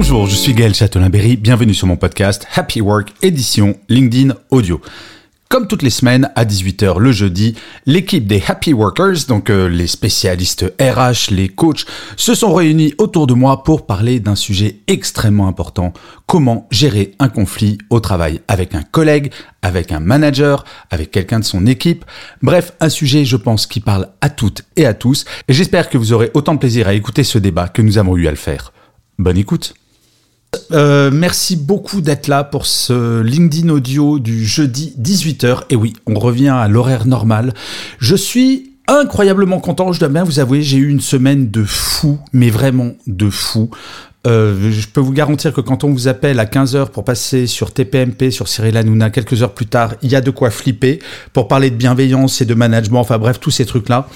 Bonjour, 0.00 0.28
je 0.28 0.36
suis 0.36 0.54
Gaël 0.54 0.76
Châtelain-Berry, 0.76 1.36
bienvenue 1.36 1.74
sur 1.74 1.88
mon 1.88 1.96
podcast 1.96 2.46
Happy 2.54 2.80
Work 2.80 3.14
édition 3.20 3.74
LinkedIn 3.88 4.32
Audio. 4.50 4.80
Comme 5.48 5.66
toutes 5.66 5.82
les 5.82 5.90
semaines, 5.90 6.30
à 6.36 6.44
18h 6.44 7.00
le 7.00 7.10
jeudi, 7.10 7.56
l'équipe 7.84 8.24
des 8.24 8.40
Happy 8.46 8.72
Workers, 8.72 9.26
donc 9.26 9.50
euh, 9.50 9.68
les 9.68 9.88
spécialistes 9.88 10.72
RH, 10.80 11.32
les 11.32 11.48
coachs, 11.48 11.84
se 12.16 12.36
sont 12.36 12.54
réunis 12.54 12.94
autour 12.98 13.26
de 13.26 13.34
moi 13.34 13.64
pour 13.64 13.86
parler 13.86 14.20
d'un 14.20 14.36
sujet 14.36 14.76
extrêmement 14.86 15.48
important, 15.48 15.92
comment 16.26 16.68
gérer 16.70 17.16
un 17.18 17.28
conflit 17.28 17.78
au 17.90 17.98
travail 17.98 18.40
avec 18.46 18.76
un 18.76 18.84
collègue, 18.84 19.32
avec 19.62 19.90
un 19.90 19.98
manager, 19.98 20.64
avec 20.92 21.10
quelqu'un 21.10 21.40
de 21.40 21.44
son 21.44 21.66
équipe. 21.66 22.04
Bref, 22.40 22.72
un 22.78 22.88
sujet, 22.88 23.24
je 23.24 23.36
pense, 23.36 23.66
qui 23.66 23.80
parle 23.80 24.10
à 24.20 24.30
toutes 24.30 24.62
et 24.76 24.86
à 24.86 24.94
tous, 24.94 25.24
et 25.48 25.52
j'espère 25.52 25.90
que 25.90 25.98
vous 25.98 26.12
aurez 26.12 26.30
autant 26.34 26.54
de 26.54 26.60
plaisir 26.60 26.86
à 26.86 26.94
écouter 26.94 27.24
ce 27.24 27.38
débat 27.38 27.66
que 27.66 27.82
nous 27.82 27.98
avons 27.98 28.16
eu 28.16 28.28
à 28.28 28.30
le 28.30 28.36
faire. 28.36 28.72
Bonne 29.18 29.38
écoute 29.38 29.74
euh, 30.72 31.10
merci 31.12 31.56
beaucoup 31.56 32.00
d'être 32.00 32.26
là 32.26 32.44
pour 32.44 32.66
ce 32.66 33.20
LinkedIn 33.20 33.68
audio 33.68 34.18
du 34.18 34.44
jeudi 34.46 34.94
18h. 34.98 35.64
Et 35.70 35.76
oui, 35.76 35.94
on 36.06 36.18
revient 36.18 36.48
à 36.48 36.68
l'horaire 36.68 37.06
normal. 37.06 37.54
Je 37.98 38.16
suis 38.16 38.72
incroyablement 38.86 39.60
content, 39.60 39.92
je 39.92 40.00
dois 40.00 40.08
bien 40.08 40.24
vous 40.24 40.40
avouer, 40.40 40.62
j'ai 40.62 40.78
eu 40.78 40.88
une 40.88 41.00
semaine 41.00 41.50
de 41.50 41.64
fou, 41.64 42.18
mais 42.32 42.48
vraiment 42.48 42.92
de 43.06 43.28
fou. 43.28 43.70
Euh, 44.26 44.72
je 44.72 44.88
peux 44.88 45.00
vous 45.00 45.12
garantir 45.12 45.52
que 45.52 45.60
quand 45.60 45.84
on 45.84 45.92
vous 45.92 46.08
appelle 46.08 46.40
à 46.40 46.44
15h 46.44 46.90
pour 46.90 47.04
passer 47.04 47.46
sur 47.46 47.72
TPMP, 47.72 48.30
sur 48.30 48.48
Cyril 48.48 48.76
Hanouna, 48.76 49.10
quelques 49.10 49.42
heures 49.42 49.54
plus 49.54 49.66
tard, 49.66 49.94
il 50.02 50.10
y 50.10 50.16
a 50.16 50.20
de 50.20 50.30
quoi 50.30 50.50
flipper 50.50 50.98
pour 51.32 51.48
parler 51.48 51.70
de 51.70 51.76
bienveillance 51.76 52.40
et 52.40 52.44
de 52.46 52.54
management, 52.54 53.00
enfin 53.00 53.18
bref, 53.18 53.38
tous 53.38 53.50
ces 53.50 53.66
trucs-là. 53.66 54.08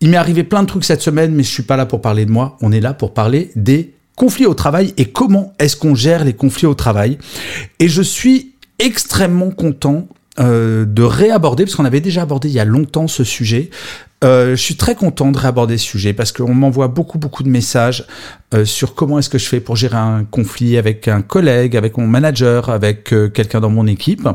Il 0.00 0.10
m'est 0.10 0.16
arrivé 0.16 0.42
plein 0.42 0.62
de 0.62 0.68
trucs 0.68 0.84
cette 0.84 1.02
semaine, 1.02 1.34
mais 1.34 1.42
je 1.42 1.50
suis 1.50 1.62
pas 1.62 1.76
là 1.76 1.86
pour 1.86 2.00
parler 2.00 2.24
de 2.24 2.30
moi, 2.30 2.56
on 2.62 2.72
est 2.72 2.80
là 2.80 2.94
pour 2.94 3.14
parler 3.14 3.50
des 3.56 3.94
conflits 4.18 4.46
au 4.46 4.54
travail 4.54 4.92
et 4.98 5.06
comment 5.06 5.54
est-ce 5.58 5.76
qu'on 5.76 5.94
gère 5.94 6.24
les 6.24 6.34
conflits 6.34 6.66
au 6.66 6.74
travail. 6.74 7.16
Et 7.78 7.88
je 7.88 8.02
suis 8.02 8.52
extrêmement 8.78 9.50
content 9.50 10.08
euh, 10.40 10.84
de 10.84 11.02
réaborder, 11.02 11.64
parce 11.64 11.74
qu'on 11.74 11.84
avait 11.84 12.00
déjà 12.00 12.22
abordé 12.22 12.48
il 12.48 12.54
y 12.54 12.60
a 12.60 12.64
longtemps 12.64 13.08
ce 13.08 13.24
sujet. 13.24 13.70
Euh, 14.24 14.50
je 14.50 14.62
suis 14.62 14.76
très 14.76 14.94
content 14.94 15.30
de 15.30 15.38
réaborder 15.38 15.78
ce 15.78 15.84
sujet 15.84 16.12
parce 16.12 16.32
qu'on 16.32 16.52
m'envoie 16.52 16.88
beaucoup 16.88 17.18
beaucoup 17.18 17.44
de 17.44 17.48
messages 17.48 18.04
euh, 18.52 18.64
sur 18.64 18.96
comment 18.96 19.20
est-ce 19.20 19.28
que 19.28 19.38
je 19.38 19.46
fais 19.46 19.60
pour 19.60 19.76
gérer 19.76 19.96
un 19.96 20.24
conflit 20.24 20.76
avec 20.76 21.06
un 21.06 21.22
collègue, 21.22 21.76
avec 21.76 21.96
mon 21.96 22.08
manager, 22.08 22.68
avec 22.68 23.14
quelqu'un 23.32 23.60
dans 23.60 23.70
mon 23.70 23.86
équipe. 23.86 24.28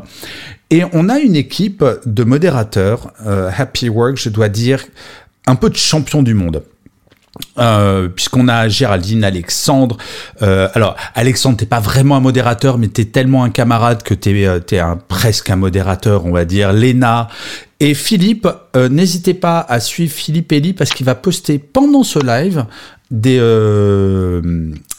Et 0.70 0.84
on 0.94 1.10
a 1.10 1.20
une 1.20 1.36
équipe 1.36 1.86
de 2.06 2.24
modérateurs, 2.24 3.14
Happy 3.26 3.90
Work, 3.90 4.18
je 4.18 4.30
dois 4.30 4.50
dire, 4.50 4.84
un 5.46 5.56
peu 5.56 5.70
de 5.70 5.76
champion 5.76 6.24
du 6.24 6.34
monde. 6.34 6.64
Euh, 7.58 8.10
puisqu'on 8.10 8.48
a 8.48 8.68
Géraldine, 8.68 9.24
Alexandre. 9.24 9.98
Euh, 10.42 10.68
alors, 10.74 10.96
Alexandre, 11.16 11.58
t'es 11.58 11.66
pas 11.66 11.80
vraiment 11.80 12.16
un 12.16 12.20
modérateur, 12.20 12.78
mais 12.78 12.88
t'es 12.88 13.06
tellement 13.06 13.44
un 13.44 13.50
camarade 13.50 14.04
que 14.04 14.14
t'es 14.14 14.46
euh, 14.46 14.60
es 14.72 14.82
presque 15.08 15.50
un 15.50 15.56
modérateur, 15.56 16.26
on 16.26 16.32
va 16.32 16.46
dire. 16.46 16.74
Léna 16.74 17.30
et 17.80 17.96
Philippe, 17.96 18.48
n'hésitez 18.90 19.34
pas 19.34 19.60
à 19.60 19.82
suivre 19.82 20.14
Philippe 20.14 20.54
Elie 20.54 20.74
parce 20.74 20.92
qu'il 20.92 21.06
va 21.06 21.16
poster 21.16 21.58
pendant 21.58 22.04
ce 22.04 22.18
live 22.20 22.66
des 23.12 23.38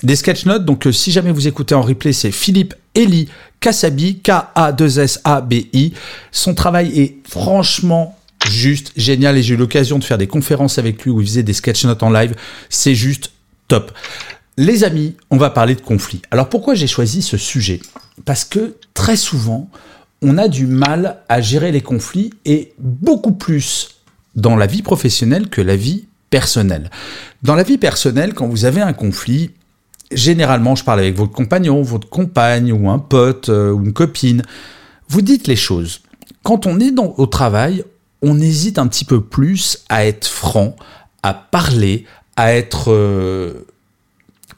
des 0.03 0.17
sketch 0.17 0.45
notes. 0.45 0.67
Donc, 0.67 0.87
si 0.93 1.11
jamais 1.11 1.31
vous 1.31 1.49
écoutez 1.49 1.75
en 1.75 1.81
replay, 1.81 2.13
c'est 2.13 2.31
Philippe 2.31 2.75
Elie 2.95 3.29
Kasabi, 3.59 4.19
K-A-2-S-A-B-I. 4.19 5.95
Son 6.31 6.55
travail 6.55 7.01
est 7.01 7.17
franchement 7.27 8.19
juste 8.51 8.93
génial 8.97 9.37
et 9.37 9.43
j'ai 9.43 9.55
eu 9.55 9.57
l'occasion 9.57 9.99
de 9.99 10.05
faire 10.05 10.19
des 10.19 10.27
conférences 10.27 10.79
avec 10.79 11.05
lui 11.05 11.11
où 11.11 11.21
il 11.21 11.27
faisait 11.27 11.43
des 11.43 11.53
sketch 11.53 11.85
notes 11.85 12.03
en 12.03 12.11
live. 12.11 12.35
C'est 12.69 12.95
juste 12.95 13.33
top. 13.69 13.93
Les 14.57 14.85
amis, 14.85 15.17
on 15.31 15.37
va 15.37 15.51
parler 15.51 15.75
de 15.75 15.81
conflit. 15.81 16.23
Alors 16.31 16.49
pourquoi 16.49 16.75
j'ai 16.75 16.87
choisi 16.87 17.23
ce 17.23 17.37
sujet? 17.37 17.81
Parce 18.25 18.45
que 18.45 18.77
très 18.95 19.17
souvent, 19.17 19.69
on 20.23 20.39
a 20.39 20.49
du 20.49 20.67
mal 20.67 21.19
à 21.29 21.41
gérer 21.41 21.73
les 21.73 21.81
conflits 21.81 22.31
et 22.45 22.73
beaucoup 22.79 23.33
plus 23.33 23.97
dans 24.37 24.57
la 24.57 24.67
vie 24.67 24.83
professionnelle 24.83 25.49
que 25.49 25.61
la 25.61 25.77
vie 25.77 26.07
personnelle. 26.31 26.91
Dans 27.43 27.55
la 27.55 27.63
vie 27.63 27.79
personnelle, 27.79 28.35
quand 28.35 28.49
vous 28.49 28.65
avez 28.65 28.81
un 28.81 28.93
conflit, 28.93 29.51
généralement, 30.13 30.75
je 30.75 30.85
parle 30.85 31.01
avec 31.01 31.17
votre 31.17 31.33
compagnon, 31.33 31.83
votre 31.83 32.09
compagne 32.09 32.73
ou 32.73 32.91
un 32.91 32.99
pote 32.99 33.49
euh, 33.49 33.71
ou 33.71 33.85
une 33.85 33.93
copine, 33.93 34.43
vous 35.09 35.21
dites 35.21 35.47
les 35.47 35.57
choses. 35.57 36.01
Quand 36.43 36.67
on 36.67 36.81
est 36.81 36.93
au 36.99 37.27
travail, 37.27 37.85
on 38.25 38.41
hésite 38.41 38.79
un 38.79 38.87
petit 38.87 39.05
peu 39.05 39.21
plus 39.21 39.85
à 39.89 40.07
être 40.07 40.27
franc, 40.27 40.77
à 41.23 41.35
parler, 41.35 42.07
à 42.37 42.55
être, 42.55 42.91
euh, 42.91 43.67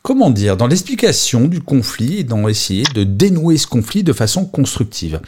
comment 0.03 0.31
dire, 0.31 0.57
dans 0.57 0.69
l'explication 0.69 1.49
du 1.49 1.61
conflit 1.61 2.21
et 2.21 2.25
dans 2.25 2.49
essayer 2.49 2.85
de 2.95 3.03
dénouer 3.03 3.57
ce 3.59 3.67
conflit 3.67 4.05
de 4.05 4.13
façon 4.13 4.47
constructive. 4.47 5.21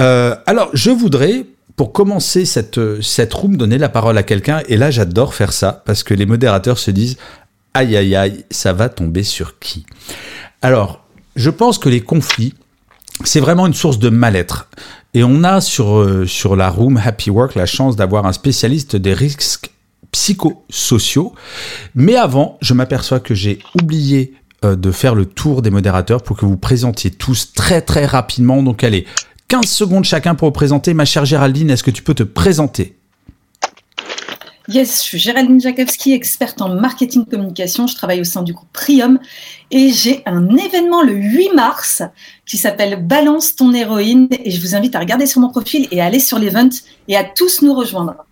Euh, 0.00 0.34
alors, 0.46 0.70
je 0.72 0.90
voudrais, 0.90 1.44
pour 1.76 1.92
commencer 1.92 2.46
cette, 2.46 2.80
cette 3.02 3.34
room, 3.34 3.56
donner 3.58 3.78
la 3.78 3.90
parole 3.90 4.16
à 4.16 4.22
quelqu'un, 4.22 4.62
et 4.66 4.78
là 4.78 4.90
j'adore 4.90 5.34
faire 5.34 5.52
ça, 5.52 5.82
parce 5.84 6.02
que 6.02 6.14
les 6.14 6.26
modérateurs 6.26 6.78
se 6.78 6.90
disent, 6.90 7.18
aïe 7.74 7.96
aïe 7.96 8.16
aïe, 8.16 8.44
ça 8.50 8.72
va 8.72 8.88
tomber 8.88 9.24
sur 9.24 9.58
qui? 9.58 9.84
Alors, 10.62 11.04
je 11.36 11.50
pense 11.50 11.78
que 11.78 11.90
les 11.90 12.00
conflits, 12.00 12.54
c'est 13.24 13.40
vraiment 13.40 13.66
une 13.66 13.74
source 13.74 13.98
de 13.98 14.08
mal-être. 14.08 14.68
Et 15.14 15.24
on 15.24 15.42
a 15.44 15.60
sur, 15.60 15.98
euh, 15.98 16.26
sur 16.26 16.54
la 16.54 16.68
room 16.70 17.00
Happy 17.02 17.30
Work 17.30 17.54
la 17.54 17.66
chance 17.66 17.96
d'avoir 17.96 18.26
un 18.26 18.32
spécialiste 18.32 18.96
des 18.96 19.14
risques 19.14 19.70
psychosociaux. 20.12 21.34
Mais 21.94 22.16
avant, 22.16 22.58
je 22.60 22.74
m'aperçois 22.74 23.20
que 23.20 23.34
j'ai 23.34 23.58
oublié 23.80 24.34
euh, 24.64 24.76
de 24.76 24.90
faire 24.90 25.14
le 25.14 25.24
tour 25.24 25.62
des 25.62 25.70
modérateurs 25.70 26.22
pour 26.22 26.36
que 26.36 26.44
vous 26.44 26.56
présentiez 26.56 27.10
tous 27.10 27.52
très 27.52 27.80
très 27.80 28.06
rapidement. 28.06 28.62
Donc 28.62 28.84
allez, 28.84 29.06
15 29.48 29.64
secondes 29.66 30.04
chacun 30.04 30.34
pour 30.34 30.48
vous 30.48 30.52
présenter. 30.52 30.94
Ma 30.94 31.04
chère 31.04 31.24
Géraldine, 31.24 31.70
est-ce 31.70 31.82
que 31.82 31.90
tu 31.90 32.02
peux 32.02 32.14
te 32.14 32.22
présenter? 32.22 32.97
Yes, 34.70 34.98
je 34.98 35.02
suis 35.02 35.18
Géraldine 35.18 35.62
Jakowski, 35.62 36.12
experte 36.12 36.60
en 36.60 36.68
marketing 36.68 37.24
communication. 37.24 37.86
Je 37.86 37.94
travaille 37.94 38.20
au 38.20 38.24
sein 38.24 38.42
du 38.42 38.52
groupe 38.52 38.68
Prium 38.74 39.18
et 39.70 39.88
j'ai 39.88 40.22
un 40.26 40.46
événement 40.56 41.02
le 41.02 41.14
8 41.14 41.54
mars 41.54 42.02
qui 42.44 42.58
s'appelle 42.58 43.02
Balance 43.02 43.56
ton 43.56 43.72
héroïne 43.72 44.28
et 44.30 44.50
je 44.50 44.60
vous 44.60 44.74
invite 44.74 44.94
à 44.94 44.98
regarder 44.98 45.24
sur 45.24 45.40
mon 45.40 45.48
profil 45.48 45.88
et 45.90 46.02
à 46.02 46.04
aller 46.04 46.20
sur 46.20 46.38
l'event 46.38 46.68
et 47.08 47.16
à 47.16 47.24
tous 47.24 47.62
nous 47.62 47.72
rejoindre. 47.72 48.26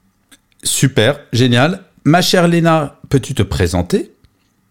Super, 0.62 1.20
génial. 1.32 1.84
Ma 2.04 2.20
chère 2.20 2.48
Léna, 2.48 3.00
peux-tu 3.08 3.32
te 3.32 3.42
présenter? 3.42 4.12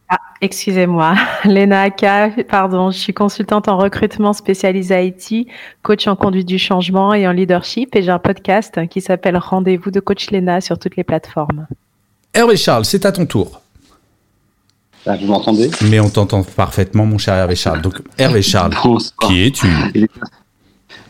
Ah, 0.08 0.18
excusez-moi. 0.42 1.16
Léna 1.46 1.82
Aka, 1.84 2.30
pardon, 2.48 2.92
je 2.92 2.98
suis 3.00 3.14
consultante 3.14 3.68
en 3.68 3.78
recrutement 3.78 4.34
spécialisée 4.34 5.08
IT, 5.08 5.48
coach 5.82 6.08
en 6.08 6.16
conduite 6.16 6.48
du 6.48 6.60
changement 6.60 7.14
et 7.14 7.28
en 7.28 7.32
leadership 7.32 7.96
et 7.96 8.04
j'ai 8.04 8.12
un 8.12 8.20
podcast 8.20 8.88
qui 8.88 9.02
s'appelle 9.02 9.38
Rendez-vous 9.38 9.90
de 9.92 10.00
coach 10.00 10.30
Léna 10.30 10.62
sur 10.62 10.78
toutes 10.78 10.96
les 10.96 11.04
plateformes. 11.04 11.66
Hervé 12.34 12.56
Charles, 12.58 12.86
c'est 12.86 13.06
à 13.06 13.12
ton 13.12 13.26
tour. 13.26 13.62
Ah, 15.08 15.16
vous 15.18 15.28
m'entendez? 15.28 15.70
Mais 15.90 16.00
on 16.00 16.10
t'entend 16.10 16.44
parfaitement, 16.44 17.06
mon 17.06 17.18
cher 17.18 17.36
Hervé 17.36 17.56
Charles. 17.56 17.82
Donc, 17.82 18.02
Hervé 18.18 18.42
Charles, 18.42 18.74
Bonsoir. 18.84 19.14
qui 19.30 19.44
es-tu? 19.46 19.68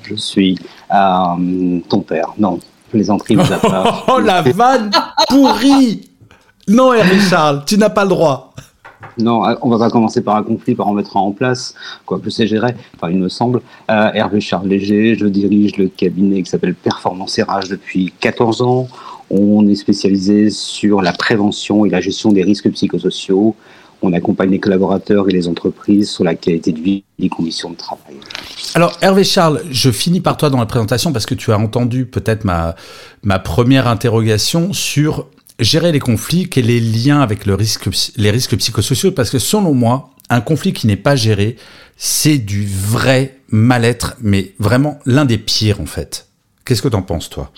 Je 0.03 0.15
suis 0.15 0.57
euh, 0.93 1.79
ton 1.89 2.01
père. 2.01 2.27
Non, 2.37 2.59
plaisanterie 2.91 3.35
part. 3.61 4.05
Oh 4.07 4.19
la 4.19 4.41
vanne 4.41 4.91
pourrie 5.29 6.09
Non 6.67 6.93
Hervé 6.93 7.19
Charles, 7.19 7.63
tu 7.65 7.77
n'as 7.77 7.89
pas 7.89 8.03
le 8.03 8.09
droit. 8.09 8.53
Non, 9.17 9.47
euh, 9.47 9.55
on 9.61 9.69
va 9.69 9.77
pas 9.77 9.89
commencer 9.89 10.21
par 10.21 10.35
un 10.35 10.43
conflit, 10.43 10.75
par 10.75 10.87
en 10.87 10.93
mettre 10.93 11.17
un 11.17 11.21
en 11.21 11.31
place, 11.31 11.73
quoique 12.05 12.29
c'est 12.29 12.47
géré, 12.47 12.75
enfin 12.95 13.09
il 13.09 13.17
me 13.17 13.29
semble. 13.29 13.61
Euh, 13.89 14.09
Hervé 14.13 14.41
Charles 14.41 14.67
Léger, 14.67 15.15
je 15.15 15.25
dirige 15.25 15.77
le 15.77 15.87
cabinet 15.87 16.41
qui 16.43 16.49
s'appelle 16.49 16.75
Performance 16.75 17.39
RH 17.39 17.69
depuis 17.69 18.13
14 18.19 18.61
ans. 18.61 18.87
On 19.29 19.67
est 19.67 19.75
spécialisé 19.75 20.49
sur 20.49 21.01
la 21.01 21.13
prévention 21.13 21.85
et 21.85 21.89
la 21.89 22.01
gestion 22.01 22.31
des 22.31 22.43
risques 22.43 22.69
psychosociaux. 22.71 23.55
On 24.01 24.13
accompagne 24.13 24.51
les 24.51 24.59
collaborateurs 24.59 25.29
et 25.29 25.31
les 25.31 25.47
entreprises 25.47 26.11
sur 26.11 26.23
la 26.23 26.35
qualité 26.35 26.71
de 26.71 26.79
vie 26.79 27.03
et 27.17 27.23
les 27.23 27.29
conditions 27.29 27.71
de 27.71 27.75
travail. 27.75 28.15
Alors 28.75 28.91
Hervé 29.01 29.23
Charles, 29.23 29.61
je 29.71 29.89
finis 29.89 30.19
par 30.19 30.37
toi 30.37 30.49
dans 30.49 30.59
la 30.59 30.65
présentation 30.65 31.13
parce 31.13 31.25
que 31.25 31.33
tu 31.33 31.51
as 31.51 31.57
entendu 31.57 32.05
peut-être 32.05 32.43
ma 32.43 33.39
première 33.39 33.87
interrogation 33.87 34.73
sur 34.73 35.27
gérer 35.59 35.91
les 35.91 35.99
conflits, 35.99 36.49
quels 36.49 36.65
les 36.65 36.79
liens 36.79 37.21
avec 37.21 37.45
les 37.45 37.53
risques 38.31 38.57
psychosociaux, 38.57 39.11
parce 39.11 39.29
que 39.29 39.39
selon 39.39 39.73
moi, 39.73 40.11
un 40.29 40.41
conflit 40.41 40.73
qui 40.73 40.87
n'est 40.87 40.95
pas 40.95 41.15
géré, 41.15 41.55
c'est 41.97 42.37
du 42.37 42.65
vrai 42.65 43.39
mal-être, 43.49 44.15
mais 44.21 44.53
vraiment 44.59 44.99
l'un 45.05 45.25
des 45.25 45.37
pires 45.37 45.79
en 45.79 45.85
fait. 45.85 46.27
Qu'est-ce 46.65 46.81
que 46.81 46.87
tu 46.87 46.95
en 46.95 47.03
penses 47.03 47.29
toi? 47.29 47.51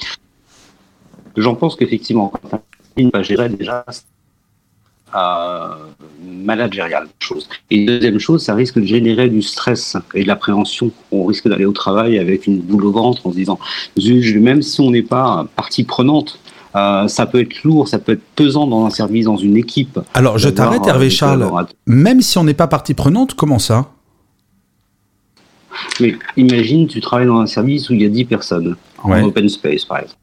J'en 1.38 1.56
pense 1.56 1.76
qu'effectivement, 1.76 2.30
quand 2.30 2.54
un 2.54 2.62
conflit 2.80 3.06
n'est 3.06 3.12
pas 3.12 3.24
géré 3.24 3.50
déjà, 3.50 3.86
euh, 5.16 5.70
managérial. 6.22 7.08
Chose. 7.20 7.48
Et 7.72 7.86
deuxième 7.86 8.20
chose, 8.20 8.44
ça 8.44 8.56
risque 8.56 8.78
de 8.78 8.86
générer 8.86 9.30
du 9.30 9.42
stress 9.42 9.96
et 10.14 10.24
de 10.24 10.28
l'appréhension. 10.28 10.92
On 11.12 11.26
risque 11.26 11.48
d'aller 11.48 11.66
au 11.66 11.72
travail 11.72 12.20
avec 12.20 12.46
une 12.46 12.60
boule 12.60 12.86
au 12.86 12.92
ventre 12.92 13.26
en 13.26 13.32
se 13.32 13.38
disant, 13.38 13.58
même 14.36 14.62
si 14.62 14.82
on 14.82 14.92
n'est 14.92 15.02
pas 15.04 15.48
partie 15.56 15.86
prenante, 15.86 16.40
euh, 16.76 17.08
ça 17.08 17.26
peut 17.26 17.40
être 17.42 17.64
lourd, 17.64 17.88
ça 17.88 18.00
peut 18.00 18.14
être 18.14 18.24
pesant 18.36 18.68
dans 18.68 18.86
un 18.86 18.90
service, 18.90 19.26
dans 19.26 19.38
une 19.38 19.58
équipe. 19.58 20.00
Alors, 20.14 20.38
je 20.38 20.50
t'arrête, 20.50 20.86
Hervé 20.86 21.10
Charles. 21.10 21.50
Même 21.86 22.22
si 22.22 22.38
on 22.38 22.44
n'est 22.44 22.54
pas 22.54 22.68
partie 22.68 22.94
prenante, 22.94 23.34
comment 23.34 23.60
ça? 23.60 23.92
Mais 26.00 26.16
imagine, 26.36 26.88
tu 26.88 27.02
travailles 27.02 27.28
dans 27.28 27.40
un 27.40 27.48
service 27.48 27.90
où 27.90 27.94
il 27.94 28.02
y 28.02 28.06
a 28.06 28.10
10 28.10 28.26
personnes, 28.26 28.76
en 29.04 29.24
open 29.24 29.48
space 29.48 29.86
par 29.86 30.00
exemple. 30.00 30.20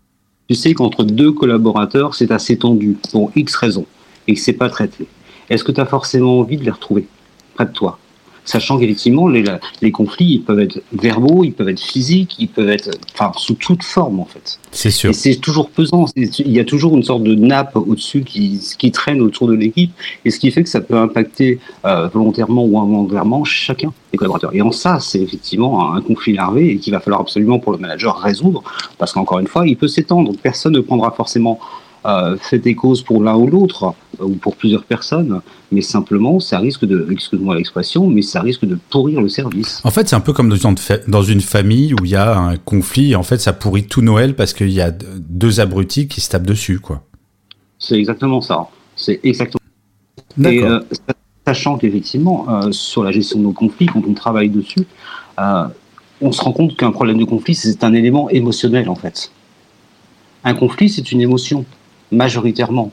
Tu 0.49 0.55
sais 0.55 0.75
qu'entre 0.75 1.05
deux 1.05 1.33
collaborateurs, 1.33 2.15
c'est 2.15 2.31
assez 2.31 2.59
tendu, 2.59 2.97
pour 3.11 3.31
X 3.35 3.55
raisons, 3.55 3.87
et 4.27 4.35
que 4.35 4.41
c'est 4.41 4.53
pas 4.53 4.69
traité. 4.69 5.07
Est-ce 5.49 5.65
que 5.65 5.73
tu 5.73 5.81
as 5.81 5.87
forcément 5.87 6.41
envie 6.41 6.57
de 6.57 6.65
les 6.65 6.71
retrouver 6.71 7.07
près 7.55 7.67
de 7.67 7.73
toi? 7.73 7.99
Sachant 8.45 8.79
qu'effectivement, 8.79 9.29
les, 9.29 9.45
les, 9.83 9.91
conflits, 9.91 10.35
ils 10.35 10.43
peuvent 10.43 10.61
être 10.61 10.81
verbaux, 10.93 11.45
ils 11.45 11.53
peuvent 11.53 11.69
être 11.69 11.81
physiques, 11.81 12.37
ils 12.39 12.49
peuvent 12.49 12.69
être 12.69 12.91
enfin, 13.15 13.33
sous 13.37 13.55
toute 13.55 13.83
forme, 13.83 14.21
en 14.21 14.25
fait. 14.25 14.59
C'est 14.71 14.91
sûr. 14.91 15.11
Et 15.11 15.13
c'est 15.13 15.37
toujours 15.37 15.71
pesant. 15.71 16.07
Il 16.17 16.51
y 16.51 16.61
a 16.61 16.65
toujours 16.65 16.97
une 16.97 17.03
sorte 17.03 17.23
de 17.23 17.35
nappe 17.35 17.77
au-dessus 17.77 18.23
qui, 18.23 18.61
qui 18.79 18.91
traîne 18.91 19.21
autour 19.21 19.49
de 19.49 19.55
l'équipe, 19.55 19.93
et 20.25 20.31
ce 20.31 20.39
qui 20.39 20.51
fait 20.51 20.63
que 20.63 20.69
ça 20.69 20.81
peut 20.81 20.97
impacter 20.97 21.59
euh, 21.85 22.09
volontairement 22.09 22.65
ou 22.65 22.79
involontairement 22.79 23.45
chacun 23.45 23.93
des 24.13 24.19
collaborateurs. 24.19 24.55
Et 24.55 24.63
en 24.63 24.73
ça, 24.73 25.01
c'est 25.01 25.21
effectivement 25.21 25.95
un 25.95 26.01
conflit 26.01 26.35
larvé 26.35 26.71
et 26.71 26.79
qu'il 26.79 26.93
va 26.93 27.01
falloir 27.01 27.21
absolument 27.21 27.59
pour 27.59 27.73
le 27.73 27.79
manager 27.79 28.19
résoudre, 28.19 28.63
parce 28.99 29.13
qu'encore 29.13 29.39
une 29.39 29.47
fois, 29.47 29.67
il 29.67 29.77
peut 29.77 29.89
s'étendre. 29.89 30.33
Personne 30.43 30.75
ne 30.75 30.81
prendra 30.81 31.11
forcément 31.11 31.59
euh, 32.07 32.37
fait 32.37 32.59
des 32.59 32.75
causes 32.75 33.03
pour 33.03 33.23
l'un 33.23 33.35
ou 33.35 33.47
l'autre, 33.47 33.95
euh, 34.21 34.25
ou 34.25 34.35
pour 34.35 34.57
plusieurs 34.57 34.85
personnes, 34.85 35.41
mais 35.73 35.81
simplement, 35.81 36.39
ça 36.39 36.59
risque 36.59 36.85
de, 36.85 37.09
excuse-moi 37.11 37.57
l'expression, 37.57 38.07
mais 38.07 38.21
ça 38.21 38.43
risque 38.43 38.67
de 38.67 38.79
pourrir 38.91 39.23
le 39.23 39.31
service. 39.31 39.81
En 39.85 39.91
fait, 39.91 40.07
c'est 40.07 40.15
un 40.15 40.21
peu 40.21 40.35
comme 40.35 40.55
dans 41.09 41.23
une 41.23 41.41
famille 41.41 41.95
où 41.95 42.05
il 42.05 42.11
y 42.11 42.17
a 42.17 42.37
un 42.37 42.57
conflit, 42.59 43.13
et 43.13 43.17
en 43.17 43.23
fait, 43.23 43.39
ça 43.39 43.55
pourrit 43.55 43.87
tout 43.87 44.03
Noël 44.03 44.37
parce 44.37 44.53
qu'il 44.53 44.71
y 44.71 44.83
a 44.83 44.91
deux 44.91 45.61
abrutis 45.61 46.07
qui 46.07 46.21
se 46.21 46.29
tapent 46.29 46.47
dessus, 46.47 46.79
quoi. 46.79 47.03
C'est 47.79 47.97
exactement 47.97 48.43
ça. 48.43 48.67
C'est 48.97 49.21
exactement. 49.23 49.61
Et 50.45 50.63
euh, 50.63 50.81
sachant 51.47 51.79
qu'effectivement, 51.79 52.47
euh, 52.51 52.71
sur 52.71 53.03
la 53.03 53.13
gestion 53.13 53.39
de 53.39 53.45
nos 53.45 53.53
conflits, 53.53 53.87
quand 53.87 54.03
on 54.07 54.13
travaille 54.13 54.51
dessus, 54.51 54.87
on 56.21 56.33
se 56.33 56.43
rend 56.43 56.53
compte 56.53 56.77
qu'un 56.77 56.93
problème 56.93 57.17
de 57.17 57.25
conflit, 57.25 57.55
c'est 57.55 57.83
un 57.83 57.95
élément 57.95 58.29
émotionnel, 58.29 58.91
en 58.91 58.95
fait. 58.95 59.33
Un 60.45 60.55
conflit, 60.55 60.91
c'est 60.91 61.11
une 61.11 61.23
émotion 61.23 61.65
majoritairement. 62.15 62.93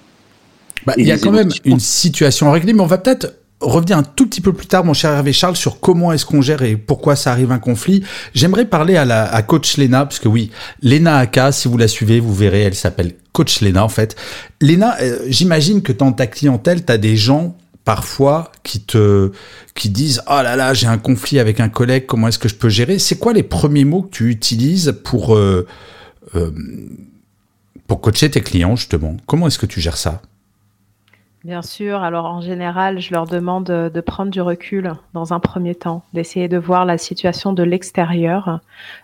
Bah, 0.86 0.94
il 0.98 1.06
y 1.06 1.12
a 1.12 1.18
quand 1.18 1.32
même 1.32 1.52
une 1.64 1.80
situation 1.80 2.50
à 2.50 2.54
régler, 2.54 2.74
mais 2.74 2.82
on 2.82 2.88
va 2.88 2.98
peut-être 2.98 3.36
revenir 3.62 3.98
un 3.98 4.04
tout 4.04 4.28
petit 4.28 4.42
peu 4.42 4.54
plus 4.54 4.66
tard, 4.66 4.84
mon 4.84 4.94
cher 4.94 5.12
Hervé 5.12 5.34
Charles, 5.34 5.56
sur 5.56 5.80
comment 5.80 6.12
est-ce 6.12 6.26
qu'on 6.26 6.42
gère 6.42 6.64
et 6.64 6.76
pourquoi 6.76 7.16
ça 7.16 7.32
arrive 7.32 7.52
un 7.52 7.60
conflit. 7.60 8.04
J'aimerais 8.34 8.66
parler 8.66 8.98
à 8.98 9.06
la 9.06 9.24
à 9.24 9.42
coach 9.44 9.78
Lena, 9.78 10.06
parce 10.06 10.20
que 10.20 10.28
oui, 10.28 10.52
Lena 10.82 11.18
Aka, 11.18 11.52
si 11.52 11.68
vous 11.68 11.78
la 11.78 11.88
suivez, 11.88 12.20
vous 12.20 12.34
verrez, 12.34 12.62
elle 12.62 12.76
s'appelle 12.76 13.14
coach 13.32 13.62
Lena 13.62 13.84
en 13.84 13.90
fait. 13.90 14.16
Lena, 14.60 14.98
euh, 15.02 15.20
j'imagine 15.28 15.82
que 15.82 15.92
dans 15.92 16.12
ta 16.12 16.28
clientèle, 16.28 16.84
tu 16.84 16.92
as 16.92 16.98
des 16.98 17.16
gens 17.16 17.56
parfois 17.86 18.52
qui 18.64 18.82
te 18.82 19.32
qui 19.74 19.90
disent 19.90 20.22
oh 20.28 20.42
là 20.44 20.56
là 20.56 20.74
j'ai 20.76 20.86
un 20.86 21.00
conflit 21.00 21.40
avec 21.40 21.60
un 21.60 21.68
collègue 21.68 22.06
comment 22.06 22.28
est-ce 22.28 22.38
que 22.38 22.50
je 22.50 22.56
peux 22.56 22.70
gérer? 22.70 23.00
C'est 23.00 23.18
quoi 23.18 23.34
les 23.34 23.44
premiers 23.44 23.86
mots 23.86 24.04
que 24.04 24.12
tu 24.12 24.30
utilises 24.30 24.96
pour 25.04 25.36
euh, 25.36 25.68
euh, 26.36 26.52
pour 27.92 28.00
coacher 28.00 28.32
tes 28.32 28.40
clients, 28.40 28.78
justement, 28.78 29.18
comment 29.26 29.48
est-ce 29.48 29.60
que 29.60 29.66
tu 29.66 29.82
gères 29.82 29.98
ça? 29.98 30.22
Bien 31.44 31.62
sûr. 31.62 32.04
Alors 32.04 32.24
en 32.24 32.40
général, 32.40 33.02
je 33.02 33.12
leur 33.12 33.26
demande 33.26 33.66
de 33.66 34.00
prendre 34.00 34.32
du 34.32 34.40
recul 34.40 34.94
dans 35.14 35.34
un 35.34 35.42
premier 35.42 35.76
temps, 35.76 36.02
d'essayer 36.14 36.48
de 36.48 36.58
voir 36.58 36.86
la 36.86 36.98
situation 36.98 37.52
de 37.52 37.64
l'extérieur, 37.64 38.62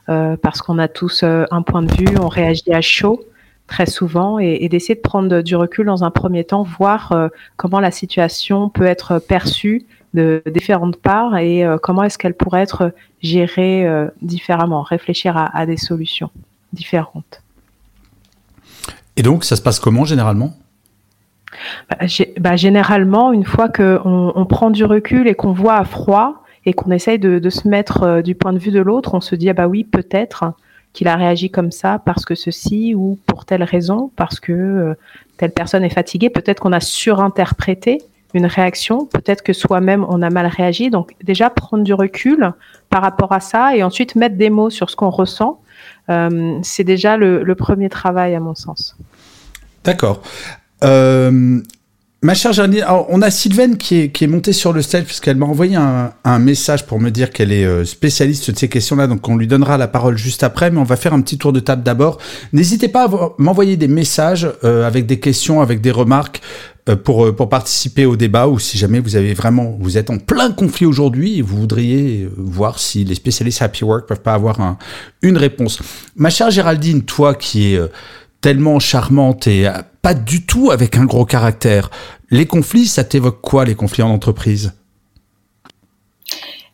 euh, 0.07 0.37
parce 0.41 0.61
qu'on 0.61 0.79
a 0.79 0.87
tous 0.87 1.23
euh, 1.23 1.43
un 1.51 1.63
point 1.63 1.83
de 1.83 1.93
vue, 1.93 2.17
on 2.17 2.29
réagit 2.29 2.71
à 2.71 2.79
chaud 2.79 3.25
très 3.67 3.87
souvent, 3.87 4.39
et, 4.39 4.69
d'essayer 4.69 4.95
de 4.95 5.01
prendre 5.01 5.41
du 5.41 5.57
recul 5.57 5.87
dans 5.87 6.05
un 6.05 6.09
premier 6.09 6.45
temps, 6.45 6.63
voir 6.63 7.11
euh, 7.11 7.27
comment 7.57 7.81
la 7.81 7.91
situation 7.91 8.69
peut 8.69 8.85
être 8.85 9.19
perçue 9.19 9.85
de 10.13 10.41
différentes 10.49 10.95
parts 10.95 11.35
et 11.35 11.65
comment 11.83 12.03
est-ce 12.03 12.17
qu'elle 12.17 12.35
pourrait 12.35 12.61
être 12.61 12.93
gérée 13.21 13.85
différemment, 14.21 14.81
réfléchir 14.81 15.35
à 15.35 15.65
des 15.65 15.75
solutions 15.75 16.31
différentes. 16.71 17.43
Et 19.17 19.23
donc, 19.23 19.43
ça 19.43 19.55
se 19.55 19.61
passe 19.61 19.79
comment 19.79 20.05
généralement? 20.05 20.53
Bah, 21.89 21.97
bah, 22.39 22.55
Généralement, 22.55 23.33
une 23.33 23.45
fois 23.45 23.67
qu'on 23.67 24.31
on 24.35 24.45
prend 24.45 24.69
du 24.69 24.85
recul 24.85 25.27
et 25.27 25.33
qu'on 25.33 25.51
voit 25.51 25.75
à 25.75 25.83
froid 25.83 26.43
et 26.65 26.73
qu'on 26.73 26.91
essaye 26.91 27.17
de, 27.17 27.49
se 27.49 27.67
mettre 27.67 28.03
euh, 28.03 28.21
du 28.21 28.35
point 28.35 28.53
de 28.53 28.59
vue 28.59 28.71
de 28.71 28.79
l'autre, 28.79 29.15
on 29.15 29.21
se 29.21 29.35
dit, 29.35 29.49
ah 29.49 29.53
bah 29.53 29.67
oui, 29.67 29.83
peut-être 29.83 30.53
qu'il 30.93 31.07
a 31.07 31.15
réagi 31.15 31.49
comme 31.49 31.71
ça 31.71 31.99
parce 32.05 32.25
que 32.25 32.35
ceci 32.35 32.93
ou 32.93 33.17
pour 33.25 33.45
telle 33.45 33.63
raison, 33.63 34.11
parce 34.15 34.39
que 34.39 34.51
euh, 34.51 34.93
telle 35.37 35.51
personne 35.51 35.83
est 35.83 35.93
fatiguée, 35.93 36.29
peut-être 36.29 36.59
qu'on 36.59 36.73
a 36.73 36.79
surinterprété 36.79 37.99
une 38.33 38.45
réaction, 38.45 39.05
peut-être 39.05 39.41
que 39.41 39.53
soi-même 39.53 40.05
on 40.09 40.21
a 40.21 40.29
mal 40.29 40.45
réagi. 40.45 40.89
Donc 40.89 41.13
déjà 41.23 41.49
prendre 41.49 41.83
du 41.83 41.93
recul 41.93 42.51
par 42.89 43.01
rapport 43.01 43.31
à 43.31 43.39
ça 43.39 43.75
et 43.75 43.83
ensuite 43.83 44.15
mettre 44.15 44.35
des 44.35 44.49
mots 44.49 44.69
sur 44.69 44.89
ce 44.89 44.95
qu'on 44.95 45.09
ressent 45.09 45.59
euh, 46.09 46.59
c'est 46.63 46.83
déjà 46.83 47.17
le, 47.17 47.55
premier 47.55 47.89
travail 47.89 48.35
à 48.35 48.39
mon 48.39 48.55
sens. 48.55 48.95
D'accord. 49.87 50.21
Euh, 50.83 51.59
ma 52.21 52.33
chère 52.35 52.53
Janine, 52.53 52.85
on 53.09 53.21
a 53.21 53.31
Sylvaine 53.31 53.77
qui 53.77 54.11
est, 54.13 54.27
montée 54.27 54.53
sur 54.53 54.73
le 54.73 54.81
stage 54.81 55.05
puisqu'elle 55.05 55.37
m'a 55.37 55.45
envoyé 55.45 55.75
un, 55.75 56.39
message 56.39 56.85
pour 56.85 56.99
me 56.99 57.09
dire 57.09 57.31
qu'elle 57.31 57.51
est 57.51 57.65
euh, 57.65 57.85
spécialiste 57.85 58.51
de 58.51 58.57
ces 58.57 58.69
questions-là, 58.69 59.07
donc 59.07 59.27
on 59.27 59.37
lui 59.37 59.47
donnera 59.47 59.77
la 59.77 59.87
parole 59.87 60.17
juste 60.17 60.43
après, 60.43 60.69
mais 60.69 60.79
on 60.79 60.83
va 60.83 60.97
faire 60.97 61.13
un 61.13 61.21
petit 61.21 61.37
tour 61.37 61.53
de 61.53 61.59
table 61.59 61.83
d'abord. 61.83 62.19
N'hésitez 62.53 62.89
pas 62.89 63.05
à 63.05 63.29
m'envoyer 63.39 63.77
des 63.77 63.87
messages 63.87 64.47
avec 64.61 65.05
des 65.07 65.19
questions, 65.19 65.61
avec 65.61 65.81
des 65.81 65.91
remarques. 65.91 66.41
Euh, 66.89 66.95
pour, 66.95 67.25
euh, 67.25 67.33
participer 67.33 68.05
au 68.05 68.15
débat 68.15 68.47
ou 68.47 68.59
si 68.59 68.77
jamais 68.77 68.99
vous 68.99 69.15
avez 69.15 69.33
vraiment, 69.33 69.75
vous 69.79 69.97
êtes 69.97 70.09
en 70.09 70.19
plein 70.19 70.51
conflit 70.51 70.85
aujourd'hui 70.85 71.39
et 71.39 71.41
vous 71.41 71.57
voudriez 71.57 72.23
euh, 72.23 72.31
voir 72.37 72.79
si 72.79 73.03
les 73.03 73.15
spécialistes 73.15 73.61
Happy 73.61 73.83
Work 73.83 74.07
peuvent 74.07 74.21
pas 74.21 74.33
avoir 74.33 74.61
un, 74.61 74.77
une 75.21 75.37
réponse. 75.37 75.79
Ma 76.15 76.29
chère 76.29 76.49
Géraldine, 76.49 77.03
toi 77.03 77.35
qui 77.35 77.73
es 77.73 77.81
tellement 78.41 78.79
charmante 78.79 79.47
et 79.47 79.69
pas 80.01 80.13
du 80.13 80.45
tout 80.45 80.71
avec 80.71 80.97
un 80.97 81.05
gros 81.05 81.25
caractère, 81.25 81.89
les 82.29 82.45
conflits, 82.45 82.87
ça 82.87 83.03
t'évoque 83.03 83.41
quoi 83.41 83.65
les 83.65 83.75
conflits 83.75 84.03
en 84.03 84.09
entreprise? 84.09 84.73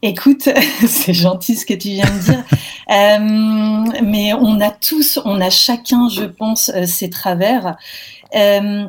Écoute, 0.01 0.49
c'est 0.87 1.13
gentil 1.13 1.55
ce 1.55 1.65
que 1.65 1.73
tu 1.73 1.89
viens 1.89 2.05
de 2.05 2.19
dire, 2.19 2.43
euh, 2.91 4.01
mais 4.03 4.33
on 4.33 4.59
a 4.59 4.69
tous, 4.69 5.19
on 5.23 5.39
a 5.39 5.49
chacun, 5.49 6.09
je 6.09 6.25
pense, 6.25 6.71
ses 6.85 7.09
travers. 7.09 7.77
Euh, 8.35 8.85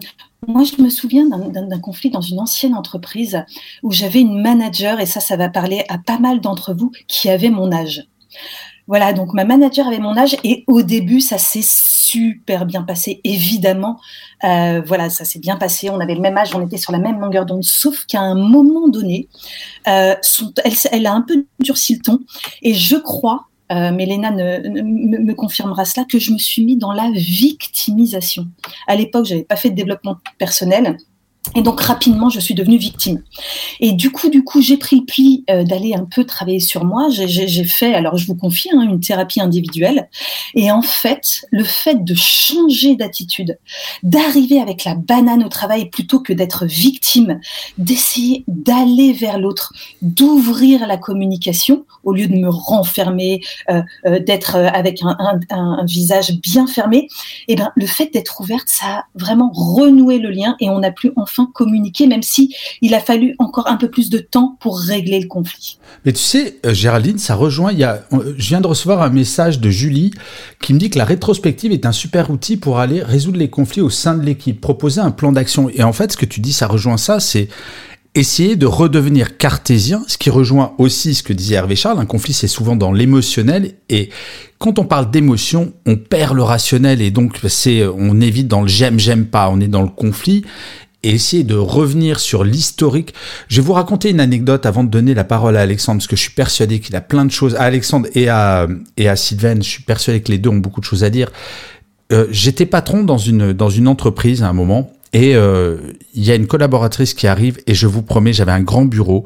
moi, 0.46 0.64
je 0.64 0.82
me 0.82 0.90
souviens 0.90 1.26
d'un 1.26 1.80
conflit 1.80 2.10
dans 2.10 2.20
une 2.20 2.40
ancienne 2.40 2.74
entreprise 2.74 3.44
où 3.82 3.92
j'avais 3.92 4.20
une 4.20 4.42
manager, 4.42 5.00
et 5.00 5.06
ça, 5.06 5.20
ça 5.20 5.36
va 5.36 5.48
parler 5.48 5.84
à 5.88 5.98
pas 5.98 6.18
mal 6.18 6.40
d'entre 6.40 6.74
vous, 6.74 6.90
qui 7.06 7.30
avait 7.30 7.50
mon 7.50 7.72
âge. 7.72 8.08
Voilà, 8.86 9.14
donc 9.14 9.32
ma 9.32 9.44
manager 9.44 9.86
avait 9.86 9.98
mon 9.98 10.16
âge 10.16 10.36
et 10.44 10.64
au 10.66 10.82
début, 10.82 11.20
ça 11.20 11.38
s'est 11.38 11.64
super 11.64 12.66
bien 12.66 12.82
passé, 12.82 13.20
évidemment. 13.24 13.98
Euh, 14.44 14.82
voilà, 14.86 15.08
ça 15.08 15.24
s'est 15.24 15.38
bien 15.38 15.56
passé. 15.56 15.88
On 15.88 16.00
avait 16.00 16.14
le 16.14 16.20
même 16.20 16.36
âge, 16.36 16.54
on 16.54 16.64
était 16.64 16.76
sur 16.76 16.92
la 16.92 16.98
même 16.98 17.18
longueur 17.18 17.46
d'onde, 17.46 17.64
sauf 17.64 18.04
qu'à 18.04 18.20
un 18.20 18.34
moment 18.34 18.88
donné, 18.88 19.28
euh, 19.88 20.14
elle, 20.90 21.06
a 21.06 21.12
un 21.12 21.22
peu 21.22 21.46
durci 21.60 21.94
le 21.94 22.00
ton. 22.02 22.20
Et 22.62 22.74
je 22.74 22.96
crois 22.96 23.46
euh, 23.72 23.90
Mélena 23.90 24.30
me, 24.30 25.32
confirmera 25.32 25.86
cela, 25.86 26.04
que 26.04 26.18
je 26.18 26.32
me 26.32 26.38
suis 26.38 26.64
mis 26.64 26.76
dans 26.76 26.92
la 26.92 27.10
victimisation. 27.10 28.46
À 28.86 28.94
l'époque, 28.94 29.24
je 29.24 29.30
n'avais 29.30 29.44
pas 29.44 29.56
fait 29.56 29.70
de 29.70 29.74
développement 29.74 30.18
personnel. 30.38 30.98
Et 31.56 31.62
donc 31.62 31.80
rapidement, 31.80 32.30
je 32.30 32.40
suis 32.40 32.54
devenue 32.54 32.78
victime. 32.78 33.22
Et 33.78 33.92
du 33.92 34.10
coup, 34.10 34.28
du 34.28 34.42
coup, 34.42 34.60
j'ai 34.60 34.76
pris 34.76 35.00
le 35.00 35.04
pli 35.04 35.44
euh, 35.50 35.62
d'aller 35.62 35.94
un 35.94 36.04
peu 36.04 36.24
travailler 36.24 36.58
sur 36.58 36.84
moi. 36.84 37.08
J'ai 37.10 37.64
fait, 37.64 37.94
alors 37.94 38.16
je 38.16 38.26
vous 38.26 38.34
confie, 38.34 38.70
hein, 38.72 38.82
une 38.82 39.00
thérapie 39.00 39.40
individuelle. 39.40 40.08
Et 40.54 40.72
en 40.72 40.82
fait, 40.82 41.46
le 41.50 41.62
fait 41.62 42.02
de 42.02 42.14
changer 42.14 42.96
d'attitude, 42.96 43.58
d'arriver 44.02 44.60
avec 44.60 44.84
la 44.84 44.94
banane 44.94 45.44
au 45.44 45.48
travail 45.48 45.90
plutôt 45.90 46.20
que 46.20 46.32
d'être 46.32 46.64
victime, 46.64 47.40
d'essayer 47.78 48.44
d'aller 48.48 49.12
vers 49.12 49.38
l'autre, 49.38 49.72
d'ouvrir 50.02 50.86
la 50.86 50.96
communication 50.96 51.84
au 52.04 52.12
lieu 52.12 52.26
de 52.26 52.36
me 52.36 52.48
renfermer, 52.48 53.42
euh, 53.70 53.82
euh, 54.06 54.18
d'être 54.18 54.56
avec 54.56 55.02
un, 55.02 55.84
visage 55.84 56.32
bien 56.40 56.66
fermé. 56.66 57.08
Et 57.48 57.52
eh 57.52 57.56
ben, 57.56 57.72
le 57.76 57.86
fait 57.86 58.12
d'être 58.12 58.40
ouverte, 58.40 58.68
ça 58.68 58.86
a 58.86 59.04
vraiment 59.14 59.50
renoué 59.52 60.18
le 60.18 60.30
lien 60.30 60.56
et 60.60 60.70
on 60.70 60.82
a 60.82 60.90
pu 60.90 61.12
enfin 61.16 61.33
communiquer, 61.52 62.06
même 62.06 62.22
si 62.22 62.54
il 62.80 62.94
a 62.94 63.00
fallu 63.00 63.34
encore 63.38 63.68
un 63.68 63.76
peu 63.76 63.90
plus 63.90 64.10
de 64.10 64.18
temps 64.18 64.56
pour 64.60 64.78
régler 64.78 65.20
le 65.20 65.26
conflit. 65.26 65.78
Mais 66.04 66.12
tu 66.12 66.20
sais, 66.20 66.58
euh, 66.64 66.74
Géraldine, 66.74 67.18
ça 67.18 67.34
rejoint. 67.34 67.72
Il 67.72 67.80
y 67.80 67.86
je 68.36 68.48
viens 68.48 68.60
de 68.60 68.66
recevoir 68.66 69.02
un 69.02 69.10
message 69.10 69.60
de 69.60 69.70
Julie 69.70 70.12
qui 70.60 70.74
me 70.74 70.78
dit 70.78 70.90
que 70.90 70.98
la 70.98 71.04
rétrospective 71.04 71.72
est 71.72 71.86
un 71.86 71.92
super 71.92 72.30
outil 72.30 72.56
pour 72.56 72.78
aller 72.78 73.02
résoudre 73.02 73.38
les 73.38 73.50
conflits 73.50 73.80
au 73.80 73.90
sein 73.90 74.14
de 74.14 74.24
l'équipe, 74.24 74.60
proposer 74.60 75.00
un 75.00 75.10
plan 75.10 75.32
d'action. 75.32 75.68
Et 75.70 75.82
en 75.82 75.92
fait, 75.92 76.12
ce 76.12 76.16
que 76.16 76.26
tu 76.26 76.40
dis, 76.40 76.52
ça 76.52 76.66
rejoint 76.66 76.96
ça, 76.96 77.20
c'est 77.20 77.48
essayer 78.14 78.54
de 78.56 78.66
redevenir 78.66 79.36
cartésien, 79.36 80.02
ce 80.06 80.18
qui 80.18 80.30
rejoint 80.30 80.74
aussi 80.78 81.14
ce 81.14 81.22
que 81.22 81.32
disait 81.32 81.56
Hervé 81.56 81.74
Charles, 81.74 81.98
un 81.98 82.06
conflit 82.06 82.32
c'est 82.32 82.46
souvent 82.46 82.76
dans 82.76 82.92
l'émotionnel 82.92 83.74
et 83.88 84.10
quand 84.58 84.78
on 84.78 84.84
parle 84.84 85.10
d'émotion, 85.10 85.72
on 85.84 85.96
perd 85.96 86.36
le 86.36 86.42
rationnel 86.42 87.02
et 87.02 87.10
donc 87.10 87.40
c'est 87.48 87.84
on 87.84 88.20
évite 88.20 88.46
dans 88.46 88.62
le 88.62 88.68
j'aime 88.68 89.00
j'aime 89.00 89.26
pas, 89.26 89.50
on 89.50 89.60
est 89.60 89.68
dans 89.68 89.82
le 89.82 89.88
conflit 89.88 90.44
et 91.04 91.10
essayer 91.10 91.44
de 91.44 91.54
revenir 91.54 92.18
sur 92.18 92.42
l'historique. 92.42 93.14
Je 93.48 93.60
vais 93.60 93.66
vous 93.66 93.74
raconter 93.74 94.10
une 94.10 94.20
anecdote 94.20 94.66
avant 94.66 94.82
de 94.82 94.88
donner 94.88 95.14
la 95.14 95.22
parole 95.22 95.56
à 95.56 95.60
Alexandre, 95.60 95.98
parce 95.98 96.08
que 96.08 96.16
je 96.16 96.22
suis 96.22 96.32
persuadé 96.32 96.80
qu'il 96.80 96.96
a 96.96 97.00
plein 97.00 97.24
de 97.24 97.30
choses, 97.30 97.54
à 97.54 97.62
Alexandre 97.62 98.08
et 98.14 98.28
à, 98.28 98.66
et 98.96 99.08
à 99.08 99.14
Sylvain, 99.14 99.56
je 99.56 99.68
suis 99.68 99.82
persuadé 99.82 100.20
que 100.22 100.32
les 100.32 100.38
deux 100.38 100.50
ont 100.50 100.56
beaucoup 100.56 100.80
de 100.80 100.86
choses 100.86 101.04
à 101.04 101.10
dire. 101.10 101.30
Euh, 102.10 102.26
J'étais 102.30 102.66
patron 102.66 103.04
dans 103.04 103.18
une, 103.18 103.52
dans 103.52 103.70
une 103.70 103.86
entreprise 103.86 104.42
à 104.42 104.48
un 104.48 104.54
moment, 104.54 104.92
et 105.12 105.36
euh, 105.36 105.76
il 106.14 106.24
y 106.24 106.32
a 106.32 106.34
une 106.34 106.46
collaboratrice 106.46 107.12
qui 107.12 107.26
arrive, 107.26 107.58
et 107.66 107.74
je 107.74 107.86
vous 107.86 108.02
promets, 108.02 108.32
j'avais 108.32 108.52
un 108.52 108.62
grand 108.62 108.86
bureau. 108.86 109.24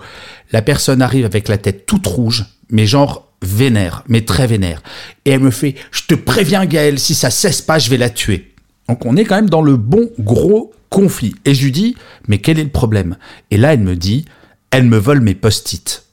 La 0.52 0.62
personne 0.62 1.00
arrive 1.00 1.24
avec 1.24 1.46
la 1.48 1.58
tête 1.58 1.86
toute 1.86 2.06
rouge, 2.06 2.44
mais 2.70 2.86
genre 2.86 3.32
vénère, 3.40 4.02
mais 4.08 4.22
très 4.22 4.48
vénère. 4.48 4.82
Et 5.24 5.30
elle 5.30 5.40
me 5.40 5.52
fait, 5.52 5.76
je 5.92 6.02
te 6.08 6.14
préviens 6.14 6.66
Gaël, 6.66 6.98
si 6.98 7.14
ça 7.14 7.30
cesse 7.30 7.62
pas, 7.62 7.78
je 7.78 7.88
vais 7.88 7.96
la 7.96 8.10
tuer. 8.10 8.52
Donc 8.88 9.04
on 9.04 9.16
est 9.16 9.24
quand 9.24 9.36
même 9.36 9.50
dans 9.50 9.62
le 9.62 9.76
bon 9.76 10.10
gros 10.18 10.72
conflit. 10.88 11.34
Et 11.44 11.54
je 11.54 11.64
lui 11.64 11.72
dis, 11.72 11.96
mais 12.26 12.38
quel 12.38 12.58
est 12.58 12.64
le 12.64 12.70
problème? 12.70 13.16
Et 13.50 13.56
là, 13.56 13.74
elle 13.74 13.80
me 13.80 13.96
dit, 13.96 14.24
elle 14.70 14.84
me 14.84 14.98
vole 14.98 15.20
mes 15.20 15.34
post-it. 15.34 16.04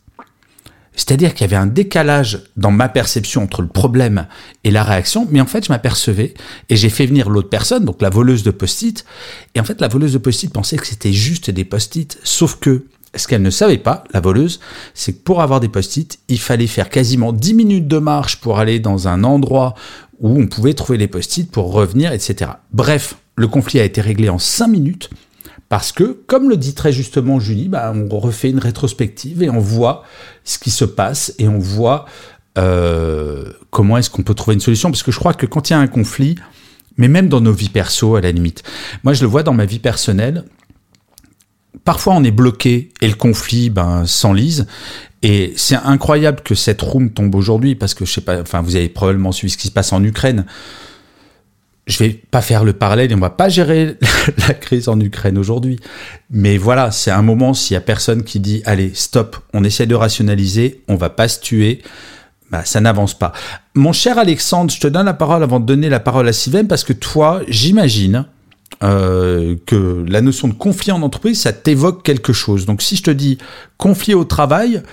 C'est-à-dire 0.96 1.34
qu'il 1.34 1.42
y 1.42 1.44
avait 1.46 1.56
un 1.58 1.68
décalage 1.68 2.44
dans 2.56 2.72
ma 2.72 2.88
perception 2.88 3.44
entre 3.44 3.62
le 3.62 3.68
problème 3.68 4.28
et 4.64 4.72
la 4.72 4.82
réaction, 4.84 5.28
mais 5.30 5.42
en 5.42 5.46
fait, 5.46 5.66
je 5.66 5.72
m'apercevais 5.72 6.34
et 6.70 6.78
j'ai 6.78 6.90
fait 6.90 7.06
venir 7.06 7.30
l'autre 7.30 7.50
personne, 7.50 7.84
donc 7.84 8.02
la 8.02 8.10
voleuse 8.10 8.44
de 8.44 8.52
post-it. 8.52 9.06
Et 9.56 9.60
en 9.60 9.66
fait, 9.66 9.82
la 9.82 9.90
voleuse 9.90 10.14
de 10.14 10.20
post-it 10.20 10.52
pensait 10.54 10.78
que 10.78 10.88
c'était 10.88 11.12
juste 11.12 11.50
des 11.50 11.66
post-it, 11.66 12.18
sauf 12.24 12.60
que 12.60 12.86
ce 13.16 13.28
qu'elle 13.28 13.42
ne 13.42 13.50
savait 13.50 13.78
pas, 13.78 14.04
la 14.14 14.20
voleuse, 14.20 14.60
c'est 14.94 15.14
que 15.14 15.24
pour 15.24 15.42
avoir 15.42 15.60
des 15.60 15.70
post-it, 15.70 16.20
il 16.28 16.40
fallait 16.40 16.68
faire 16.68 16.90
quasiment 16.90 17.34
10 17.34 17.54
minutes 17.54 17.88
de 17.88 17.98
marche 17.98 18.42
pour 18.42 18.60
aller 18.60 18.80
dans 18.80 19.08
un 19.08 19.24
endroit 19.24 19.76
où 20.20 20.40
on 20.40 20.48
pouvait 20.48 20.74
trouver 20.74 20.98
les 20.98 21.08
post-it 21.08 21.50
pour 21.50 21.72
revenir, 21.72 22.12
etc. 22.14 22.52
Bref, 22.72 23.16
le 23.36 23.48
conflit 23.48 23.80
a 23.80 23.84
été 23.84 24.02
réglé 24.02 24.30
en 24.30 24.40
5 24.40 24.68
minutes 24.68 25.10
parce 25.70 25.92
que, 25.92 26.18
comme 26.28 26.50
le 26.50 26.58
dit 26.58 26.74
très 26.74 26.92
justement 26.92 27.40
Julie, 27.40 27.70
bah, 27.70 27.94
on 27.94 28.20
refait 28.20 28.50
une 28.50 28.60
rétrospective 28.60 29.42
et 29.42 29.50
on 29.50 29.60
voit 29.60 30.04
ce 30.44 30.60
qui 30.60 30.70
se 30.70 30.86
passe 30.86 31.34
et 31.40 31.48
on 31.48 31.60
voit 31.60 32.06
euh, 32.58 33.52
comment 33.72 33.98
est-ce 33.98 34.10
qu'on 34.10 34.24
peut 34.24 34.36
trouver 34.36 34.54
une 34.54 34.62
solution. 34.62 34.92
Parce 34.92 35.04
que 35.04 35.12
je 35.12 35.20
crois 35.20 35.34
que 35.34 35.46
quand 35.46 35.70
il 35.70 35.74
y 35.74 35.76
a 35.76 35.80
un 35.80 35.88
conflit, 35.88 36.36
mais 36.98 37.08
même 37.08 37.30
dans 37.30 37.42
nos 37.42 37.52
vies 37.52 37.70
perso 37.70 38.16
à 38.16 38.22
la 38.22 38.32
limite, 38.32 38.64
moi 39.04 39.14
je 39.14 39.22
le 39.22 39.28
vois 39.28 39.44
dans 39.44 39.54
ma 39.54 39.66
vie 39.66 39.80
personnelle, 39.80 40.46
parfois 41.84 42.14
on 42.16 42.24
est 42.24 42.32
bloqué 42.32 42.90
et 43.02 43.08
le 43.08 43.16
conflit 43.16 43.70
ben, 43.70 44.06
s'enlise. 44.06 44.68
Et 45.22 45.54
c'est 45.56 45.76
incroyable 45.76 46.42
que 46.44 46.56
cette 46.56 46.82
room 46.82 47.10
tombe 47.10 47.34
aujourd'hui 47.36 47.76
parce 47.76 47.94
que 47.94 48.06
je 48.06 48.14
sais 48.14 48.22
pas, 48.22 48.40
enfin 48.42 48.62
vous 48.62 48.76
avez 48.76 48.90
probablement 48.90 49.32
suivi 49.32 49.52
ce 49.52 49.58
qui 49.58 49.68
se 49.68 49.74
passe 49.74 49.92
en 49.92 50.04
Ukraine 50.04 50.46
je 51.88 52.00
vais 52.00 52.10
pas 52.10 52.42
faire 52.42 52.64
le 52.64 52.74
parallèle 52.74 53.12
et 53.12 53.16
on 53.16 53.20
va 53.20 53.30
pas 53.30 53.50
gérer 53.50 53.98
la 54.48 54.54
crise 54.54 54.90
en 54.90 55.00
Ukraine 55.00 55.38
aujourd'hui. 55.38 55.80
Mais 56.30 56.58
voilà, 56.58 56.92
c'est 56.92 57.12
un 57.12 57.22
moment 57.22 57.54
s'il 57.54 57.76
y 57.76 57.78
a 57.78 57.82
personne 57.82 58.24
qui 58.24 58.40
dit 58.40 58.62
allez, 58.66 58.92
stop, 58.94 59.38
on 59.54 59.64
essaie 59.64 59.86
de 59.86 59.96
rationaliser, 59.96 60.82
on 60.88 60.96
va 60.96 61.10
pas 61.10 61.28
se 61.28 61.40
tuer. 61.40 61.82
Bah, 62.52 62.64
ça 62.64 62.80
n'avance 62.80 63.18
pas. 63.18 63.34
Mon 63.74 63.92
cher 63.92 64.18
Alexandre, 64.20 64.72
je 64.72 64.80
te 64.80 64.88
donne 64.88 65.08
la 65.08 65.14
parole 65.14 65.42
avant 65.42 65.60
de 65.60 65.66
donner 65.66 65.90
la 65.90 66.00
parole 66.00 66.28
à 66.28 66.34
Sylvain 66.34 66.66
parce 66.66 66.84
que 66.84 66.94
toi, 66.94 67.42
j'imagine 67.48 68.26
euh, 68.86 69.56
que 69.66 70.06
la 70.08 70.22
notion 70.22 70.48
de 70.48 70.54
conflit 70.54 70.92
en 70.92 71.02
entreprise, 71.02 71.42
ça 71.42 71.54
t'évoque 71.54 72.04
quelque 72.04 72.34
chose. 72.34 72.66
Donc 72.66 72.82
si 72.82 72.96
je 72.96 73.04
te 73.04 73.12
dis 73.12 73.38
conflit 73.78 74.14
au 74.14 74.26
travail, 74.26 74.84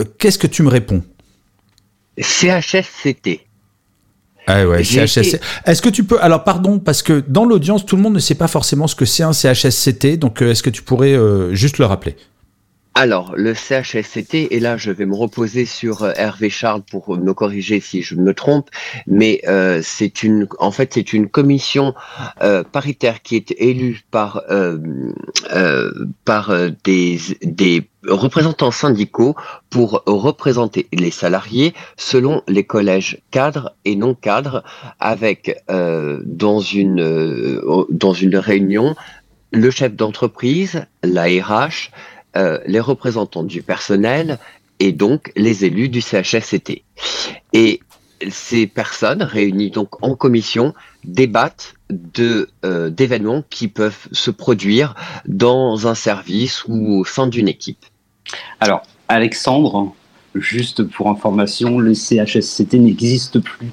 euh, 0.00 0.04
qu'est-ce 0.18 0.38
que 0.38 0.46
tu 0.46 0.62
me 0.62 0.68
réponds? 0.68 1.02
CHSCT. 2.18 3.40
Ah 4.46 4.66
ouais, 4.66 4.82
CHSCT. 4.82 5.40
Est-ce 5.66 5.82
que 5.82 5.88
tu 5.88 6.04
peux 6.04 6.20
alors 6.20 6.44
pardon 6.44 6.78
parce 6.78 7.02
que 7.02 7.22
dans 7.28 7.44
l'audience 7.44 7.86
tout 7.86 7.96
le 7.96 8.02
monde 8.02 8.14
ne 8.14 8.18
sait 8.18 8.34
pas 8.34 8.48
forcément 8.48 8.86
ce 8.88 8.96
que 8.96 9.04
c'est 9.04 9.22
un 9.22 9.32
CHSCT 9.32 10.16
donc 10.16 10.42
euh, 10.42 10.50
est-ce 10.50 10.62
que 10.62 10.70
tu 10.70 10.82
pourrais 10.82 11.12
euh, 11.12 11.54
juste 11.54 11.78
le 11.78 11.84
rappeler? 11.84 12.16
Alors, 12.94 13.32
le 13.36 13.54
CHSCT, 13.54 14.48
et 14.50 14.60
là 14.60 14.76
je 14.76 14.90
vais 14.90 15.06
me 15.06 15.14
reposer 15.14 15.64
sur 15.64 16.02
euh, 16.02 16.12
Hervé 16.14 16.50
Charles 16.50 16.82
pour 16.82 17.16
me 17.16 17.32
corriger 17.32 17.80
si 17.80 18.02
je 18.02 18.16
me 18.16 18.34
trompe, 18.34 18.68
mais 19.06 19.40
euh, 19.48 19.80
c'est 19.82 20.22
une, 20.22 20.46
en 20.58 20.70
fait, 20.70 20.92
c'est 20.92 21.14
une 21.14 21.28
commission 21.28 21.94
euh, 22.42 22.62
paritaire 22.64 23.22
qui 23.22 23.36
est 23.36 23.52
élue 23.52 24.02
par 24.10 24.42
des 26.84 27.88
représentants 28.06 28.70
syndicaux 28.70 29.36
pour 29.70 30.02
représenter 30.04 30.86
les 30.92 31.10
salariés 31.10 31.72
selon 31.96 32.42
les 32.46 32.64
collèges 32.64 33.22
cadres 33.30 33.74
et 33.86 33.96
non 33.96 34.14
cadres, 34.14 34.64
avec 35.00 35.62
dans 35.68 36.60
une 36.60 37.86
dans 37.90 38.12
une 38.12 38.36
réunion 38.36 38.94
le 39.52 39.70
chef 39.70 39.94
d'entreprise, 39.94 40.86
la 41.02 41.24
RH, 41.24 41.90
euh, 42.36 42.58
les 42.66 42.80
représentants 42.80 43.44
du 43.44 43.62
personnel 43.62 44.38
et 44.78 44.92
donc 44.92 45.32
les 45.36 45.64
élus 45.64 45.88
du 45.88 46.00
CHSCT. 46.00 46.84
Et 47.52 47.80
ces 48.30 48.66
personnes 48.66 49.22
réunies 49.22 49.70
donc 49.70 50.02
en 50.02 50.14
commission 50.14 50.74
débattent 51.04 51.74
de 51.90 52.48
euh, 52.64 52.90
d'événements 52.90 53.42
qui 53.50 53.68
peuvent 53.68 54.08
se 54.12 54.30
produire 54.30 54.94
dans 55.26 55.86
un 55.86 55.94
service 55.94 56.64
ou 56.66 57.00
au 57.00 57.04
sein 57.04 57.26
d'une 57.26 57.48
équipe. 57.48 57.84
Alors, 58.60 58.82
Alexandre, 59.08 59.92
Juste 60.34 60.84
pour 60.84 61.10
information, 61.10 61.78
le 61.78 61.92
CHSCT 61.92 62.74
n'existe 62.78 63.38
plus 63.40 63.70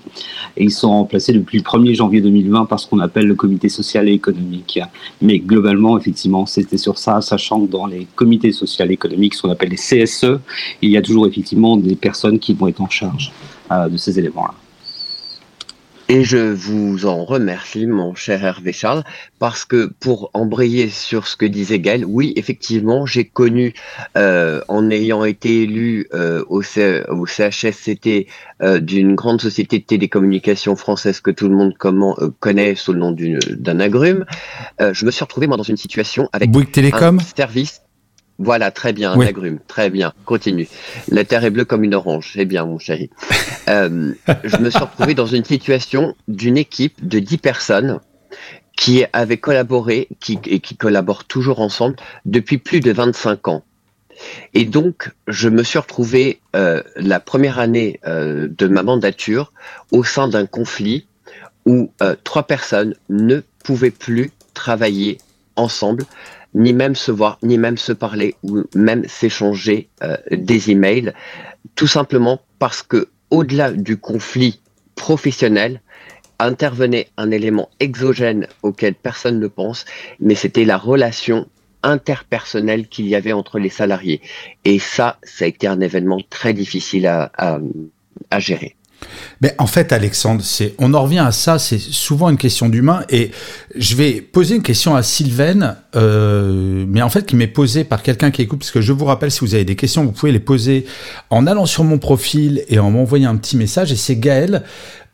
et 0.57 0.65
ils 0.65 0.71
sont 0.71 0.89
remplacés 0.89 1.31
depuis 1.31 1.57
le 1.57 1.63
1er 1.63 1.95
janvier 1.95 2.19
2020 2.19 2.65
par 2.65 2.79
ce 2.79 2.87
qu'on 2.87 2.99
appelle 2.99 3.27
le 3.27 3.35
comité 3.35 3.69
social 3.69 4.09
et 4.09 4.13
économique. 4.13 4.79
Mais 5.21 5.39
globalement, 5.39 5.97
effectivement, 5.97 6.45
c'était 6.45 6.77
sur 6.77 6.97
ça, 6.97 7.21
sachant 7.21 7.65
que 7.65 7.71
dans 7.71 7.85
les 7.85 8.07
comités 8.15 8.51
sociaux 8.51 8.85
et 8.85 8.91
économiques, 8.91 9.35
ce 9.35 9.43
qu'on 9.43 9.51
appelle 9.51 9.69
les 9.69 9.77
CSE, 9.77 10.39
il 10.81 10.89
y 10.89 10.97
a 10.97 11.01
toujours 11.01 11.27
effectivement 11.27 11.77
des 11.77 11.95
personnes 11.95 12.39
qui 12.39 12.53
vont 12.53 12.67
être 12.67 12.81
en 12.81 12.89
charge 12.89 13.31
euh, 13.71 13.87
de 13.87 13.95
ces 13.95 14.19
éléments-là. 14.19 14.53
Et 16.11 16.23
je 16.23 16.37
vous 16.37 17.05
en 17.05 17.23
remercie, 17.23 17.85
mon 17.85 18.15
cher 18.15 18.43
Hervé 18.43 18.73
Charles, 18.73 19.03
parce 19.37 19.63
que 19.63 19.91
pour 19.99 20.31
embrayer 20.33 20.89
sur 20.89 21.27
ce 21.27 21.35
que 21.35 21.45
disait 21.45 21.79
Gaël, 21.79 22.03
oui, 22.03 22.33
effectivement, 22.35 23.05
j'ai 23.05 23.25
connu, 23.25 23.75
euh, 24.17 24.59
en 24.69 24.89
ayant 24.89 25.23
été 25.23 25.61
élu 25.61 26.07
euh, 26.15 26.43
au, 26.49 26.63
au, 26.63 27.25
CHSCT 27.27 28.25
euh, 28.63 28.79
d'une 28.79 29.13
grande 29.13 29.39
société 29.39 29.77
de 29.77 29.83
télécommunications 29.83 30.75
française 30.75 31.19
que 31.19 31.29
tout 31.29 31.47
le 31.47 31.55
monde 31.55 31.75
comment, 31.77 32.15
euh, 32.17 32.29
connaît 32.39 32.73
sous 32.73 32.93
le 32.93 32.99
nom 32.99 33.11
d'un 33.11 33.79
agrume, 33.79 34.25
euh, 34.81 34.95
je 34.95 35.05
me 35.05 35.11
suis 35.11 35.23
retrouvé 35.23 35.45
moi 35.45 35.57
dans 35.57 35.63
une 35.63 35.77
situation 35.77 36.27
avec 36.33 36.49
Bouygues 36.49 36.71
Télécom 36.71 37.19
un 37.19 37.37
service 37.37 37.83
voilà, 38.39 38.72
très 38.72 38.93
bien, 38.93 39.12
un 39.12 39.19
agrume, 39.19 39.60
très 39.67 39.89
bien. 39.89 40.13
Continue. 40.24 40.67
La 41.10 41.25
terre 41.25 41.43
est 41.43 41.50
bleue 41.50 41.65
comme 41.65 41.84
une 41.84 41.93
orange. 41.93 42.31
C'est 42.34 42.46
bien, 42.46 42.65
mon 42.65 42.79
chéri. 42.79 43.10
Euh, 43.67 44.13
je 44.46 44.58
me 44.58 44.72
suis 44.72 44.79
retrouvé 44.79 45.13
dans 45.13 45.27
une 45.27 45.46
situation 45.46 46.15
d'une 46.27 46.58
équipe 46.58 47.08
de 47.08 47.19
10 47.19 47.38
personnes 47.38 48.00
qui 48.75 49.05
avaient 49.13 49.38
collaboré 49.38 50.08
qui, 50.19 50.39
et 50.48 50.60
qui 50.60 50.75
collaborent 50.75 51.25
toujours 51.25 51.60
ensemble 51.60 51.96
depuis 52.25 52.58
plus 52.58 52.79
de 52.79 52.91
25 52.91 53.48
ans. 53.48 53.63
Et 54.55 54.65
donc, 54.65 55.12
je 55.27 55.50
me 55.50 55.62
suis 55.62 55.77
retrouvé 55.77 56.41
euh, 56.55 56.81
la 56.96 57.19
première 57.19 57.60
année 57.60 58.00
euh, 58.08 58.48
de 58.50 58.67
ma 58.67 58.81
mandature 58.81 59.53
au 59.91 60.03
sein 60.03 60.27
d'un 60.27 60.48
conflit 60.48 61.05
où 61.67 61.91
trois 62.24 62.48
personnes 62.48 62.96
ne 63.10 63.41
pouvaient 63.63 63.91
plus 63.91 64.31
travailler 64.55 65.19
ensemble 65.55 66.05
ni 66.53 66.74
même 66.74 66.96
se 66.96 67.12
voir, 67.12 67.38
ni 67.44 67.58
même 67.58 67.77
se 67.77 67.91
parler, 67.91 68.36
ou 68.44 68.63
même 68.75 69.06
s'échanger 69.08 69.89
euh, 70.03 70.18
des 70.32 70.72
emails, 70.72 71.13
tout 71.75 71.88
simplement 71.88 72.41
parce 72.58 72.82
que 72.82 73.10
au-delà 73.29 73.72
du 73.72 73.98
conflit 73.98 74.62
professionnel, 74.96 75.82
intervenait 76.39 77.10
un 77.18 77.32
élément 77.32 77.70
exogène 77.79 78.48
auquel 78.63 78.96
personne 78.96 79.39
ne 79.39 79.48
pense, 79.48 79.86
mais 80.20 80.36
c'était 80.36 80.65
la 80.65 80.77
relation 80.77 81.48
interpersonnelle 81.84 82.88
qu'il 82.88 83.08
y 83.08 83.15
avait 83.15 83.34
entre 83.34 83.60
les 83.60 83.70
salariés. 83.70 84.22
Et 84.65 84.79
ça, 84.79 85.18
ça 85.24 85.46
a 85.46 85.48
été 85.48 85.68
un 85.68 85.82
événement 85.82 86.20
très 86.29 86.53
difficile 86.53 87.08
à, 87.08 87.32
à 88.32 88.39
gérer. 88.39 88.75
Mais 89.41 89.56
en 89.58 89.68
fait, 89.68 89.94
Alexandre, 89.94 90.41
c'est, 90.44 90.75
on 90.77 90.94
en 90.94 91.03
revient 91.03 91.20
à 91.20 91.32
ça, 91.32 91.60
c'est 91.60 91.79
souvent 91.79 92.29
une 92.29 92.38
question 92.38 92.68
d'humain. 92.68 93.03
Et 93.10 93.32
je 93.75 93.96
vais 93.96 94.22
poser 94.22 94.56
une 94.56 94.63
question 94.63 94.96
à 94.96 95.03
Sylvaine, 95.03 95.75
euh, 95.96 96.86
mais 96.88 97.01
en 97.01 97.10
fait, 97.10 97.25
qui 97.25 97.36
m'est 97.36 97.48
posée 97.48 97.84
par 97.84 98.03
quelqu'un 98.03 98.32
qui 98.32 98.41
écoute, 98.41 98.60
parce 98.60 98.72
que 98.72 98.82
je 98.82 98.91
vous 98.91 99.06
rappelle, 99.06 99.32
si 99.32 99.39
vous 99.41 99.56
avez 99.56 99.65
des 99.65 99.75
questions, 99.75 100.03
vous 100.03 100.12
pouvez 100.12 100.32
les 100.32 100.39
poser 100.39 100.86
en 101.29 101.48
allant 101.48 101.65
sur 101.65 101.84
mon 101.84 101.98
profil 101.98 102.63
et 102.68 102.79
en 102.79 102.91
m'envoyant 102.91 103.32
un 103.32 103.38
petit 103.38 103.58
message. 103.58 103.91
Et 103.91 103.96
c'est 103.96 104.18
Gaël. 104.18 104.63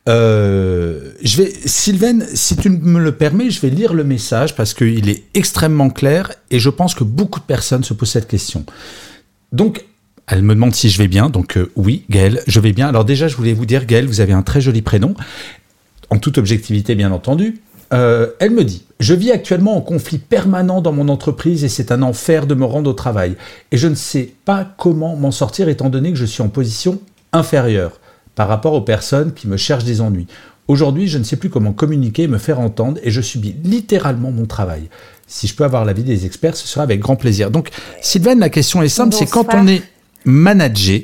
Euh, 0.08 1.12
Sylvaine, 1.24 2.24
si 2.32 2.56
tu 2.56 2.70
me 2.70 3.00
le 3.00 3.12
permets, 3.12 3.50
je 3.50 3.60
vais 3.60 3.70
lire 3.70 3.92
le 3.92 4.04
message 4.04 4.54
parce 4.54 4.72
qu'il 4.72 5.08
est 5.08 5.24
extrêmement 5.34 5.90
clair 5.90 6.32
et 6.50 6.60
je 6.60 6.70
pense 6.70 6.94
que 6.94 7.02
beaucoup 7.02 7.40
de 7.40 7.44
personnes 7.44 7.82
se 7.82 7.92
posent 7.92 8.10
cette 8.10 8.28
question. 8.28 8.64
Donc, 9.52 9.84
elle 10.28 10.42
me 10.42 10.54
demande 10.54 10.74
si 10.74 10.88
je 10.88 10.98
vais 10.98 11.08
bien, 11.08 11.30
donc 11.30 11.56
euh, 11.56 11.70
oui, 11.76 12.04
Gaëlle, 12.10 12.42
je 12.46 12.60
vais 12.60 12.72
bien. 12.72 12.88
Alors 12.88 13.04
déjà, 13.04 13.28
je 13.28 13.36
voulais 13.36 13.52
vous 13.52 13.66
dire, 13.66 13.86
Gaëlle, 13.86 14.06
vous 14.06 14.20
avez 14.20 14.32
un 14.32 14.42
très 14.42 14.60
joli 14.60 14.82
prénom, 14.82 15.14
en 16.10 16.18
toute 16.18 16.38
objectivité, 16.38 16.94
bien 16.94 17.12
entendu. 17.12 17.60
Euh, 17.92 18.30
elle 18.40 18.50
me 18.50 18.64
dit, 18.64 18.84
je 18.98 19.14
vis 19.14 19.30
actuellement 19.30 19.76
en 19.76 19.80
conflit 19.80 20.18
permanent 20.18 20.80
dans 20.80 20.92
mon 20.92 21.08
entreprise 21.08 21.62
et 21.62 21.68
c'est 21.68 21.92
un 21.92 22.02
enfer 22.02 22.46
de 22.46 22.54
me 22.54 22.64
rendre 22.64 22.90
au 22.90 22.94
travail. 22.94 23.36
Et 23.70 23.76
je 23.76 23.86
ne 23.86 23.94
sais 23.94 24.32
pas 24.44 24.66
comment 24.76 25.14
m'en 25.14 25.30
sortir 25.30 25.68
étant 25.68 25.88
donné 25.88 26.10
que 26.10 26.18
je 26.18 26.24
suis 26.24 26.42
en 26.42 26.48
position 26.48 27.00
inférieure 27.32 28.00
par 28.34 28.48
rapport 28.48 28.72
aux 28.72 28.80
personnes 28.80 29.32
qui 29.32 29.46
me 29.46 29.56
cherchent 29.56 29.84
des 29.84 30.00
ennuis. 30.00 30.26
Aujourd'hui, 30.66 31.06
je 31.06 31.18
ne 31.18 31.22
sais 31.22 31.36
plus 31.36 31.48
comment 31.48 31.72
communiquer 31.72 32.24
et 32.24 32.28
me 32.28 32.38
faire 32.38 32.58
entendre 32.58 32.98
et 33.04 33.12
je 33.12 33.20
subis 33.20 33.54
littéralement 33.62 34.32
mon 34.32 34.46
travail. 34.46 34.88
Si 35.28 35.46
je 35.46 35.54
peux 35.54 35.62
avoir 35.62 35.84
l'avis 35.84 36.02
des 36.02 36.26
experts, 36.26 36.56
ce 36.56 36.66
sera 36.66 36.82
avec 36.82 36.98
grand 36.98 37.14
plaisir. 37.14 37.52
Donc, 37.52 37.70
Sylvain, 38.00 38.34
la 38.34 38.48
question 38.48 38.82
est 38.82 38.88
simple, 38.88 39.14
c'est 39.14 39.30
quand 39.30 39.54
on 39.54 39.68
est 39.68 39.82
manager 40.26 41.00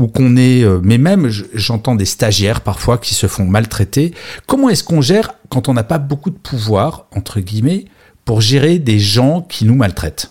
ou 0.00 0.08
qu'on 0.08 0.36
est, 0.36 0.64
euh, 0.64 0.80
mais 0.82 0.98
même 0.98 1.30
j'entends 1.54 1.94
des 1.94 2.06
stagiaires 2.06 2.62
parfois 2.62 2.98
qui 2.98 3.14
se 3.14 3.26
font 3.26 3.44
maltraiter. 3.44 4.12
Comment 4.46 4.70
est-ce 4.70 4.82
qu'on 4.82 5.02
gère 5.02 5.34
quand 5.50 5.68
on 5.68 5.74
n'a 5.74 5.84
pas 5.84 5.98
beaucoup 5.98 6.30
de 6.30 6.38
pouvoir, 6.38 7.06
entre 7.14 7.40
guillemets, 7.40 7.84
pour 8.24 8.40
gérer 8.40 8.78
des 8.78 8.98
gens 8.98 9.42
qui 9.42 9.66
nous 9.66 9.74
maltraitent? 9.74 10.30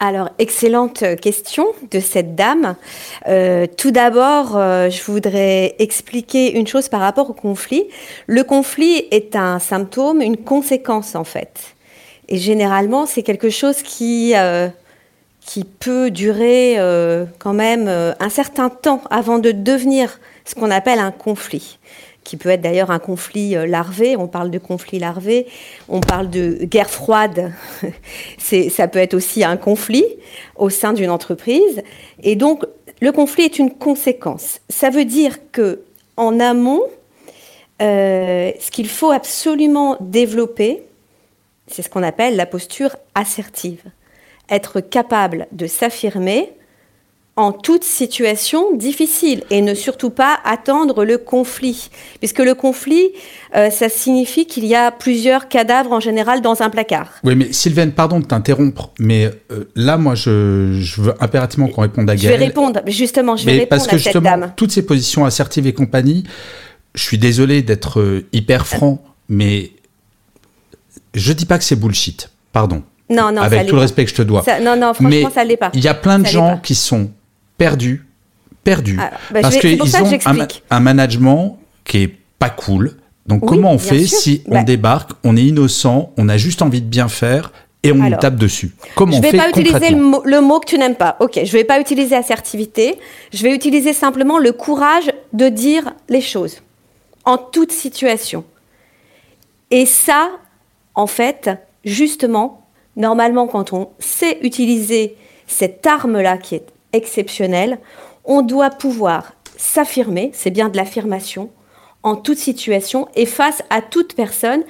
Alors, 0.00 0.30
excellente 0.38 1.04
question 1.20 1.66
de 1.90 2.00
cette 2.00 2.34
dame. 2.34 2.74
Euh, 3.28 3.66
tout 3.76 3.90
d'abord, 3.90 4.56
euh, 4.56 4.88
je 4.88 5.02
voudrais 5.02 5.76
expliquer 5.78 6.58
une 6.58 6.66
chose 6.66 6.88
par 6.88 7.00
rapport 7.00 7.28
au 7.28 7.34
conflit. 7.34 7.84
Le 8.26 8.42
conflit 8.44 9.04
est 9.10 9.36
un 9.36 9.58
symptôme, 9.58 10.22
une 10.22 10.38
conséquence 10.38 11.14
en 11.14 11.24
fait. 11.24 11.74
Et 12.28 12.38
généralement, 12.38 13.06
c'est 13.06 13.22
quelque 13.22 13.50
chose 13.50 13.82
qui 13.82 14.34
qui 15.40 15.64
peut 15.64 16.10
durer 16.10 16.78
euh, 16.78 17.24
quand 17.38 17.54
même 17.54 17.88
euh, 17.88 18.12
un 18.20 18.28
certain 18.28 18.68
temps 18.68 19.02
avant 19.10 19.38
de 19.38 19.52
devenir 19.52 20.20
ce 20.44 20.54
qu'on 20.54 20.70
appelle 20.70 20.98
un 20.98 21.10
conflit, 21.10 21.78
qui 22.24 22.36
peut 22.36 22.50
être 22.50 22.60
d'ailleurs 22.60 22.90
un 22.90 22.98
conflit 22.98 23.56
euh, 23.56 23.66
larvé. 23.66 24.16
On 24.16 24.28
parle 24.28 24.50
de 24.50 24.58
conflit 24.58 24.98
larvé, 24.98 25.46
on 25.88 26.00
parle 26.00 26.30
de 26.30 26.64
guerre 26.64 26.90
froide. 26.90 27.52
ça 28.38 28.88
peut 28.88 28.98
être 28.98 29.14
aussi 29.14 29.42
un 29.42 29.56
conflit 29.56 30.04
au 30.56 30.70
sein 30.70 30.92
d'une 30.92 31.10
entreprise. 31.10 31.82
Et 32.22 32.36
donc, 32.36 32.64
le 33.00 33.12
conflit 33.12 33.44
est 33.44 33.58
une 33.58 33.72
conséquence. 33.72 34.60
Ça 34.68 34.90
veut 34.90 35.06
dire 35.06 35.38
que 35.52 35.80
en 36.16 36.38
amont, 36.38 36.82
ce 37.80 38.70
qu'il 38.70 38.88
faut 38.88 39.10
absolument 39.10 39.96
développer, 40.00 40.82
c'est 41.66 41.80
ce 41.80 41.88
qu'on 41.88 42.02
appelle 42.02 42.36
la 42.36 42.44
posture 42.44 42.94
assertive 43.14 43.80
être 44.50 44.80
capable 44.80 45.46
de 45.52 45.66
s'affirmer 45.66 46.52
en 47.36 47.52
toute 47.52 47.84
situation 47.84 48.76
difficile 48.76 49.44
et 49.50 49.62
ne 49.62 49.74
surtout 49.74 50.10
pas 50.10 50.38
attendre 50.44 51.04
le 51.04 51.16
conflit. 51.16 51.88
Puisque 52.18 52.40
le 52.40 52.54
conflit, 52.54 53.10
euh, 53.56 53.70
ça 53.70 53.88
signifie 53.88 54.46
qu'il 54.46 54.66
y 54.66 54.74
a 54.74 54.90
plusieurs 54.90 55.48
cadavres 55.48 55.92
en 55.92 56.00
général 56.00 56.42
dans 56.42 56.60
un 56.60 56.68
placard. 56.68 57.08
Oui, 57.24 57.36
mais 57.36 57.52
Sylvaine, 57.52 57.92
pardon 57.92 58.20
de 58.20 58.26
t'interrompre, 58.26 58.90
mais 58.98 59.30
euh, 59.50 59.64
là, 59.74 59.96
moi, 59.96 60.14
je, 60.14 61.00
veux 61.00 61.14
impérativement 61.20 61.68
qu'on 61.68 61.82
réponde 61.82 62.10
à 62.10 62.16
Gaëlle. 62.16 62.34
Je 62.34 62.38
vais 62.38 62.44
répondre, 62.44 62.80
justement, 62.86 63.36
je 63.36 63.46
vais 63.46 63.52
répondre 63.52 63.68
parce 63.70 63.86
que 63.86 63.94
à 63.94 63.98
cette 63.98 64.04
justement, 64.04 64.30
dame. 64.30 64.52
Toutes 64.56 64.72
ces 64.72 64.84
positions 64.84 65.24
assertives 65.24 65.66
et 65.66 65.72
compagnie, 65.72 66.24
je 66.94 67.02
suis 67.02 67.18
désolé 67.18 67.62
d'être 67.62 68.00
euh, 68.00 68.26
hyper 68.32 68.66
franc, 68.66 69.02
mais 69.28 69.70
je 71.14 71.32
dis 71.32 71.46
pas 71.46 71.56
que 71.56 71.64
c'est 71.64 71.76
bullshit, 71.76 72.30
pardon. 72.52 72.82
Non, 73.10 73.32
non, 73.32 73.42
avec 73.42 73.66
tout 73.66 73.74
le 73.74 73.80
respect 73.80 74.04
que 74.04 74.10
je 74.10 74.16
te 74.16 74.22
dois. 74.22 74.44
non, 74.62 74.76
non, 74.76 74.94
franchement, 74.94 75.30
ça 75.30 75.44
l'est 75.44 75.56
pas. 75.56 75.70
Il 75.74 75.82
y 75.82 75.88
a 75.88 75.94
plein 75.94 76.18
de 76.18 76.26
gens 76.26 76.58
qui 76.62 76.74
sont 76.74 77.10
perdus, 77.58 78.06
perdus, 78.64 78.98
ah, 79.00 79.10
bah, 79.30 79.40
parce 79.42 79.58
qu'ils 79.58 79.82
ont 79.82 80.56
un, 80.70 80.80
management 80.80 81.58
qui 81.84 82.04
est 82.04 82.14
pas 82.38 82.50
cool. 82.50 82.96
Donc 83.26 83.46
comment 83.46 83.72
on 83.72 83.78
fait 83.78 84.06
si 84.06 84.42
on 84.46 84.54
bah 84.54 84.62
débarque, 84.62 85.10
on 85.24 85.36
est 85.36 85.42
innocent, 85.42 86.12
on 86.16 86.28
a 86.28 86.36
juste 86.36 86.62
envie 86.62 86.80
de 86.80 86.86
bien 86.86 87.08
faire 87.08 87.52
et 87.82 87.92
on 87.92 87.96
nous 87.96 88.16
tape 88.16 88.36
dessus? 88.36 88.72
Comment 88.96 89.16
je 89.16 89.22
vais 89.22 89.36
pas 89.36 89.50
utiliser 89.50 89.90
le 89.90 89.96
mot, 89.96 90.22
le 90.24 90.40
mot, 90.40 90.58
que 90.58 90.66
tu 90.66 90.78
n'aimes 90.78 90.96
pas. 90.96 91.16
Ok, 91.20 91.38
je 91.44 91.52
vais 91.52 91.64
pas 91.64 91.80
utiliser 91.80 92.16
assertivité. 92.16 92.98
Je 93.32 93.42
vais 93.42 93.54
utiliser 93.54 93.92
simplement 93.92 94.38
le 94.38 94.52
courage 94.52 95.10
de 95.32 95.48
dire 95.48 95.92
les 96.08 96.22
choses 96.22 96.62
en 97.24 97.36
toute 97.36 97.72
situation. 97.72 98.44
Et 99.70 99.86
ça, 99.86 100.30
en 100.94 101.06
fait, 101.06 101.50
justement, 101.84 102.59
Normalement, 103.00 103.46
quand 103.46 103.72
on 103.72 103.88
sait 103.98 104.38
utiliser 104.42 105.16
cette 105.46 105.86
arme-là 105.86 106.36
qui 106.36 106.56
est 106.56 106.66
exceptionnelle, 106.92 107.78
on 108.26 108.42
doit 108.42 108.68
pouvoir 108.68 109.32
s'affirmer, 109.56 110.30
c'est 110.34 110.50
bien 110.50 110.68
de 110.68 110.76
l'affirmation, 110.76 111.50
en 112.02 112.14
toute 112.14 112.36
situation 112.36 113.08
et 113.16 113.24
face 113.24 113.62
à 113.70 113.80
toute 113.80 114.14
personne, 114.14 114.64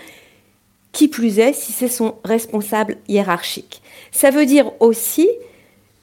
qui 0.93 1.09
plus 1.09 1.41
est 1.41 1.53
si 1.53 1.73
c'est 1.73 1.89
son 1.89 2.15
responsable 2.23 2.99
hiérarchique. 3.09 3.83
Ça 4.13 4.31
veut 4.31 4.47
dire 4.47 4.71
aussi 4.79 5.29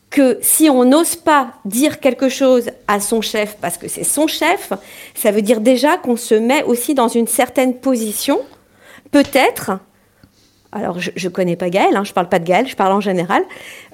que 0.09 0.37
si 0.41 0.69
on 0.69 0.83
n'ose 0.83 1.15
pas 1.15 1.53
dire 1.63 2.01
quelque 2.01 2.27
chose 2.27 2.71
à 2.89 2.99
son 2.99 3.21
chef 3.21 3.55
parce 3.61 3.77
que 3.77 3.87
c'est 3.87 4.03
son 4.03 4.27
chef, 4.27 4.73
ça 5.15 5.31
veut 5.31 5.41
dire 5.41 5.61
déjà 5.61 5.95
qu'on 5.95 6.17
se 6.17 6.35
met 6.35 6.63
aussi 6.63 6.93
dans 6.93 7.07
une 7.07 7.27
certaine 7.27 7.75
position, 7.75 8.41
peut-être 9.11 9.79
alors 10.71 10.99
je 10.99 11.11
ne 11.11 11.29
connais 11.31 11.55
pas 11.55 11.69
Gaël, 11.69 11.95
hein, 11.95 12.03
je 12.03 12.11
ne 12.11 12.13
parle 12.13 12.29
pas 12.29 12.39
de 12.39 12.45
Gaël, 12.45 12.67
je 12.67 12.75
parle 12.75 12.93
en 12.93 13.01
général, 13.01 13.43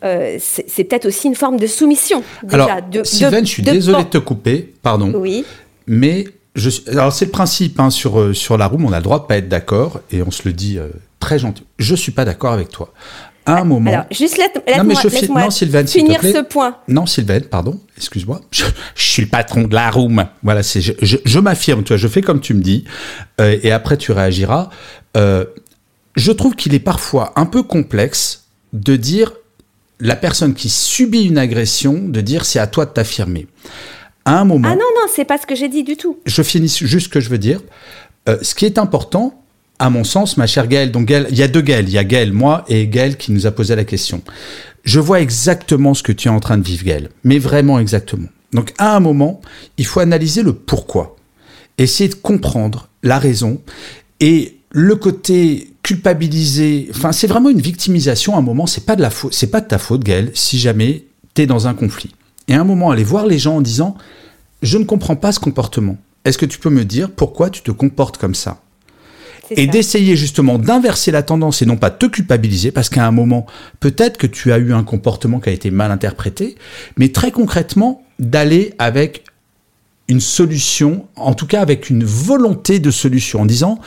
euh, 0.04 0.38
c'est 0.40 0.84
peut-être 0.84 1.06
aussi 1.06 1.28
une 1.28 1.36
forme 1.36 1.58
de 1.58 1.68
soumission. 1.68 2.24
Déjà, 2.44 2.64
alors, 2.64 2.90
de, 2.90 3.04
Sylvain, 3.04 3.40
je 3.40 3.46
suis 3.46 3.64
désolé 3.64 4.04
de 4.04 4.10
te 4.10 4.18
couper, 4.18 4.74
pardon. 4.82 5.12
Oui. 5.16 5.46
Mais 5.88 6.26
je, 6.56 6.70
alors 6.90 7.14
c'est 7.14 7.26
le 7.26 7.32
principe 7.32 7.80
hein, 7.80 7.90
sur, 7.90 8.20
euh, 8.20 8.34
sur 8.34 8.58
la 8.58 8.68
room, 8.68 8.86
on 8.86 8.92
a 8.92 8.98
le 8.98 9.04
droit 9.04 9.20
de 9.20 9.26
pas 9.26 9.38
être 9.38 9.50
d'accord 9.50 10.02
et 10.12 10.22
on 10.24 10.32
se 10.32 10.44
le 10.46 10.54
dit 10.54 10.78
euh, 10.78 10.88
très 11.20 11.40
gentil. 11.40 11.64
Je 11.78 11.96
suis 11.96 12.12
pas 12.12 12.26
d'accord 12.26 12.54
avec 12.54 12.70
toi. 12.70 12.92
À 13.46 13.60
un 13.60 13.66
moment. 13.66 13.92
Alors, 13.92 14.06
juste 14.10 14.38
laisse, 14.38 14.52
non, 14.78 14.84
laisse 14.86 15.54
Sylvain, 15.54 15.86
finir 15.86 16.22
ce 16.22 16.42
point. 16.44 16.78
Non, 16.88 17.06
Sylvain, 17.06 17.42
pardon, 17.42 17.78
excuse-moi. 17.98 18.40
Je, 18.52 18.64
suis 18.96 19.24
le 19.24 19.28
patron 19.28 19.64
de 19.64 19.76
la 19.76 19.92
room. 19.92 20.26
Voilà, 20.44 20.64
c'est 20.64 20.80
je, 20.80 20.94
je, 21.02 21.40
m'affirme, 21.40 21.84
tu 21.84 21.90
vois, 21.90 21.98
je 21.98 22.08
fais 22.08 22.22
comme 22.22 22.40
tu 22.40 22.54
me 22.54 22.62
dis, 22.62 22.86
et 23.40 23.74
après 23.74 23.98
tu 23.98 24.14
réagiras. 24.14 24.70
Euh, 25.16 25.46
je 26.16 26.32
trouve 26.32 26.56
qu'il 26.56 26.74
est 26.74 26.80
parfois 26.80 27.34
un 27.36 27.46
peu 27.46 27.64
complexe 27.64 28.46
de 28.74 28.96
dire 28.96 29.34
la 30.00 30.16
personne 30.16 30.54
qui 30.54 30.70
subit 30.70 31.24
une 31.24 31.38
agression, 31.38 31.94
de 32.08 32.22
dire 32.22 32.46
c'est 32.46 32.60
à 32.60 32.68
toi 32.68 32.86
de 32.86 32.92
t'affirmer. 32.92 33.48
À 34.26 34.40
un 34.40 34.46
moment. 34.46 34.68
Ah 34.72 34.76
non, 34.76 34.82
non, 34.96 35.08
c'est 35.14 35.26
pas 35.26 35.38
ce 35.38 35.46
que 35.46 35.56
j'ai 35.56 35.70
dit 35.70 35.84
du 35.84 35.98
tout. 35.98 36.20
Je 36.26 36.42
finis 36.42 36.74
juste 36.82 37.08
ce 37.08 37.10
que 37.10 37.20
je 37.20 37.30
veux 37.30 37.38
dire. 37.38 37.62
Euh, 38.30 38.38
ce 38.42 38.56
qui 38.56 38.66
est 38.66 38.78
important, 38.78 39.44
à 39.80 39.90
mon 39.90 40.04
sens, 40.04 40.38
ma 40.38 40.48
chère 40.48 40.68
Gaëlle, 40.68 40.92
donc 40.92 41.10
il 41.10 41.38
y 41.38 41.44
a 41.44 41.48
deux 41.48 41.62
Gaël, 41.62 41.88
il 41.88 41.94
y 41.94 41.98
a 41.98 42.04
Gaël, 42.04 42.32
moi, 42.32 42.64
et 42.68 42.88
Gaël 42.88 43.18
qui 43.18 43.32
nous 43.32 43.48
a 43.48 43.52
posé 43.52 43.76
la 43.76 43.84
question. 43.84 44.22
Je 44.84 45.00
vois 45.00 45.20
exactement 45.20 45.94
ce 45.94 46.04
que 46.04 46.12
tu 46.12 46.28
es 46.28 46.32
en 46.32 46.40
train 46.40 46.58
de 46.58 46.64
vivre, 46.64 46.86
Gaël, 46.86 47.10
mais 47.24 47.40
vraiment 47.40 47.80
exactement. 47.80 48.28
Donc 48.54 48.74
à 48.78 48.96
un 48.96 49.00
moment, 49.00 49.42
il 49.78 49.86
faut 49.86 50.00
analyser 50.00 50.42
le 50.42 50.54
pourquoi, 50.54 51.18
essayer 51.78 52.10
de 52.10 52.16
comprendre 52.16 52.88
la 53.02 53.20
raison, 53.20 53.62
et 54.20 54.58
le 54.72 54.96
côté 54.96 55.73
culpabiliser, 55.84 56.90
enfin 56.92 57.12
c'est 57.12 57.28
vraiment 57.28 57.50
une 57.50 57.62
victimisation 57.62 58.36
à 58.36 58.40
un 58.40 58.42
moment, 58.42 58.66
c'est 58.66 58.86
pas 58.86 58.96
de 58.96 59.02
la 59.02 59.10
faute, 59.10 59.34
c'est 59.34 59.52
pas 59.52 59.62
de 59.62 59.68
ta 59.68 59.78
faute 59.78 60.04
Gaël 60.04 60.32
si 60.34 60.58
jamais 60.58 61.06
tu 61.36 61.42
es 61.42 61.46
dans 61.46 61.68
un 61.68 61.74
conflit. 61.74 62.16
Et 62.48 62.56
à 62.56 62.62
un 62.62 62.64
moment 62.64 62.90
aller 62.90 63.04
voir 63.04 63.26
les 63.28 63.38
gens 63.38 63.58
en 63.58 63.62
disant 63.62 63.96
je 64.62 64.78
ne 64.78 64.86
comprends 64.86 65.18
pas 65.18 65.34
ce 65.34 65.40
comportement. 65.40 65.98
Est-ce 66.26 66.38
que 66.38 66.46
tu 66.46 66.58
peux 66.58 66.70
me 66.70 66.86
dire 66.86 67.12
pourquoi 67.12 67.50
tu 67.50 67.62
te 67.62 67.72
comportes 67.72 68.18
comme 68.18 68.34
ça? 68.34 68.62
Et 69.52 69.68
d'essayer 69.68 70.16
justement 70.16 70.58
d'inverser 70.58 71.12
la 71.12 71.22
tendance 71.22 71.62
et 71.62 71.66
non 71.66 71.76
pas 71.76 71.92
te 71.92 72.06
culpabiliser 72.06 72.72
parce 72.72 72.90
qu'à 72.90 73.06
un 73.06 73.12
moment, 73.12 73.46
peut-être 73.82 74.18
que 74.18 74.26
tu 74.26 74.54
as 74.54 74.58
eu 74.58 74.74
un 74.74 74.84
comportement 74.84 75.42
qui 75.42 75.50
a 75.50 75.52
été 75.52 75.70
mal 75.70 75.92
interprété, 75.92 76.56
mais 76.98 77.10
très 77.10 77.32
concrètement, 77.32 78.04
d'aller 78.20 78.74
avec 78.80 79.26
une 80.08 80.20
solution, 80.20 81.08
en 81.16 81.34
tout 81.34 81.48
cas 81.48 81.62
avec 81.62 81.90
une 81.90 82.04
volonté 82.04 82.80
de 82.80 82.92
solution, 82.92 83.42
en 83.42 83.46
disant, 83.46 83.80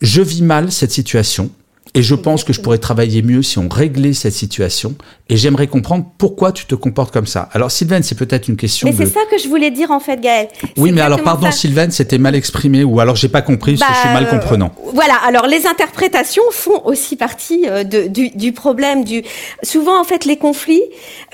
je 0.00 0.22
vis 0.22 0.42
mal 0.42 0.70
cette 0.70 0.92
situation, 0.92 1.50
et 1.94 2.02
je 2.02 2.14
pense 2.14 2.42
que 2.42 2.54
je 2.54 2.60
pourrais 2.60 2.78
travailler 2.78 3.20
mieux 3.20 3.42
si 3.42 3.58
on 3.58 3.68
réglait 3.68 4.14
cette 4.14 4.32
situation. 4.32 4.94
Et 5.28 5.36
j'aimerais 5.36 5.66
comprendre 5.66 6.06
pourquoi 6.16 6.52
tu 6.52 6.64
te 6.64 6.74
comportes 6.74 7.12
comme 7.12 7.26
ça. 7.26 7.50
Alors, 7.52 7.70
Sylvain, 7.70 8.00
c'est 8.02 8.14
peut-être 8.14 8.48
une 8.48 8.56
question. 8.56 8.88
Mais 8.88 8.94
c'est 8.94 9.06
ça 9.06 9.20
que 9.30 9.38
je 9.38 9.46
voulais 9.48 9.70
dire 9.70 9.90
en 9.90 10.00
fait, 10.00 10.20
Gaël. 10.20 10.48
Oui, 10.78 10.92
mais 10.92 11.02
alors, 11.02 11.22
pardon, 11.22 11.50
Sylvain, 11.50 11.90
c'était 11.90 12.18
mal 12.18 12.34
exprimé 12.34 12.82
ou 12.82 12.98
alors 13.00 13.16
j'ai 13.16 13.28
pas 13.28 13.42
compris 13.42 13.76
parce 13.76 13.90
que 13.90 13.96
je 13.96 14.00
suis 14.00 14.12
mal 14.14 14.24
bah, 14.24 14.30
comprenant. 14.30 14.72
voilà. 14.94 15.14
Alors, 15.26 15.46
les 15.46 15.66
interprétations 15.66 16.42
font 16.50 16.82
aussi 16.84 17.16
partie 17.16 17.66
euh, 17.66 17.84
de, 17.84 18.08
du, 18.08 18.30
du, 18.30 18.52
problème. 18.52 19.04
Du 19.04 19.22
souvent, 19.62 20.00
en 20.00 20.04
fait, 20.04 20.24
les 20.24 20.36
conflits, 20.36 20.82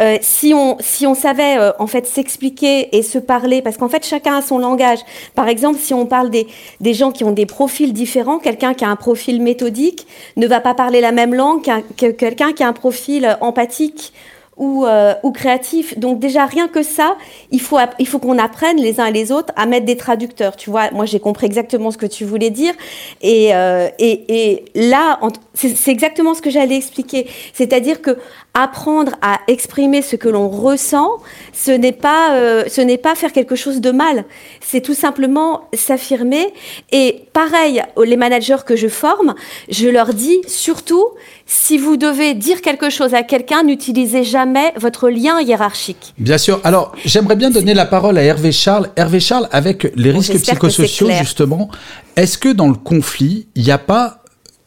euh, 0.01 0.17
si 0.23 0.55
on 0.55 0.77
si 0.81 1.07
on 1.07 1.15
savait 1.15 1.57
euh, 1.59 1.71
en 1.79 1.87
fait 1.87 2.07
s'expliquer 2.07 2.97
et 2.97 3.03
se 3.03 3.19
parler, 3.19 3.63
parce 3.63 3.77
qu'en 3.77 3.89
fait, 3.89 4.05
chacun 4.05 4.39
a 4.39 4.43
son 4.43 4.59
langage. 4.59 4.99
Par 5.37 5.49
exemple, 5.49 5.79
si 5.81 5.95
on 5.95 6.07
parle 6.07 6.31
des 6.31 6.49
des 6.81 6.95
gens 6.95 7.13
qui 7.13 7.23
ont 7.23 7.33
des 7.33 7.47
profils 7.47 7.93
différents, 7.93 8.39
quelqu'un 8.39 8.75
qui 8.75 8.85
a 8.85 8.89
un 8.89 8.97
profil 8.97 9.41
méthodique 9.41 10.07
ne 10.37 10.48
va 10.49 10.61
pas 10.61 10.75
parler 10.75 11.01
la 11.01 11.13
même 11.13 11.35
langue 11.35 11.63
que 11.97 12.11
quelqu'un 12.11 12.53
qui 12.53 12.63
a 12.63 12.69
un 12.69 12.73
profil 12.73 13.37
empathique 13.41 14.13
ou, 14.59 14.85
euh, 14.85 15.15
ou 15.23 15.31
créatif. 15.31 15.99
Donc 15.99 16.19
déjà 16.19 16.45
rien 16.45 16.69
que 16.69 16.83
ça, 16.83 17.17
il 17.51 17.61
faut 17.61 17.79
il 17.99 18.07
faut 18.07 18.19
qu'on 18.19 18.39
apprenne 18.39 18.77
les 18.77 19.01
uns 19.01 19.07
et 19.07 19.13
les 19.13 19.33
autres 19.33 19.53
à 19.57 19.67
mettre 19.67 19.87
des 19.87 19.97
traducteurs. 19.97 20.57
Tu 20.57 20.69
vois, 20.69 20.91
moi 20.91 21.07
j'ai 21.07 21.21
compris 21.21 21.47
exactement 21.47 21.91
ce 21.91 21.97
que 21.97 22.07
tu 22.07 22.25
voulais 22.25 22.51
dire 22.51 22.75
et 23.23 23.55
euh, 23.55 23.89
et, 23.99 24.53
et, 24.53 24.65
là 24.75 25.21
c'est 25.55 25.91
exactement 25.91 26.35
ce 26.35 26.43
que 26.43 26.51
j'allais 26.51 26.77
expliquer. 26.77 27.27
C'est-à-dire 27.55 28.03
que 28.03 28.19
apprendre 28.55 29.13
à 29.23 29.39
exprimer 29.47 30.03
ce 30.03 30.17
que 30.17 30.29
l'on 30.29 30.49
ressent, 30.49 31.19
ce 31.53 31.71
n'est 31.71 31.93
pas 31.93 32.35
euh, 32.35 32.65
ce 32.69 32.81
n'est 32.81 32.99
pas 32.99 33.15
faire 33.15 33.33
quelque 33.33 33.55
chose 33.55 33.81
de 33.81 33.91
mal. 33.91 34.25
C'est 34.61 34.81
tout 34.81 34.95
simplement 34.95 35.69
s'affirmer. 35.73 36.53
Et 36.91 37.25
pareil, 37.33 37.83
les 38.05 38.17
managers 38.17 38.65
que 38.67 38.77
je 38.77 38.89
forme, 38.89 39.35
je 39.71 39.89
leur 39.89 40.13
dis 40.13 40.41
surtout 40.47 41.05
si 41.47 41.79
vous 41.79 41.97
devez 41.97 42.35
dire 42.35 42.61
quelque 42.61 42.91
chose 42.91 43.15
à 43.15 43.23
quelqu'un, 43.23 43.63
n'utilisez 43.63 44.25
jamais 44.25 44.73
votre 44.77 45.09
lien 45.09 45.41
hiérarchique. 45.41 46.15
Bien 46.19 46.37
sûr. 46.37 46.61
Alors, 46.65 46.93
j'aimerais 47.05 47.37
bien 47.37 47.51
donner 47.51 47.75
la 47.75 47.87
parole 47.87 48.19
à 48.19 48.23
Hervé 48.23 48.53
Charles. 48.53 48.91
Hervé 48.97 49.21
Charles, 49.21 49.49
avec 49.51 49.91
les 49.97 50.11
risques 50.11 50.39
psychosociaux, 50.41 51.11
justement, 51.11 51.71
est-ce 52.17 52.37
que 52.37 52.49
dans 52.49 52.69
le 52.69 52.75
conflit, 52.75 53.49
il 53.55 53.63
n'y 53.63 53.71
a 53.71 53.79
pas 53.79 54.18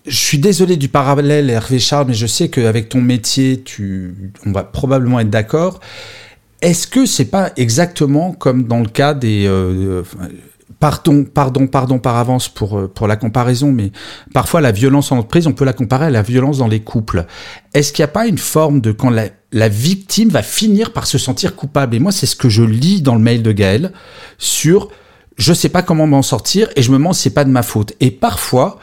je 0.06 0.16
suis 0.16 0.40
désolé 0.40 0.78
du 0.78 0.90
parallèle, 0.90 1.50
Hervé 1.50 1.80
Charles, 1.80 2.08
mais 2.08 2.14
je 2.14 2.28
sais 2.28 2.50
qu'avec 2.50 2.90
ton 2.90 3.02
métier, 3.02 3.62
tu, 3.62 4.16
on 4.46 4.52
va 4.52 4.64
probablement 4.64 5.20
être 5.20 5.30
d'accord. 5.30 5.80
Est-ce 6.62 6.88
que 6.88 7.06
c'est 7.06 7.26
pas 7.26 7.52
exactement 7.58 8.34
comme 8.34 8.64
dans 8.64 8.80
le 8.80 8.88
cas 8.88 9.14
des, 9.14 9.46
euh, 9.48 10.04
Pardon, 10.80 11.24
pardon, 11.24 11.68
pardon 11.68 12.00
par 12.00 12.16
avance 12.16 12.50
pour, 12.50 12.80
euh, 12.80 12.88
pour 12.88 13.08
la 13.08 13.16
comparaison, 13.16 13.72
mais 13.72 13.92
parfois 14.34 14.62
la 14.62 14.72
violence 14.72 15.12
en 15.12 15.18
entreprise, 15.18 15.46
on 15.46 15.54
peut 15.54 15.66
la 15.66 15.74
comparer 15.74 16.08
à 16.08 16.10
la 16.10 16.24
violence 16.24 16.58
dans 16.58 16.68
les 16.68 16.80
couples. 16.80 17.28
Est-ce 17.76 17.94
qu'il 17.94 18.02
n'y 18.02 18.10
a 18.10 18.14
pas 18.14 18.26
une 18.26 18.40
forme 18.40 18.82
de 18.82 18.92
quand 18.92 19.12
la, 19.12 19.26
la 19.52 19.70
victime 19.70 20.30
va 20.30 20.42
finir 20.42 20.92
par 20.92 21.06
se 21.06 21.20
sentir 21.20 21.56
coupable? 21.56 21.96
Et 21.96 22.00
moi, 22.00 22.12
c'est 22.12 22.26
ce 22.26 22.36
que 22.36 22.50
je 22.50 22.64
lis 22.64 23.04
dans 23.04 23.14
le 23.14 23.22
mail 23.22 23.44
de 23.44 23.52
Gaël 23.52 23.92
sur 24.40 24.90
je 25.38 25.54
sais 25.54 25.70
pas 25.70 25.82
comment 25.82 26.08
m'en 26.08 26.22
sortir 26.22 26.70
et 26.76 26.82
je 26.82 26.92
me 26.92 26.98
mens, 26.98 27.14
c'est 27.14 27.34
pas 27.34 27.44
de 27.44 27.50
ma 27.50 27.64
faute. 27.64 27.94
Et 28.00 28.12
parfois, 28.12 28.80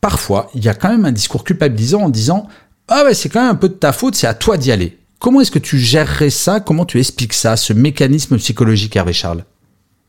parfois, 0.00 0.50
il 0.54 0.64
y 0.64 0.68
a 0.68 0.74
quand 0.74 0.90
même 0.90 1.04
un 1.04 1.12
discours 1.12 1.44
culpabilisant 1.44 2.02
en 2.02 2.08
disant 2.08 2.48
ah 2.88 3.04
ouais, 3.04 3.14
c'est 3.14 3.28
quand 3.28 3.42
même 3.42 3.50
un 3.50 3.54
peu 3.54 3.68
de 3.68 3.74
ta 3.74 3.92
faute, 3.92 4.14
c'est 4.14 4.26
à 4.26 4.34
toi 4.34 4.56
d'y 4.56 4.72
aller. 4.72 4.96
Comment 5.18 5.40
est-ce 5.40 5.50
que 5.50 5.58
tu 5.58 5.78
gérerais 5.78 6.30
ça? 6.30 6.60
Comment 6.60 6.84
tu 6.84 6.98
expliques 6.98 7.34
ça, 7.34 7.56
ce 7.56 7.72
mécanisme 7.72 8.38
psychologique, 8.38 8.96
Hervé 8.96 9.12
Charles? 9.12 9.44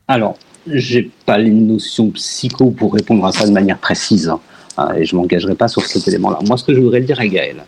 Alors, 0.08 0.38
j'ai 0.66 1.10
pas 1.26 1.36
les 1.36 1.50
notions 1.50 2.10
psycho 2.10 2.70
pour 2.70 2.94
répondre 2.94 3.24
à 3.26 3.32
ça 3.32 3.46
de 3.46 3.52
manière 3.52 3.78
précise. 3.78 4.28
Hein. 4.28 4.40
Et 4.96 5.04
je 5.04 5.14
m'engagerai 5.16 5.54
pas 5.54 5.68
sur 5.68 5.84
cet 5.84 6.08
élément-là. 6.08 6.38
Moi, 6.46 6.56
ce 6.56 6.64
que 6.64 6.74
je 6.74 6.80
voudrais 6.80 7.00
dire 7.00 7.20
à 7.20 7.26
Gaël, 7.26 7.64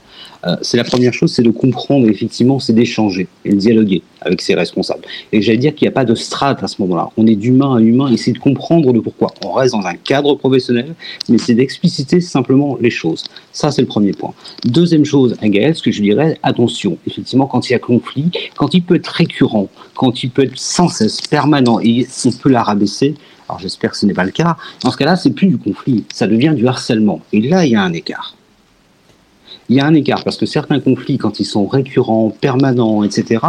euh, 0.47 0.57
c'est 0.63 0.77
la 0.77 0.85
première 0.85 1.13
chose, 1.13 1.33
c'est 1.33 1.43
de 1.43 1.51
comprendre 1.51 2.09
effectivement, 2.09 2.59
c'est 2.59 2.73
d'échanger 2.73 3.29
et 3.45 3.51
de 3.51 3.57
dialoguer 3.57 4.03
avec 4.21 4.41
ses 4.41 4.55
responsables. 4.55 5.03
Et 5.33 5.43
j'allais 5.43 5.59
dire 5.59 5.75
qu'il 5.75 5.87
n'y 5.87 5.91
a 5.91 5.95
pas 5.95 6.05
de 6.05 6.15
strate 6.15 6.63
à 6.63 6.69
ce 6.69 6.81
moment-là. 6.83 7.11
On 7.17 7.27
est 7.27 7.37
d'humain 7.37 7.77
à 7.77 7.81
humain 7.81 8.11
c'est 8.23 8.33
de 8.33 8.39
comprendre 8.39 8.93
le 8.93 9.03
pourquoi. 9.03 9.33
On 9.45 9.53
reste 9.53 9.75
dans 9.75 9.85
un 9.85 9.95
cadre 9.95 10.35
professionnel, 10.37 10.95
mais 11.29 11.39
c'est 11.39 11.55
d'expliciter 11.55 12.21
simplement 12.21 12.79
les 12.81 12.91
choses. 12.91 13.25
Ça, 13.53 13.71
c'est 13.71 13.83
le 13.83 13.89
premier 13.89 14.13
point. 14.13 14.33
Deuxième 14.65 15.05
chose, 15.05 15.37
à 15.43 15.49
Gaël, 15.49 15.75
ce 15.75 15.83
que 15.83 15.91
je 15.91 16.01
dirais, 16.01 16.39
attention, 16.43 16.99
effectivement, 17.07 17.47
quand 17.47 17.69
il 17.69 17.73
y 17.73 17.77
a 17.77 17.81
conflit, 17.81 18.31
quand 18.57 18.75
il 18.75 18.83
peut 18.83 18.95
être 18.95 19.09
récurrent, 19.09 19.69
quand 19.95 20.23
il 20.23 20.31
peut 20.31 20.45
être 20.45 20.57
sans 20.57 20.89
cesse 20.89 21.21
permanent 21.21 21.81
et 21.81 22.07
on 22.25 22.31
peut 22.31 22.51
la 22.51 22.63
rabaisser, 22.63 23.15
alors 23.49 23.59
j'espère 23.59 23.91
que 23.91 23.97
ce 23.97 24.07
n'est 24.07 24.15
pas 24.15 24.25
le 24.25 24.31
cas, 24.31 24.57
dans 24.83 24.91
ce 24.91 24.97
cas-là, 24.97 25.17
c'est 25.17 25.31
plus 25.31 25.49
du 25.49 25.59
conflit, 25.59 26.05
ça 26.15 26.27
devient 26.27 26.55
du 26.57 26.67
harcèlement. 26.67 27.21
Et 27.33 27.41
là, 27.41 27.67
il 27.67 27.73
y 27.73 27.77
a 27.77 27.83
un 27.83 27.93
écart 27.93 28.37
il 29.69 29.77
y 29.77 29.81
a 29.81 29.87
un 29.87 29.95
écart 29.95 30.25
parce 30.25 30.37
que 30.37 30.47
certains 30.47 30.81
conflits, 30.81 31.19
quand 31.19 31.41
ils 31.41 31.45
sont 31.45 31.67
récurrents, 31.67 32.31
permanents, 32.41 33.05
etc., 33.05 33.41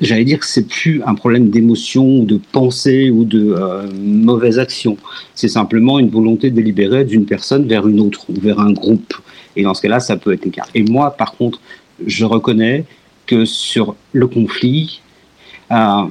j'allais 0.00 0.24
dire 0.24 0.40
que 0.40 0.46
c'est 0.46 0.66
plus 0.66 1.02
un 1.06 1.14
problème 1.14 1.50
d'émotion, 1.50 2.22
de 2.22 2.40
pensée 2.52 3.10
ou 3.10 3.24
de 3.24 3.54
euh, 3.56 3.86
mauvaise 3.94 4.58
action. 4.58 4.96
C'est 5.34 5.48
simplement 5.48 5.98
une 5.98 6.10
volonté 6.10 6.50
délibérée 6.50 7.04
d'une 7.04 7.24
personne 7.24 7.66
vers 7.66 7.86
une 7.86 8.00
autre 8.00 8.26
ou 8.28 8.34
vers 8.40 8.60
un 8.60 8.72
groupe. 8.72 9.14
Et 9.54 9.62
dans 9.62 9.74
ce 9.74 9.82
cas-là, 9.82 10.00
ça 10.00 10.16
peut 10.16 10.32
être 10.32 10.46
écart. 10.46 10.68
Et 10.74 10.82
moi, 10.82 11.12
par 11.12 11.32
contre, 11.32 11.60
je 12.04 12.24
reconnais 12.24 12.84
que 13.26 13.44
sur 13.44 13.96
le 14.12 14.26
conflit, 14.26 15.00
euh, 15.70 16.02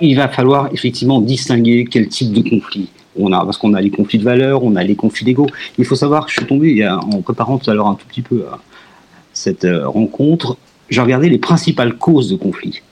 il 0.00 0.16
va 0.16 0.28
falloir 0.28 0.72
effectivement 0.72 1.20
distinguer 1.20 1.86
quel 1.90 2.08
type 2.08 2.32
de 2.32 2.48
conflit 2.48 2.88
on 3.18 3.32
a, 3.32 3.44
parce 3.44 3.58
qu'on 3.58 3.74
a 3.74 3.80
les 3.80 3.90
conflits 3.90 4.18
de 4.18 4.24
valeurs, 4.24 4.62
on 4.64 4.76
a 4.76 4.84
les 4.84 4.96
conflits 4.96 5.24
d'ego. 5.24 5.46
Il 5.78 5.84
faut 5.84 5.96
savoir 5.96 6.26
que 6.26 6.32
je 6.32 6.38
suis 6.38 6.46
tombé, 6.46 6.86
en 6.88 7.22
préparant 7.22 7.58
tout 7.58 7.70
à 7.70 7.74
l'heure 7.74 7.88
un 7.88 7.94
tout 7.94 8.06
petit 8.06 8.22
peu 8.22 8.44
à 8.50 8.58
cette 9.32 9.64
euh, 9.64 9.88
rencontre, 9.88 10.56
j'ai 10.90 11.00
regardé 11.00 11.28
les 11.28 11.38
principales 11.38 11.96
causes 11.96 12.30
de 12.30 12.36
conflits. 12.36 12.82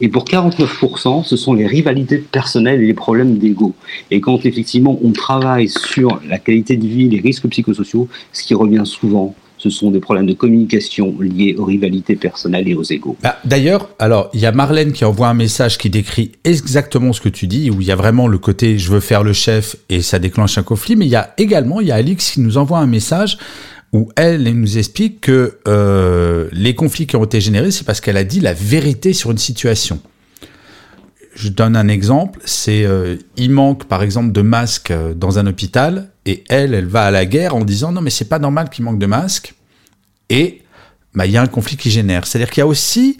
Et 0.00 0.08
pour 0.08 0.24
49%, 0.24 1.24
ce 1.24 1.36
sont 1.36 1.52
les 1.52 1.66
rivalités 1.66 2.18
personnelles 2.18 2.82
et 2.82 2.86
les 2.86 2.94
problèmes 2.94 3.36
d'ego. 3.36 3.74
Et 4.10 4.20
quand 4.20 4.46
effectivement 4.46 4.98
on 5.04 5.12
travaille 5.12 5.68
sur 5.68 6.20
la 6.26 6.38
qualité 6.38 6.76
de 6.76 6.86
vie, 6.86 7.08
les 7.08 7.20
risques 7.20 7.46
psychosociaux, 7.48 8.08
ce 8.32 8.42
qui 8.44 8.54
revient 8.54 8.86
souvent, 8.86 9.34
ce 9.60 9.68
sont 9.68 9.90
des 9.90 10.00
problèmes 10.00 10.26
de 10.26 10.32
communication 10.32 11.14
liés 11.20 11.54
aux 11.58 11.64
rivalités 11.64 12.16
personnelles 12.16 12.66
et 12.66 12.74
aux 12.74 12.82
égaux. 12.82 13.16
Bah, 13.22 13.36
d'ailleurs, 13.44 13.90
alors 13.98 14.30
il 14.32 14.40
y 14.40 14.46
a 14.46 14.52
Marlène 14.52 14.92
qui 14.92 15.04
envoie 15.04 15.28
un 15.28 15.34
message 15.34 15.76
qui 15.76 15.90
décrit 15.90 16.32
exactement 16.44 17.12
ce 17.12 17.20
que 17.20 17.28
tu 17.28 17.46
dis, 17.46 17.70
où 17.70 17.80
il 17.82 17.86
y 17.86 17.92
a 17.92 17.96
vraiment 17.96 18.26
le 18.26 18.38
côté 18.38 18.78
je 18.78 18.90
veux 18.90 19.00
faire 19.00 19.22
le 19.22 19.34
chef 19.34 19.76
et 19.90 20.00
ça 20.00 20.18
déclenche 20.18 20.56
un 20.56 20.62
conflit, 20.62 20.96
mais 20.96 21.04
il 21.04 21.10
y 21.10 21.16
a 21.16 21.34
également 21.36 21.80
il 21.80 21.88
y 21.88 21.92
a 21.92 21.96
Alix 21.96 22.30
qui 22.30 22.40
nous 22.40 22.56
envoie 22.56 22.78
un 22.78 22.86
message 22.86 23.36
où 23.92 24.08
elle, 24.16 24.44
nous 24.44 24.78
explique 24.78 25.20
que 25.20 25.58
euh, 25.66 26.48
les 26.52 26.74
conflits 26.74 27.06
qui 27.06 27.16
ont 27.16 27.24
été 27.24 27.40
générés, 27.40 27.70
c'est 27.70 27.84
parce 27.84 28.00
qu'elle 28.00 28.16
a 28.16 28.24
dit 28.24 28.40
la 28.40 28.54
vérité 28.54 29.12
sur 29.12 29.30
une 29.30 29.38
situation. 29.38 30.00
Je 31.40 31.48
donne 31.48 31.74
un 31.74 31.88
exemple, 31.88 32.38
c'est 32.44 32.84
euh, 32.84 33.16
il 33.38 33.50
manque 33.50 33.86
par 33.86 34.02
exemple 34.02 34.30
de 34.30 34.42
masques 34.42 34.90
euh, 34.90 35.14
dans 35.14 35.38
un 35.38 35.46
hôpital 35.46 36.10
et 36.26 36.44
elle, 36.50 36.74
elle 36.74 36.84
va 36.84 37.04
à 37.04 37.10
la 37.10 37.24
guerre 37.24 37.54
en 37.54 37.64
disant 37.64 37.92
non 37.92 38.02
mais 38.02 38.10
c'est 38.10 38.28
pas 38.28 38.38
normal 38.38 38.68
qu'il 38.68 38.84
manque 38.84 38.98
de 38.98 39.06
masques 39.06 39.54
et 40.28 40.60
bah, 41.14 41.24
il 41.24 41.32
y 41.32 41.38
a 41.38 41.42
un 41.42 41.46
conflit 41.46 41.78
qui 41.78 41.90
génère. 41.90 42.26
C'est-à-dire 42.26 42.50
qu'il 42.50 42.60
y 42.60 42.62
a 42.62 42.66
aussi 42.66 43.16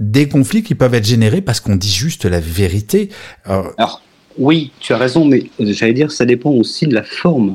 des 0.00 0.28
conflits 0.28 0.64
qui 0.64 0.74
peuvent 0.74 0.94
être 0.94 1.06
générés 1.06 1.40
parce 1.40 1.60
qu'on 1.60 1.76
dit 1.76 1.92
juste 1.92 2.24
la 2.24 2.40
vérité. 2.40 3.10
Alors 3.44 4.02
oui, 4.36 4.72
tu 4.80 4.92
as 4.92 4.98
raison, 4.98 5.24
mais 5.24 5.44
j'allais 5.60 5.92
dire 5.92 6.10
ça 6.10 6.24
dépend 6.24 6.50
aussi 6.50 6.88
de 6.88 6.94
la 6.94 7.04
forme 7.04 7.54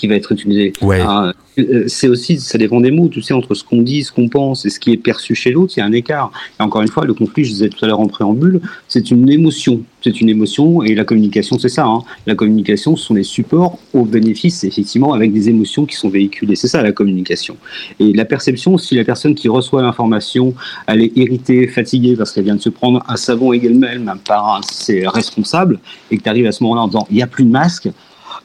qui 0.00 0.06
va 0.06 0.14
être 0.14 0.32
utilisé. 0.32 0.72
Ouais. 0.80 1.00
Ah, 1.02 1.32
euh, 1.58 1.84
c'est 1.88 2.08
aussi, 2.08 2.40
ça 2.40 2.56
dépend 2.56 2.80
des 2.80 2.90
mots, 2.90 3.08
tu 3.08 3.20
sais, 3.20 3.34
entre 3.34 3.54
ce 3.54 3.62
qu'on 3.62 3.82
dit, 3.82 4.02
ce 4.02 4.12
qu'on 4.12 4.28
pense 4.28 4.64
et 4.64 4.70
ce 4.70 4.80
qui 4.80 4.92
est 4.92 4.96
perçu 4.96 5.34
chez 5.34 5.50
l'autre, 5.50 5.74
il 5.76 5.80
y 5.80 5.82
a 5.82 5.86
un 5.86 5.92
écart. 5.92 6.32
Et 6.58 6.62
encore 6.62 6.80
une 6.80 6.88
fois, 6.88 7.04
le 7.04 7.12
conflit, 7.12 7.44
je 7.44 7.50
disais 7.50 7.68
tout 7.68 7.84
à 7.84 7.88
l'heure 7.88 8.00
en 8.00 8.06
préambule, 8.06 8.62
c'est 8.88 9.10
une 9.10 9.28
émotion. 9.30 9.82
C'est 10.02 10.22
une 10.22 10.30
émotion 10.30 10.82
et 10.82 10.94
la 10.94 11.04
communication, 11.04 11.58
c'est 11.58 11.68
ça. 11.68 11.84
Hein. 11.84 12.02
La 12.26 12.34
communication, 12.34 12.96
ce 12.96 13.04
sont 13.04 13.14
des 13.14 13.22
supports 13.22 13.78
au 13.92 14.06
bénéfice, 14.06 14.64
effectivement, 14.64 15.12
avec 15.12 15.34
des 15.34 15.50
émotions 15.50 15.84
qui 15.84 15.96
sont 15.96 16.08
véhiculées. 16.08 16.56
C'est 16.56 16.68
ça 16.68 16.80
la 16.80 16.92
communication. 16.92 17.58
Et 17.98 18.14
la 18.14 18.24
perception, 18.24 18.78
si 18.78 18.94
la 18.94 19.04
personne 19.04 19.34
qui 19.34 19.48
reçoit 19.48 19.82
l'information, 19.82 20.54
elle 20.86 21.02
est 21.02 21.14
irritée, 21.14 21.66
fatiguée 21.68 22.16
parce 22.16 22.32
qu'elle 22.32 22.44
vient 22.44 22.56
de 22.56 22.62
se 22.62 22.70
prendre 22.70 23.04
un 23.06 23.16
savon 23.16 23.52
également, 23.52 23.80
même 23.80 24.18
par 24.26 24.62
ses 24.64 25.06
responsables, 25.06 25.78
et 26.10 26.16
que 26.16 26.22
tu 26.22 26.28
arrives 26.30 26.46
à 26.46 26.52
ce 26.52 26.62
moment-là 26.64 26.82
en 26.82 26.86
disant 26.86 27.06
il 27.10 27.16
n'y 27.16 27.22
a 27.22 27.26
plus 27.26 27.44
de 27.44 27.50
masque, 27.50 27.90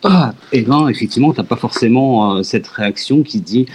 ah, 0.04 0.34
et 0.52 0.60
eh 0.60 0.62
ben 0.62 0.88
effectivement, 0.88 1.34
tu 1.34 1.40
n'as 1.40 1.46
pas 1.46 1.56
forcément 1.56 2.36
euh, 2.36 2.44
cette 2.44 2.68
réaction 2.68 3.24
qui 3.24 3.40
dit 3.40 3.66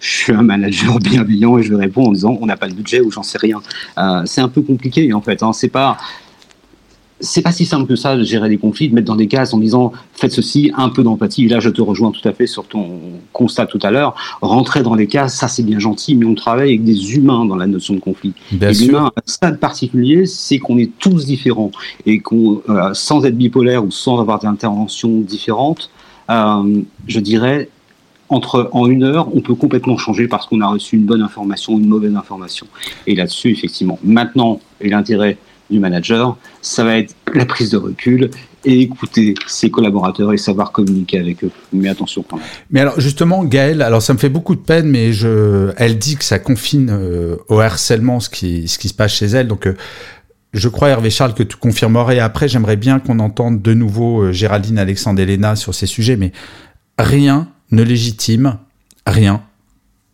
je 0.00 0.10
suis 0.10 0.32
un 0.32 0.42
manager 0.42 0.98
bienveillant 0.98 1.58
et 1.58 1.62
je 1.62 1.74
réponds 1.74 2.06
en 2.06 2.12
disant 2.12 2.36
on 2.40 2.46
n'a 2.46 2.56
pas 2.56 2.68
de 2.68 2.74
budget 2.74 3.00
ou 3.00 3.10
j'en 3.10 3.22
sais 3.22 3.38
rien. 3.38 3.62
Euh, 3.98 4.22
c'est 4.26 4.40
un 4.40 4.48
peu 4.48 4.60
compliqué 4.60 5.12
en 5.12 5.20
fait. 5.20 5.42
Hein. 5.42 5.52
C'est 5.52 5.68
pas 5.68 5.96
c'est 7.22 7.40
pas 7.40 7.52
si 7.52 7.64
simple 7.64 7.86
que 7.86 7.96
ça 7.96 8.16
de 8.16 8.24
gérer 8.24 8.48
des 8.48 8.58
conflits, 8.58 8.88
de 8.88 8.94
mettre 8.94 9.06
dans 9.06 9.16
des 9.16 9.28
cases 9.28 9.54
en 9.54 9.58
disant 9.58 9.92
faites 10.12 10.32
ceci, 10.32 10.72
un 10.76 10.88
peu 10.88 11.02
d'empathie. 11.02 11.46
Là, 11.46 11.60
je 11.60 11.70
te 11.70 11.80
rejoins 11.80 12.10
tout 12.10 12.28
à 12.28 12.32
fait 12.32 12.46
sur 12.46 12.66
ton 12.66 13.00
constat 13.32 13.66
tout 13.66 13.78
à 13.82 13.90
l'heure. 13.90 14.14
Rentrer 14.42 14.82
dans 14.82 14.96
des 14.96 15.06
cases, 15.06 15.36
ça 15.36 15.48
c'est 15.48 15.62
bien 15.62 15.78
gentil, 15.78 16.16
mais 16.16 16.26
on 16.26 16.34
travaille 16.34 16.70
avec 16.70 16.84
des 16.84 17.14
humains 17.14 17.46
dans 17.46 17.56
la 17.56 17.66
notion 17.66 17.94
de 17.94 18.00
conflit. 18.00 18.34
Bien 18.50 18.70
et 18.70 18.74
l'humain, 18.74 19.12
un 19.16 19.22
stade 19.24 19.58
particulier, 19.58 20.26
c'est 20.26 20.58
qu'on 20.58 20.78
est 20.78 20.90
tous 20.98 21.24
différents 21.24 21.70
et 22.04 22.18
qu'on, 22.18 22.60
euh, 22.68 22.90
sans 22.92 23.24
être 23.24 23.36
bipolaire 23.36 23.84
ou 23.84 23.90
sans 23.90 24.20
avoir 24.20 24.40
d'interventions 24.40 25.20
différentes, 25.20 25.90
euh, 26.28 26.82
je 27.06 27.20
dirais, 27.20 27.68
entre, 28.28 28.70
en 28.72 28.86
une 28.86 29.04
heure, 29.04 29.28
on 29.36 29.42
peut 29.42 29.54
complètement 29.54 29.98
changer 29.98 30.26
parce 30.26 30.46
qu'on 30.46 30.60
a 30.62 30.66
reçu 30.66 30.96
une 30.96 31.04
bonne 31.04 31.22
information, 31.22 31.78
une 31.78 31.86
mauvaise 31.86 32.16
information. 32.16 32.66
Et 33.06 33.14
là-dessus, 33.14 33.50
effectivement, 33.50 33.98
maintenant, 34.02 34.60
et 34.80 34.88
l'intérêt 34.88 35.36
du 35.72 35.80
manager, 35.80 36.36
ça 36.60 36.84
va 36.84 36.98
être 36.98 37.14
la 37.34 37.46
prise 37.46 37.70
de 37.70 37.76
recul 37.76 38.30
et 38.64 38.80
écouter 38.80 39.34
ses 39.46 39.70
collaborateurs 39.70 40.32
et 40.32 40.36
savoir 40.36 40.72
communiquer 40.72 41.18
avec 41.18 41.42
eux. 41.44 41.50
Mais 41.72 41.88
attention 41.88 42.24
quand 42.28 42.36
même. 42.36 42.46
Mais 42.70 42.80
alors 42.80 43.00
justement, 43.00 43.44
Gaëlle, 43.44 43.82
alors 43.82 44.02
ça 44.02 44.12
me 44.12 44.18
fait 44.18 44.28
beaucoup 44.28 44.54
de 44.54 44.60
peine, 44.60 44.88
mais 44.88 45.12
je, 45.12 45.72
elle 45.76 45.98
dit 45.98 46.16
que 46.16 46.24
ça 46.24 46.38
confine 46.38 46.90
euh, 46.90 47.36
au 47.48 47.58
harcèlement 47.60 48.20
ce 48.20 48.30
qui, 48.30 48.68
se 48.68 48.94
passe 48.94 49.14
chez 49.14 49.26
elle. 49.26 49.48
Donc 49.48 49.66
euh, 49.66 49.76
je 50.52 50.68
crois, 50.68 50.88
Hervé 50.88 51.10
Charles, 51.10 51.34
que 51.34 51.42
tu 51.42 51.56
confirmerais. 51.56 52.18
Après, 52.18 52.46
j'aimerais 52.46 52.76
bien 52.76 53.00
qu'on 53.00 53.18
entende 53.18 53.62
de 53.62 53.74
nouveau 53.74 54.22
euh, 54.22 54.32
Géraldine, 54.32 54.78
Alexandre 54.78 55.20
et 55.20 55.26
Léna 55.26 55.56
sur 55.56 55.74
ces 55.74 55.86
sujets, 55.86 56.16
mais 56.16 56.32
rien 56.98 57.48
ne 57.70 57.82
légitime, 57.82 58.58
rien, 59.06 59.42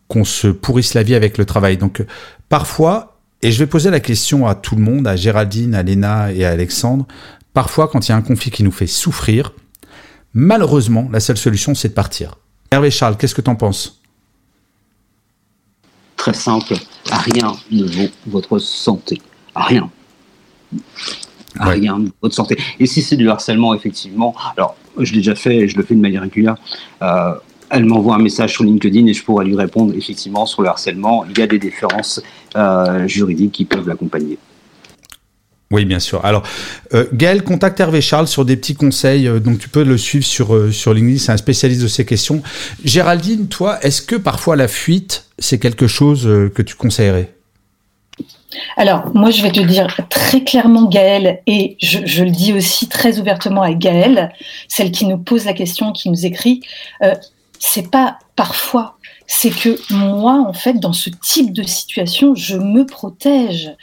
qu'on 0.07 0.23
se 0.23 0.47
pourrisse 0.47 0.93
la 0.93 1.03
vie 1.03 1.13
avec 1.13 1.37
le 1.37 1.45
travail. 1.45 1.77
Donc 1.77 2.03
parfois, 2.47 3.18
et 3.41 3.51
je 3.51 3.59
vais 3.59 3.67
poser 3.67 3.89
la 3.89 3.99
question 3.99 4.47
à 4.47 4.55
tout 4.55 4.75
le 4.75 4.81
monde, 4.81 5.07
à 5.07 5.15
Géraldine, 5.15 5.75
à 5.75 5.83
Léna 5.83 6.31
et 6.33 6.45
à 6.45 6.49
Alexandre, 6.49 7.05
parfois 7.53 7.87
quand 7.87 8.07
il 8.07 8.11
y 8.11 8.13
a 8.13 8.17
un 8.17 8.21
conflit 8.21 8.51
qui 8.51 8.63
nous 8.63 8.71
fait 8.71 8.87
souffrir, 8.87 9.53
malheureusement, 10.33 11.09
la 11.11 11.19
seule 11.19 11.37
solution, 11.37 11.75
c'est 11.75 11.89
de 11.89 11.93
partir. 11.93 12.35
Hervé 12.71 12.91
Charles, 12.91 13.17
qu'est-ce 13.17 13.35
que 13.35 13.41
tu 13.41 13.49
en 13.49 13.55
penses? 13.55 14.01
Très 16.17 16.33
simple, 16.33 16.75
rien 17.09 17.53
ne 17.71 17.85
vaut 17.85 18.11
votre 18.27 18.59
santé. 18.59 19.21
Rien. 19.55 19.89
Ouais. 20.73 20.81
Rien 21.73 21.97
ne 21.97 22.05
vaut 22.07 22.15
votre 22.21 22.35
santé. 22.35 22.57
Et 22.79 22.85
si 22.85 23.01
c'est 23.01 23.15
du 23.15 23.29
harcèlement, 23.29 23.73
effectivement, 23.73 24.35
alors 24.57 24.75
je 24.97 25.11
l'ai 25.13 25.19
déjà 25.19 25.35
fait 25.35 25.55
et 25.55 25.67
je 25.67 25.77
le 25.77 25.83
fais 25.83 25.95
de 25.95 26.01
manière 26.01 26.21
régulière. 26.21 26.57
euh, 27.01 27.33
elle 27.71 27.85
m'envoie 27.85 28.15
un 28.15 28.19
message 28.19 28.53
sur 28.53 28.63
LinkedIn 28.63 29.05
et 29.07 29.13
je 29.13 29.23
pourrais 29.23 29.45
lui 29.45 29.55
répondre 29.55 29.93
effectivement 29.95 30.45
sur 30.45 30.61
le 30.61 30.69
harcèlement. 30.69 31.25
Il 31.29 31.37
y 31.37 31.41
a 31.41 31.47
des 31.47 31.59
différences 31.59 32.21
euh, 32.55 33.07
juridiques 33.07 33.51
qui 33.51 33.65
peuvent 33.65 33.87
l'accompagner. 33.87 34.37
Oui, 35.71 35.85
bien 35.85 35.99
sûr. 35.99 36.25
Alors, 36.25 36.41
euh, 36.95 37.05
Gaël, 37.13 37.43
contacte 37.43 37.79
Hervé 37.79 38.01
Charles 38.01 38.27
sur 38.27 38.43
des 38.43 38.57
petits 38.57 38.73
conseils. 38.73 39.27
euh, 39.27 39.39
donc, 39.39 39.59
tu 39.59 39.69
peux 39.69 39.83
le 39.83 39.99
suivre 39.99 40.25
sur, 40.25 40.55
euh, 40.55 40.71
sur 40.71 40.95
LinkedIn. 40.95 41.19
C'est 41.19 41.31
un 41.31 41.37
spécialiste 41.37 41.83
de 41.83 41.87
ces 41.87 42.05
questions. 42.05 42.41
Géraldine, 42.83 43.47
toi, 43.47 43.77
est-ce 43.83 44.01
que 44.01 44.15
parfois 44.15 44.55
la 44.55 44.67
fuite, 44.67 45.25
c'est 45.37 45.59
quelque 45.59 45.85
chose 45.85 46.25
euh, 46.25 46.49
que 46.49 46.63
tu 46.63 46.75
conseillerais? 46.75 47.35
Alors, 48.77 49.11
moi, 49.13 49.29
je 49.29 49.43
vais 49.43 49.51
te 49.51 49.59
dire 49.59 49.95
très 50.09 50.43
clairement, 50.43 50.85
Gaëlle, 50.85 51.41
et 51.45 51.77
je, 51.79 51.99
je 52.03 52.23
le 52.23 52.31
dis 52.31 52.51
aussi 52.51 52.87
très 52.87 53.19
ouvertement 53.19 53.61
à 53.61 53.73
Gaëlle, 53.73 54.33
celle 54.67 54.91
qui 54.91 55.05
nous 55.05 55.19
pose 55.19 55.45
la 55.45 55.53
question, 55.53 55.91
qui 55.91 56.09
nous 56.09 56.25
écrit, 56.25 56.61
euh, 57.03 57.13
c'est 57.59 57.91
pas 57.91 58.17
parfois, 58.35 58.97
c'est 59.27 59.49
que 59.49 59.77
moi, 59.93 60.43
en 60.47 60.53
fait, 60.53 60.79
dans 60.79 60.93
ce 60.93 61.09
type 61.09 61.51
de 61.51 61.63
situation, 61.63 62.35
je 62.35 62.57
me 62.57 62.85
protège 62.85 63.75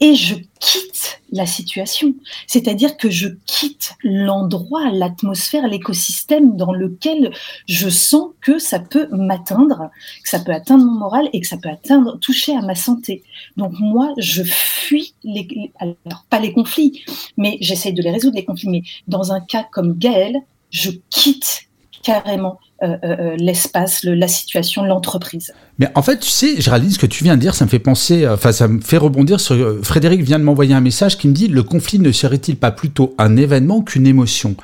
et 0.00 0.14
je 0.14 0.36
quitte 0.60 1.20
la 1.32 1.44
situation. 1.46 2.14
C'est-à-dire 2.46 2.96
que 2.96 3.10
je 3.10 3.28
quitte 3.44 3.94
l'endroit, 4.04 4.88
l'atmosphère, 4.92 5.66
l'écosystème 5.66 6.56
dans 6.56 6.72
lequel 6.72 7.32
je 7.66 7.88
sens 7.88 8.28
que 8.40 8.60
ça 8.60 8.78
peut 8.78 9.08
m'atteindre, 9.10 9.90
que 10.22 10.28
ça 10.28 10.38
peut 10.38 10.52
atteindre 10.52 10.84
mon 10.84 10.98
moral 10.98 11.28
et 11.32 11.40
que 11.40 11.46
ça 11.46 11.58
peut 11.58 11.68
atteindre, 11.68 12.18
toucher 12.20 12.56
à 12.56 12.62
ma 12.62 12.76
santé. 12.76 13.24
Donc 13.56 13.72
moi, 13.80 14.14
je 14.16 14.44
fuis 14.44 15.14
les, 15.24 15.72
alors 15.80 16.24
pas 16.30 16.38
les 16.38 16.52
conflits, 16.52 17.04
mais 17.36 17.58
j'essaye 17.60 17.92
de 17.92 18.02
les 18.02 18.12
résoudre 18.12 18.36
les 18.36 18.44
conflits. 18.44 18.70
Mais 18.70 18.82
dans 19.08 19.32
un 19.32 19.40
cas 19.40 19.66
comme 19.72 19.98
Gaël, 19.98 20.36
je 20.70 20.92
quitte 21.10 21.64
carrément 22.04 22.60
euh, 22.82 22.86
euh, 23.04 23.16
euh, 23.20 23.36
l'espace, 23.38 24.02
le- 24.02 24.14
la 24.14 24.26
situation, 24.28 24.84
l'entreprise. 24.84 25.52
Mais 25.78 25.88
en 25.94 26.02
fait, 26.02 26.18
tu 26.18 26.28
sais, 26.28 26.60
Géraldine, 26.60 26.90
ce 26.90 26.98
que 26.98 27.06
tu 27.06 27.22
viens 27.24 27.36
de 27.36 27.40
dire, 27.40 27.54
ça 27.54 27.64
me 27.64 27.70
fait 27.70 27.78
penser, 27.78 28.26
enfin, 28.28 28.52
ça 28.52 28.66
me 28.68 28.80
fait 28.80 28.96
rebondir 28.96 29.38
sur. 29.40 29.78
Frédéric 29.84 30.22
vient 30.22 30.38
de 30.38 30.44
m'envoyer 30.44 30.74
un 30.74 30.80
message 30.80 31.16
qui 31.16 31.28
me 31.28 31.32
dit 31.32 31.48
le 31.48 31.62
conflit 31.62 31.98
ne 31.98 32.10
serait-il 32.12 32.56
pas 32.56 32.70
plutôt 32.72 33.14
un 33.18 33.36
événement 33.36 33.80
qu'une 33.82 34.06
émotion? 34.06 34.56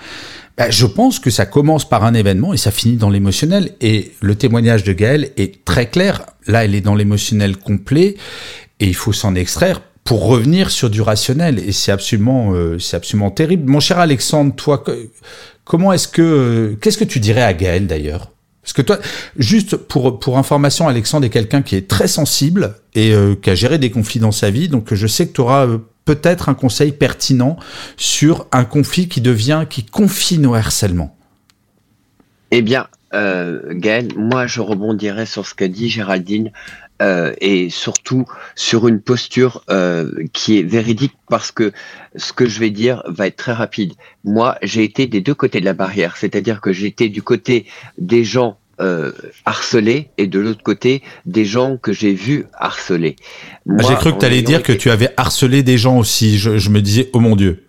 Ben, 0.58 0.70
Je 0.70 0.86
pense 0.86 1.18
que 1.20 1.30
ça 1.30 1.46
commence 1.46 1.88
par 1.88 2.04
un 2.04 2.14
événement 2.14 2.52
et 2.52 2.56
ça 2.56 2.70
finit 2.70 2.96
dans 2.96 3.10
l'émotionnel. 3.10 3.70
Et 3.80 4.12
le 4.20 4.34
témoignage 4.34 4.82
de 4.84 4.92
Gaëlle 4.92 5.30
est 5.36 5.64
très 5.64 5.86
clair. 5.88 6.26
Là, 6.46 6.64
elle 6.64 6.74
est 6.74 6.80
dans 6.80 6.96
l'émotionnel 6.96 7.56
complet 7.56 8.16
et 8.80 8.86
il 8.86 8.94
faut 8.96 9.12
s'en 9.12 9.34
extraire 9.36 9.80
pour 10.04 10.26
revenir 10.26 10.70
sur 10.70 10.90
du 10.90 11.00
rationnel. 11.00 11.58
Et 11.60 11.72
c'est 11.72 11.92
absolument, 11.92 12.52
c'est 12.80 12.96
absolument 12.96 13.30
terrible. 13.30 13.70
Mon 13.70 13.78
cher 13.80 13.98
Alexandre, 14.00 14.52
toi, 14.54 14.82
comment 15.70 15.92
est-ce 15.92 16.08
que, 16.08 16.20
euh, 16.20 16.76
qu'est-ce 16.80 16.98
que 16.98 17.04
tu 17.04 17.20
dirais 17.20 17.44
à 17.44 17.54
Gaëlle 17.54 17.86
d'ailleurs? 17.86 18.32
Parce 18.60 18.72
que 18.72 18.82
toi, 18.82 18.98
juste 19.36 19.76
pour, 19.76 20.18
pour 20.18 20.36
information, 20.36 20.88
Alexandre 20.88 21.26
est 21.26 21.30
quelqu'un 21.30 21.62
qui 21.62 21.76
est 21.76 21.86
très 21.86 22.08
sensible 22.08 22.74
et 22.96 23.14
euh, 23.14 23.36
qui 23.40 23.50
a 23.50 23.54
géré 23.54 23.78
des 23.78 23.92
conflits 23.92 24.18
dans 24.18 24.32
sa 24.32 24.50
vie. 24.50 24.68
Donc, 24.68 24.92
je 24.92 25.06
sais 25.06 25.28
que 25.28 25.32
tu 25.32 25.40
auras 25.40 25.68
peut-être 26.04 26.48
un 26.48 26.54
conseil 26.54 26.90
pertinent 26.90 27.56
sur 27.96 28.48
un 28.50 28.64
conflit 28.64 29.06
qui 29.06 29.20
devient, 29.20 29.64
qui 29.70 29.84
confine 29.84 30.44
au 30.44 30.54
harcèlement. 30.54 31.16
Eh 32.50 32.62
bien, 32.62 32.88
euh, 33.14 33.60
Gaël, 33.70 34.08
moi 34.16 34.48
je 34.48 34.60
rebondirais 34.60 35.26
sur 35.26 35.46
ce 35.46 35.54
qu'a 35.54 35.68
dit 35.68 35.88
Géraldine 35.88 36.50
euh, 37.00 37.32
et 37.40 37.70
surtout 37.70 38.24
sur 38.54 38.88
une 38.88 39.00
posture 39.00 39.64
euh, 39.70 40.10
qui 40.32 40.58
est 40.58 40.62
véridique 40.62 41.14
parce 41.28 41.50
que 41.50 41.72
ce 42.16 42.32
que 42.32 42.46
je 42.46 42.60
vais 42.60 42.70
dire 42.70 43.02
va 43.06 43.26
être 43.26 43.36
très 43.36 43.52
rapide. 43.52 43.94
Moi, 44.24 44.56
j'ai 44.62 44.84
été 44.84 45.06
des 45.06 45.20
deux 45.20 45.34
côtés 45.34 45.60
de 45.60 45.64
la 45.64 45.72
barrière, 45.72 46.16
c'est-à-dire 46.16 46.60
que 46.60 46.72
j'étais 46.72 47.08
du 47.08 47.22
côté 47.22 47.66
des 47.98 48.24
gens 48.24 48.58
euh, 48.80 49.12
harcelés 49.44 50.10
et 50.18 50.26
de 50.26 50.38
l'autre 50.40 50.62
côté 50.62 51.02
des 51.26 51.44
gens 51.44 51.76
que 51.76 51.92
j'ai 51.92 52.14
vus 52.14 52.46
Moi, 53.66 53.82
J'ai 53.86 53.94
cru 53.94 54.12
que 54.12 54.18
tu 54.18 54.24
allais 54.24 54.42
dire 54.42 54.62
que 54.62 54.72
tu 54.72 54.90
avais 54.90 55.10
harcelé 55.16 55.62
des 55.62 55.78
gens 55.78 55.98
aussi. 55.98 56.38
Je, 56.38 56.58
je 56.58 56.70
me 56.70 56.80
disais, 56.80 57.10
oh 57.12 57.20
mon 57.20 57.36
Dieu. 57.36 57.64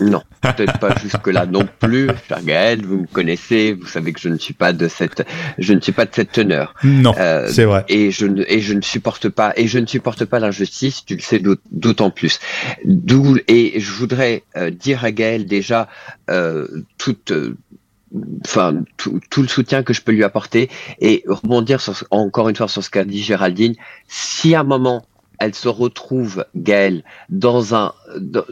Non, 0.00 0.22
peut-être 0.42 0.78
pas 0.78 0.94
jusque-là 1.02 1.46
non 1.46 1.66
plus. 1.80 2.08
Cher 2.28 2.42
Gaël, 2.42 2.84
vous 2.84 2.98
me 3.02 3.06
connaissez, 3.06 3.72
vous 3.72 3.86
savez 3.86 4.12
que 4.12 4.20
je 4.20 4.28
ne 4.28 4.36
suis 4.38 4.52
pas 4.54 4.72
de 4.72 4.88
cette, 4.88 5.26
je 5.58 5.72
ne 5.72 5.80
suis 5.80 5.92
pas 5.92 6.04
de 6.04 6.14
cette 6.14 6.32
teneur. 6.32 6.74
Non, 6.84 7.14
Euh, 7.18 7.48
c'est 7.50 7.64
vrai. 7.64 7.84
Et 7.88 8.10
je 8.10 8.26
ne 8.26 8.42
et 8.46 8.60
je 8.60 8.74
ne 8.74 8.82
supporte 8.82 9.28
pas 9.28 9.52
et 9.56 9.66
je 9.66 9.78
ne 9.78 9.86
supporte 9.86 10.24
pas 10.24 10.38
l'injustice. 10.38 11.04
Tu 11.04 11.14
le 11.16 11.20
sais 11.22 11.38
d'aut- 11.38 11.56
d'autant 11.70 12.10
plus. 12.10 12.38
D'où 12.84 13.36
et 13.48 13.80
je 13.80 13.90
voudrais 13.92 14.42
euh, 14.56 14.70
dire 14.70 15.04
à 15.04 15.12
Gaël 15.12 15.46
déjà 15.46 15.88
euh, 16.30 16.66
toute 16.98 17.30
euh, 17.32 17.56
Enfin, 18.46 18.82
tout, 18.96 19.20
tout 19.30 19.42
le 19.42 19.48
soutien 19.48 19.82
que 19.82 19.92
je 19.92 20.00
peux 20.00 20.12
lui 20.12 20.22
apporter 20.24 20.70
et 21.00 21.24
rebondir 21.26 21.80
sur, 21.80 21.92
encore 22.10 22.48
une 22.48 22.56
fois 22.56 22.68
sur 22.68 22.82
ce 22.82 22.88
qu'a 22.88 23.04
dit 23.04 23.22
Géraldine. 23.22 23.74
Si 24.08 24.54
à 24.54 24.60
un 24.60 24.64
moment 24.64 25.04
elle 25.38 25.54
se 25.54 25.68
retrouve, 25.68 26.46
Gaëlle, 26.54 27.02
dans 27.28 27.74
un, 27.74 27.92
dans- 28.18 28.44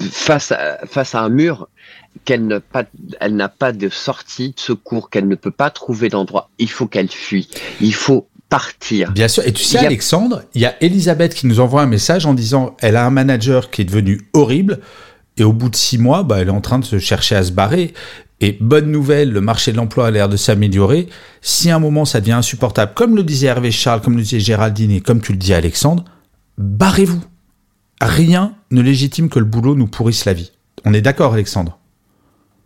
face 0.00 0.52
à, 0.52 0.78
face 0.86 1.14
à 1.14 1.20
un 1.22 1.28
mur, 1.28 1.68
qu'elle 2.24 2.46
n'a 2.46 2.60
pas, 2.60 2.84
elle 3.20 3.36
n'a 3.36 3.48
pas 3.48 3.72
de 3.72 3.88
sortie 3.88 4.50
de 4.50 4.60
secours, 4.60 5.10
qu'elle 5.10 5.28
ne 5.28 5.34
peut 5.34 5.50
pas 5.50 5.70
trouver 5.70 6.08
d'endroit, 6.08 6.50
il 6.58 6.70
faut 6.70 6.86
qu'elle 6.86 7.10
fuit. 7.10 7.48
Il 7.80 7.94
faut 7.94 8.28
partir. 8.48 9.10
Bien 9.12 9.28
sûr. 9.28 9.44
Et 9.46 9.52
tu 9.52 9.64
sais, 9.64 9.78
Il 9.78 9.80
y 9.80 9.84
a- 9.84 9.86
Alexandre, 9.88 10.42
il 10.54 10.60
y 10.60 10.66
a 10.66 10.74
Elisabeth 10.82 11.34
qui 11.34 11.46
nous 11.46 11.60
envoie 11.60 11.82
un 11.82 11.86
message 11.86 12.24
en 12.26 12.34
disant 12.34 12.76
elle 12.80 12.96
a 12.96 13.04
un 13.04 13.10
manager 13.10 13.70
qui 13.70 13.82
est 13.82 13.84
devenu 13.84 14.28
horrible 14.32 14.80
et 15.36 15.42
au 15.44 15.52
bout 15.52 15.68
de 15.68 15.76
six 15.76 15.98
mois, 15.98 16.22
bah, 16.22 16.38
elle 16.40 16.48
est 16.48 16.52
en 16.52 16.60
train 16.60 16.78
de 16.78 16.84
se 16.84 16.98
chercher 16.98 17.34
à 17.34 17.42
se 17.42 17.50
barrer. 17.52 17.94
Et 18.40 18.56
bonne 18.60 18.90
nouvelle, 18.90 19.32
le 19.32 19.40
marché 19.40 19.72
de 19.72 19.76
l'emploi 19.76 20.06
a 20.06 20.10
l'air 20.10 20.28
de 20.28 20.36
s'améliorer. 20.36 21.08
Si 21.40 21.70
à 21.70 21.76
un 21.76 21.78
moment 21.80 22.04
ça 22.04 22.20
devient 22.20 22.32
insupportable, 22.32 22.92
comme 22.94 23.16
le 23.16 23.24
disait 23.24 23.46
Hervé 23.48 23.70
Charles, 23.72 24.00
comme 24.02 24.16
le 24.16 24.22
disait 24.22 24.38
Géraldine 24.40 24.90
et 24.92 25.00
comme 25.00 25.20
tu 25.20 25.32
le 25.32 25.38
dis 25.38 25.54
Alexandre, 25.54 26.04
barrez-vous. 26.58 27.22
Rien 28.00 28.54
ne 28.74 28.82
légitime 28.82 29.28
que 29.28 29.38
le 29.38 29.44
boulot 29.44 29.74
nous 29.74 29.86
pourrisse 29.86 30.24
la 30.24 30.32
vie. 30.32 30.52
On 30.84 30.92
est 30.92 31.00
d'accord, 31.00 31.32
Alexandre? 31.32 31.78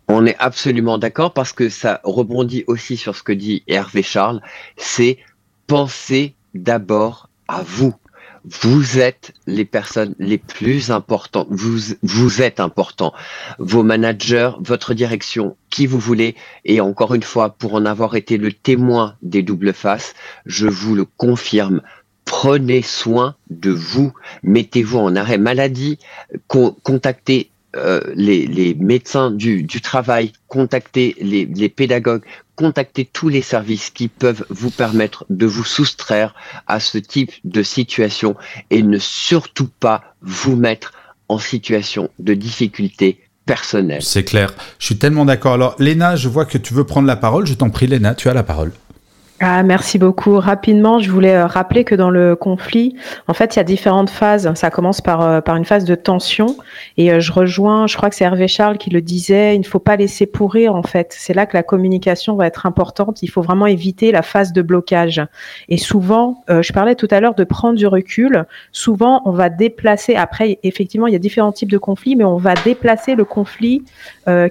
On 0.07 0.25
est 0.25 0.35
absolument 0.39 0.97
d'accord 0.97 1.33
parce 1.33 1.53
que 1.53 1.69
ça 1.69 2.01
rebondit 2.03 2.63
aussi 2.65 2.97
sur 2.97 3.15
ce 3.15 3.21
que 3.21 3.31
dit 3.31 3.63
Hervé 3.67 4.01
Charles, 4.01 4.41
c'est 4.75 5.19
penser 5.67 6.33
d'abord 6.55 7.29
à 7.47 7.61
vous. 7.61 7.93
Vous 8.43 8.99
êtes 8.99 9.33
les 9.45 9.65
personnes 9.65 10.15
les 10.17 10.37
plus 10.37 10.91
importantes. 10.91 11.47
Vous, 11.51 11.93
vous 12.01 12.41
êtes 12.41 12.59
important. 12.59 13.13
Vos 13.59 13.83
managers, 13.83 14.51
votre 14.59 14.93
direction, 14.93 15.57
qui 15.69 15.85
vous 15.85 15.99
voulez. 15.99 16.35
Et 16.65 16.81
encore 16.81 17.13
une 17.13 17.23
fois, 17.23 17.51
pour 17.51 17.75
en 17.75 17.85
avoir 17.85 18.15
été 18.15 18.37
le 18.37 18.51
témoin 18.51 19.15
des 19.21 19.43
doubles 19.43 19.73
faces, 19.73 20.15
je 20.45 20.67
vous 20.67 20.95
le 20.95 21.05
confirme. 21.05 21.81
Prenez 22.29 22.83
soin 22.83 23.35
de 23.49 23.71
vous. 23.71 24.13
Mettez-vous 24.43 24.99
en 24.99 25.15
arrêt 25.15 25.39
maladie. 25.39 25.97
Con- 26.47 26.75
contactez 26.83 27.49
les, 28.15 28.75
médecins 28.79 29.31
du, 29.31 29.65
travail, 29.81 30.31
contactez 30.47 31.15
les, 31.19 31.69
pédagogues, 31.69 32.23
contactez 32.55 33.05
tous 33.05 33.29
les 33.29 33.41
services 33.41 33.89
qui 33.89 34.07
peuvent 34.07 34.45
vous 34.49 34.71
permettre 34.71 35.25
de 35.29 35.45
vous 35.45 35.63
soustraire 35.63 36.35
à 36.67 36.79
ce 36.79 36.97
type 36.97 37.31
de 37.43 37.63
situation 37.63 38.35
et 38.69 38.83
ne 38.83 38.99
surtout 38.99 39.69
pas 39.79 40.15
vous 40.21 40.55
mettre 40.55 40.93
en 41.27 41.39
situation 41.39 42.09
de 42.19 42.33
difficulté 42.33 43.21
personnelle. 43.45 44.03
C'est 44.03 44.23
clair. 44.23 44.53
Je 44.77 44.85
suis 44.85 44.97
tellement 44.97 45.25
d'accord. 45.25 45.53
Alors, 45.53 45.75
Léna, 45.79 46.15
je 46.15 46.29
vois 46.29 46.45
que 46.45 46.57
tu 46.57 46.73
veux 46.73 46.83
prendre 46.83 47.07
la 47.07 47.15
parole. 47.15 47.47
Je 47.47 47.53
t'en 47.55 47.69
prie, 47.69 47.87
Léna, 47.87 48.13
tu 48.15 48.29
as 48.29 48.33
la 48.33 48.43
parole. 48.43 48.71
Ah, 49.41 49.63
merci 49.63 49.97
beaucoup. 49.97 50.37
Rapidement, 50.37 50.99
je 50.99 51.09
voulais 51.09 51.35
euh, 51.35 51.45
rappeler 51.45 51.85
que 51.85 51.95
dans 51.95 52.09
le 52.09 52.35
conflit, 52.35 52.95
en 53.29 53.33
fait, 53.33 53.55
il 53.55 53.59
y 53.59 53.61
a 53.61 53.63
différentes 53.63 54.09
phases. 54.09 54.53
Ça 54.55 54.69
commence 54.69 54.99
par, 54.99 55.21
euh, 55.21 55.39
par 55.39 55.55
une 55.55 55.63
phase 55.63 55.85
de 55.85 55.95
tension. 55.95 56.57
Et 56.97 57.09
euh, 57.09 57.21
je 57.21 57.31
rejoins, 57.31 57.87
je 57.87 57.95
crois 57.95 58.09
que 58.09 58.17
c'est 58.17 58.25
Hervé 58.25 58.49
Charles 58.49 58.77
qui 58.77 58.89
le 58.89 59.01
disait, 59.01 59.55
il 59.55 59.59
ne 59.59 59.65
faut 59.65 59.79
pas 59.79 59.95
laisser 59.95 60.25
pourrir, 60.25 60.75
en 60.75 60.83
fait. 60.83 61.15
C'est 61.17 61.33
là 61.33 61.45
que 61.45 61.55
la 61.55 61.63
communication 61.63 62.35
va 62.35 62.47
être 62.47 62.65
importante. 62.65 63.23
Il 63.23 63.29
faut 63.29 63.41
vraiment 63.41 63.65
éviter 63.65 64.11
la 64.11 64.23
phase 64.23 64.51
de 64.51 64.61
blocage. 64.61 65.21
Et 65.69 65.77
souvent, 65.77 66.43
je 66.49 66.73
parlais 66.73 66.95
tout 66.95 67.07
à 67.09 67.21
l'heure 67.21 67.35
de 67.35 67.45
prendre 67.45 67.77
du 67.77 67.87
recul. 67.87 68.45
Souvent, 68.73 69.21
on 69.23 69.31
va 69.31 69.49
déplacer, 69.49 70.15
après, 70.15 70.59
effectivement, 70.63 71.07
il 71.07 71.13
y 71.13 71.15
a 71.15 71.19
différents 71.19 71.53
types 71.53 71.71
de 71.71 71.77
conflits, 71.77 72.17
mais 72.17 72.25
on 72.25 72.37
va 72.37 72.55
déplacer 72.55 73.15
le 73.15 73.23
conflit 73.23 73.83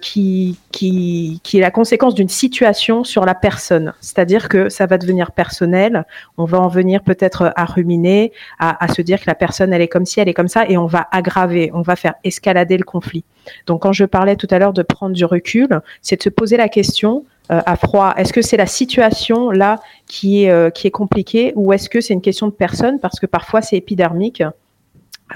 qui, 0.00 0.58
qui, 0.72 1.40
qui 1.42 1.58
est 1.58 1.60
la 1.60 1.70
conséquence 1.70 2.14
d'une 2.14 2.28
situation 2.28 3.04
sur 3.04 3.24
la 3.24 3.34
personne. 3.34 3.92
C'est-à-dire 4.00 4.48
que 4.48 4.68
ça 4.78 4.86
va 4.86 4.96
devenir 4.96 5.32
personnel. 5.32 6.04
On 6.36 6.44
va 6.44 6.60
en 6.60 6.68
venir 6.68 7.02
peut-être 7.02 7.52
à 7.56 7.64
ruminer, 7.64 8.32
à, 8.58 8.88
se 8.88 9.02
dire 9.02 9.18
que 9.20 9.24
la 9.26 9.34
personne, 9.34 9.72
elle 9.72 9.82
est 9.82 9.88
comme 9.88 10.06
ci, 10.06 10.20
elle 10.20 10.28
est 10.28 10.34
comme 10.34 10.48
ça, 10.48 10.64
et 10.68 10.78
on 10.78 10.86
va 10.86 11.08
aggraver, 11.10 11.70
on 11.74 11.82
va 11.82 11.96
faire 11.96 12.14
escalader 12.22 12.76
le 12.76 12.84
conflit. 12.84 13.24
Donc, 13.66 13.82
quand 13.82 13.92
je 13.92 14.04
parlais 14.04 14.36
tout 14.36 14.46
à 14.50 14.58
l'heure 14.58 14.72
de 14.72 14.82
prendre 14.82 15.14
du 15.14 15.24
recul, 15.24 15.80
c'est 16.00 16.16
de 16.16 16.22
se 16.22 16.28
poser 16.28 16.56
la 16.56 16.68
question 16.68 17.24
euh, 17.50 17.60
à 17.66 17.76
froid. 17.76 18.14
Est-ce 18.16 18.32
que 18.32 18.42
c'est 18.42 18.56
la 18.56 18.66
situation 18.66 19.50
là 19.50 19.80
qui 20.06 20.44
est, 20.44 20.50
euh, 20.50 20.70
qui 20.70 20.86
est 20.86 20.92
compliquée 20.92 21.52
ou 21.56 21.72
est-ce 21.72 21.88
que 21.88 22.00
c'est 22.00 22.14
une 22.14 22.20
question 22.20 22.46
de 22.46 22.52
personne? 22.52 23.00
Parce 23.00 23.18
que 23.18 23.26
parfois 23.26 23.62
c'est 23.62 23.76
épidermique 23.76 24.42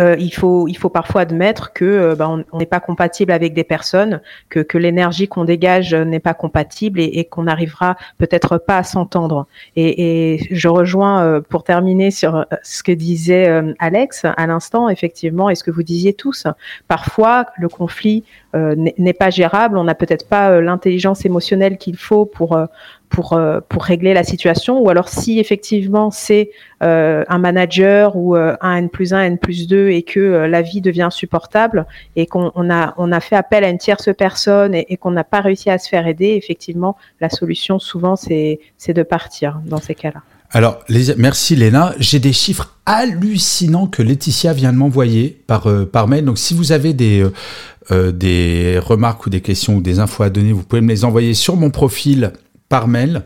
euh, 0.00 0.16
il, 0.18 0.32
faut, 0.32 0.68
il 0.68 0.76
faut 0.76 0.88
parfois 0.88 1.22
admettre 1.22 1.72
que 1.72 1.84
euh, 1.84 2.14
ben, 2.14 2.44
on 2.52 2.58
n'est 2.58 2.66
pas 2.66 2.80
compatible 2.80 3.32
avec 3.32 3.52
des 3.52 3.64
personnes, 3.64 4.20
que, 4.48 4.60
que 4.60 4.78
l'énergie 4.78 5.28
qu'on 5.28 5.44
dégage 5.44 5.94
n'est 5.94 6.20
pas 6.20 6.34
compatible 6.34 7.00
et, 7.00 7.04
et 7.04 7.24
qu'on 7.24 7.44
n'arrivera 7.44 7.96
peut-être 8.18 8.58
pas 8.58 8.78
à 8.78 8.82
s'entendre. 8.84 9.46
Et, 9.76 10.34
et, 10.34 10.48
je 10.50 10.68
rejoins 10.68 11.22
euh, 11.22 11.40
pour 11.40 11.64
terminer 11.64 12.10
sur 12.10 12.46
ce 12.62 12.82
que 12.82 12.92
disait 12.92 13.62
Alex 13.78 14.24
à 14.24 14.46
l'instant, 14.46 14.88
effectivement, 14.88 15.50
et 15.50 15.54
ce 15.54 15.64
que 15.64 15.70
vous 15.70 15.82
disiez 15.82 16.14
tous. 16.14 16.46
Parfois, 16.88 17.46
le 17.58 17.68
conflit 17.68 18.24
n'est 18.54 19.12
pas 19.12 19.30
gérable, 19.30 19.78
on 19.78 19.84
n'a 19.84 19.94
peut-être 19.94 20.28
pas 20.28 20.60
l'intelligence 20.60 21.24
émotionnelle 21.24 21.78
qu'il 21.78 21.96
faut 21.96 22.26
pour 22.26 22.58
pour, 23.12 23.34
euh, 23.34 23.60
pour 23.68 23.84
régler 23.84 24.14
la 24.14 24.24
situation 24.24 24.80
ou 24.80 24.88
alors 24.88 25.08
si 25.08 25.38
effectivement 25.38 26.10
c'est 26.10 26.50
euh, 26.82 27.24
un 27.28 27.38
manager 27.38 28.16
ou 28.16 28.34
euh, 28.34 28.56
un 28.62 28.76
N 28.76 28.88
plus 28.88 29.12
1, 29.12 29.22
N 29.22 29.38
plus 29.38 29.68
2 29.68 29.90
et 29.90 30.02
que 30.02 30.20
la 30.20 30.62
vie 30.62 30.80
devient 30.80 31.02
insupportable 31.02 31.86
et 32.16 32.26
qu'on 32.26 32.48
a, 32.70 32.94
on 32.96 33.12
a 33.12 33.20
fait 33.20 33.36
appel 33.36 33.64
à 33.64 33.68
une 33.68 33.78
tierce 33.78 34.08
personne 34.16 34.74
et, 34.74 34.96
qu'on 34.96 35.10
n'a 35.10 35.24
pas 35.24 35.40
réussi 35.40 35.68
à 35.68 35.78
se 35.78 35.88
faire 35.88 36.06
aider, 36.06 36.38
effectivement, 36.42 36.96
la 37.20 37.28
solution 37.28 37.78
souvent 37.78 38.16
c'est 38.16 38.58
de 38.88 39.02
partir 39.02 39.60
dans 39.66 39.78
ces 39.78 39.94
cas-là. 39.94 40.22
Alors, 40.54 40.80
merci 41.16 41.56
Léna. 41.56 41.94
J'ai 41.98 42.18
des 42.18 42.32
chiffres 42.32 42.76
hallucinants 42.84 43.86
que 43.86 44.02
Laetitia 44.02 44.52
vient 44.52 44.72
de 44.72 44.78
m'envoyer 44.78 45.42
par, 45.46 45.66
par 45.90 46.08
mail. 46.08 46.26
Donc, 46.26 46.38
si 46.38 46.52
vous 46.52 46.72
avez 46.72 46.92
des, 46.92 47.26
des 47.90 48.78
remarques 48.78 49.24
ou 49.26 49.30
des 49.30 49.40
questions 49.40 49.76
ou 49.76 49.80
des 49.80 49.98
infos 49.98 50.22
à 50.22 50.30
donner, 50.30 50.52
vous 50.52 50.62
pouvez 50.62 50.82
me 50.82 50.90
les 50.90 51.04
envoyer 51.04 51.32
sur 51.32 51.56
mon 51.56 51.70
profil 51.70 52.32
par 52.72 52.88
mail, 52.88 53.20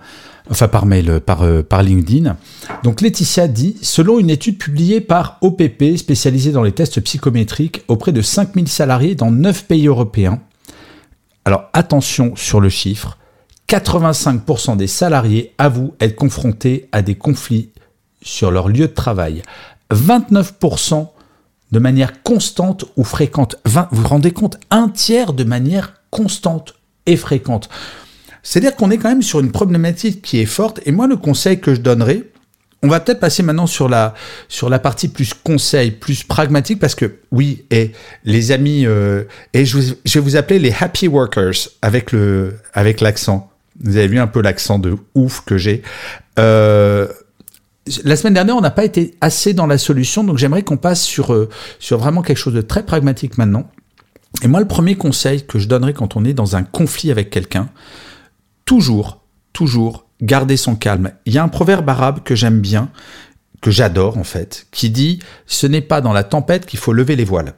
enfin 0.51 0.67
par 0.67 0.87
mail, 0.87 1.09
euh, 1.09 1.21
par, 1.21 1.43
euh, 1.43 1.63
par 1.63 1.85
LinkedIn. 1.85 2.37
Donc 2.83 3.01
Laetitia 3.01 3.47
dit, 3.47 3.77
selon 3.81 4.19
une 4.19 4.29
étude 4.29 4.59
publiée 4.59 5.01
par 5.01 5.39
OPP, 5.41 5.97
spécialisée 5.97 6.51
dans 6.51 6.65
les 6.65 6.73
tests 6.73 7.01
psychométriques 7.01 7.85
auprès 7.87 8.11
de 8.11 8.23
5000 8.23 8.67
salariés 8.67 9.15
dans 9.15 9.31
9 9.31 9.67
pays 9.67 9.87
européens, 9.87 10.41
alors 11.45 11.71
attention 11.75 12.35
sur 12.35 12.61
le 12.61 12.69
chiffre, 12.69 13.19
85% 13.69 14.77
des 14.77 14.89
salariés 14.89 15.55
avouent 15.59 15.95
être 16.01 16.17
confrontés 16.17 16.89
à 16.91 17.03
des 17.03 17.15
conflits 17.15 17.71
sur 18.21 18.51
leur 18.51 18.67
lieu 18.67 18.89
de 18.89 18.95
travail. 18.95 19.43
29% 19.93 21.07
de 21.71 21.79
manière 21.79 22.21
constante 22.25 22.85
ou 22.97 23.05
fréquente. 23.05 23.55
vous 23.65 23.81
vous 23.93 24.09
rendez 24.09 24.33
compte 24.33 24.59
Un 24.73 24.89
tiers 24.89 25.35
de 25.35 25.45
manière 25.45 25.95
constante 26.11 26.75
et 27.07 27.17
fréquente. 27.17 27.69
C'est-à-dire 28.47 28.77
qu'on 28.77 28.93
est 28.93 28.99
quand 28.99 29.09
même 29.09 29.23
sur 29.23 29.41
une 29.41 29.51
problématique 29.51 30.23
qui 30.23 30.39
est 30.39 30.47
forte. 30.47 30.81
Et 30.87 30.93
moi, 30.93 31.09
le 31.09 31.17
conseil 31.17 31.59
que 31.59 31.75
je 31.75 31.81
donnerais, 31.81 32.23
on 32.81 32.87
va 32.87 33.01
peut-être 33.01 33.19
passer 33.19 33.43
maintenant 33.43 33.67
sur 33.67 33.89
la, 33.89 34.15
sur 34.47 34.71
la 34.71 34.79
partie 34.79 35.09
plus 35.09 35.35
conseil, 35.35 35.91
plus 35.91 36.23
pragmatique, 36.23 36.79
parce 36.79 36.95
que 36.95 37.17
oui, 37.33 37.65
et 37.73 37.91
les 38.23 38.53
amis, 38.53 38.87
euh, 38.87 39.25
et 39.53 39.65
je, 39.65 39.79
vais 39.79 40.21
vous 40.21 40.37
appeler 40.37 40.61
les 40.61 40.73
happy 40.79 41.09
workers 41.09 41.55
avec 41.83 42.13
le 42.13 42.55
avec 42.73 43.01
l'accent. 43.01 43.51
Vous 43.81 43.97
avez 43.97 44.07
vu 44.07 44.21
un 44.21 44.29
peu 44.29 44.41
l'accent 44.41 44.79
de 44.79 44.95
ouf 45.17 45.43
que 45.45 45.59
j'ai. 45.59 45.83
Euh, 46.39 47.09
la 48.05 48.15
semaine 48.15 48.35
dernière, 48.35 48.57
on 48.57 48.61
n'a 48.61 48.71
pas 48.71 48.85
été 48.85 49.17
assez 49.21 49.55
dans 49.55 49.67
la 49.67 49.77
solution, 49.77 50.23
donc 50.23 50.39
j'aimerais 50.39 50.63
qu'on 50.63 50.77
passe 50.77 51.03
sur, 51.03 51.35
euh, 51.35 51.49
sur 51.81 51.99
vraiment 51.99 52.23
quelque 52.23 52.39
chose 52.39 52.55
de 52.55 52.61
très 52.61 52.85
pragmatique 52.85 53.39
maintenant. 53.39 53.69
Et 54.43 54.47
moi, 54.47 54.61
le 54.61 54.69
premier 54.69 54.95
conseil 54.95 55.45
que 55.45 55.59
je 55.59 55.67
donnerais 55.67 55.95
quand 55.95 56.15
on 56.15 56.25
est 56.25 56.33
dans 56.33 56.55
un 56.55 56.63
conflit 56.63 57.11
avec 57.11 57.31
quelqu'un, 57.31 57.69
toujours, 58.67 59.23
toujours 59.55 60.05
garder 60.21 60.59
son 60.59 60.77
calme. 60.77 61.13
Il 61.25 61.33
y 61.33 61.39
a 61.39 61.43
un 61.43 61.49
proverbe 61.49 61.89
arabe 61.89 62.23
que 62.23 62.35
j'aime 62.35 62.61
bien, 62.61 62.91
que 63.63 63.71
j'adore 63.71 64.19
en 64.19 64.25
fait, 64.25 64.67
qui 64.71 64.91
dit 64.91 65.21
ce 65.47 65.67
n'est 65.67 65.81
pas 65.81 66.03
dans 66.03 66.13
la 66.13 66.25
tempête 66.25 66.67
qu'il 66.67 66.79
faut 66.79 66.93
lever 66.93 67.17
les 67.17 67.25
voiles. 67.25 67.55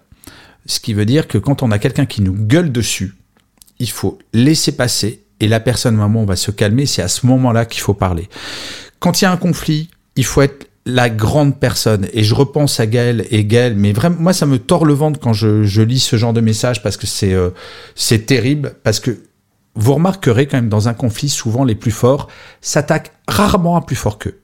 Ce 0.66 0.78
qui 0.78 0.94
veut 0.94 1.06
dire 1.06 1.26
que 1.26 1.38
quand 1.38 1.62
on 1.62 1.72
a 1.72 1.78
quelqu'un 1.80 2.06
qui 2.06 2.22
nous 2.22 2.34
gueule 2.34 2.70
dessus, 2.70 3.14
il 3.80 3.90
faut 3.90 4.18
laisser 4.32 4.72
passer 4.72 5.24
et 5.40 5.48
la 5.48 5.60
personne, 5.60 5.96
maman, 5.96 6.24
va 6.24 6.36
se 6.36 6.50
calmer. 6.50 6.86
C'est 6.86 7.02
à 7.02 7.08
ce 7.08 7.26
moment-là 7.26 7.64
qu'il 7.64 7.80
faut 7.80 7.94
parler. 7.94 8.28
Quand 8.98 9.20
il 9.20 9.24
y 9.24 9.26
a 9.26 9.32
un 9.32 9.36
conflit, 9.36 9.88
il 10.16 10.24
faut 10.24 10.42
être 10.42 10.68
la 10.84 11.10
grande 11.10 11.60
personne. 11.60 12.08
Et 12.12 12.24
je 12.24 12.34
repense 12.34 12.80
à 12.80 12.86
Gaël 12.86 13.26
et 13.30 13.44
Gaël, 13.44 13.76
mais 13.76 13.92
vraiment, 13.92 14.16
moi, 14.18 14.32
ça 14.32 14.46
me 14.46 14.58
tord 14.58 14.84
le 14.84 14.94
ventre 14.94 15.20
quand 15.20 15.32
je, 15.32 15.82
lis 15.82 16.00
ce 16.00 16.16
genre 16.16 16.32
de 16.32 16.40
message 16.40 16.82
parce 16.82 16.96
que 16.96 17.06
c'est 17.06 17.34
euh, 17.34 17.50
c'est 17.94 18.26
terrible, 18.26 18.74
parce 18.82 18.98
que 18.98 19.18
vous 19.74 19.94
remarquerez 19.94 20.46
quand 20.46 20.56
même 20.56 20.68
dans 20.68 20.88
un 20.88 20.94
conflit, 20.94 21.28
souvent 21.28 21.64
les 21.64 21.74
plus 21.74 21.90
forts 21.90 22.28
s'attaquent 22.60 23.12
rarement 23.28 23.76
à 23.76 23.82
plus 23.82 23.96
fort 23.96 24.18
qu'eux. 24.18 24.40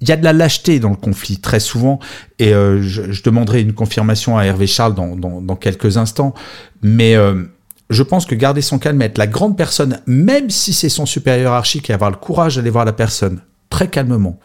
Il 0.00 0.08
y 0.08 0.12
a 0.12 0.16
de 0.16 0.24
la 0.24 0.32
lâcheté 0.32 0.78
dans 0.78 0.90
le 0.90 0.96
conflit, 0.96 1.38
très 1.38 1.60
souvent, 1.60 1.98
et 2.38 2.54
euh, 2.54 2.80
je, 2.80 3.22
demanderai 3.22 3.62
une 3.62 3.74
confirmation 3.74 4.38
à 4.38 4.44
Hervé 4.44 4.68
Charles 4.68 4.94
dans, 4.94 5.56
quelques 5.56 5.96
instants, 5.96 6.34
mais 6.82 7.16
euh, 7.16 7.44
je 7.90 8.02
pense 8.04 8.24
que 8.24 8.36
garder 8.36 8.62
son 8.62 8.78
calme, 8.78 9.02
être 9.02 9.18
la 9.18 9.26
grande 9.26 9.56
personne, 9.56 10.00
même 10.06 10.50
si 10.50 10.72
c'est 10.72 10.88
son 10.88 11.04
supérieur 11.04 11.52
archique, 11.52 11.90
et 11.90 11.92
avoir 11.92 12.10
le 12.10 12.16
courage 12.16 12.56
d'aller 12.56 12.70
voir 12.70 12.84
la 12.84 12.92
personne 12.92 13.40
très 13.70 13.88
calmement, 13.88 14.38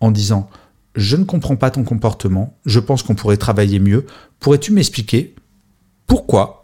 en 0.00 0.12
disant 0.12 0.48
je 0.94 1.16
ne 1.16 1.24
comprends 1.24 1.56
pas 1.56 1.70
ton 1.70 1.84
comportement, 1.84 2.58
je 2.66 2.78
pense 2.78 3.02
qu'on 3.02 3.14
pourrait 3.14 3.38
travailler 3.38 3.78
mieux, 3.80 4.06
pourrais-tu 4.40 4.72
m'expliquer 4.72 5.34
pourquoi 6.06 6.61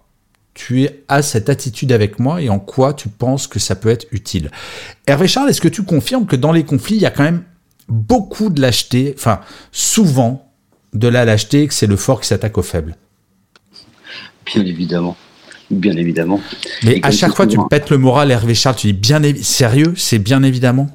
tu 0.58 0.88
as 1.06 1.22
cette 1.22 1.48
attitude 1.48 1.92
avec 1.92 2.18
moi 2.18 2.42
et 2.42 2.48
en 2.48 2.58
quoi 2.58 2.92
tu 2.92 3.08
penses 3.08 3.46
que 3.46 3.60
ça 3.60 3.76
peut 3.76 3.90
être 3.90 4.08
utile. 4.10 4.50
Hervé 5.06 5.28
Charles, 5.28 5.48
est-ce 5.50 5.60
que 5.60 5.68
tu 5.68 5.84
confirmes 5.84 6.26
que 6.26 6.34
dans 6.34 6.50
les 6.50 6.64
conflits, 6.64 6.96
il 6.96 7.00
y 7.00 7.06
a 7.06 7.10
quand 7.10 7.22
même 7.22 7.44
beaucoup 7.88 8.50
de 8.50 8.60
lâcheté, 8.60 9.14
enfin 9.16 9.38
souvent 9.70 10.50
de 10.94 11.06
la 11.06 11.24
lâcheté, 11.24 11.68
que 11.68 11.74
c'est 11.74 11.86
le 11.86 11.94
fort 11.94 12.20
qui 12.20 12.26
s'attaque 12.26 12.58
au 12.58 12.62
faible? 12.62 12.96
Bien 14.44 14.64
évidemment. 14.64 15.16
Bien 15.70 15.96
évidemment. 15.96 16.40
Mais 16.82 16.98
à 17.04 17.12
chaque 17.12 17.36
fois, 17.36 17.46
tu 17.46 17.58
pètes 17.70 17.90
le 17.90 17.98
moral, 17.98 18.32
Hervé 18.32 18.54
Charles, 18.54 18.76
tu 18.76 18.88
dis 18.88 18.92
bien 18.98 19.22
sérieux, 19.40 19.94
c'est 19.96 20.18
bien 20.18 20.42
évidemment? 20.42 20.88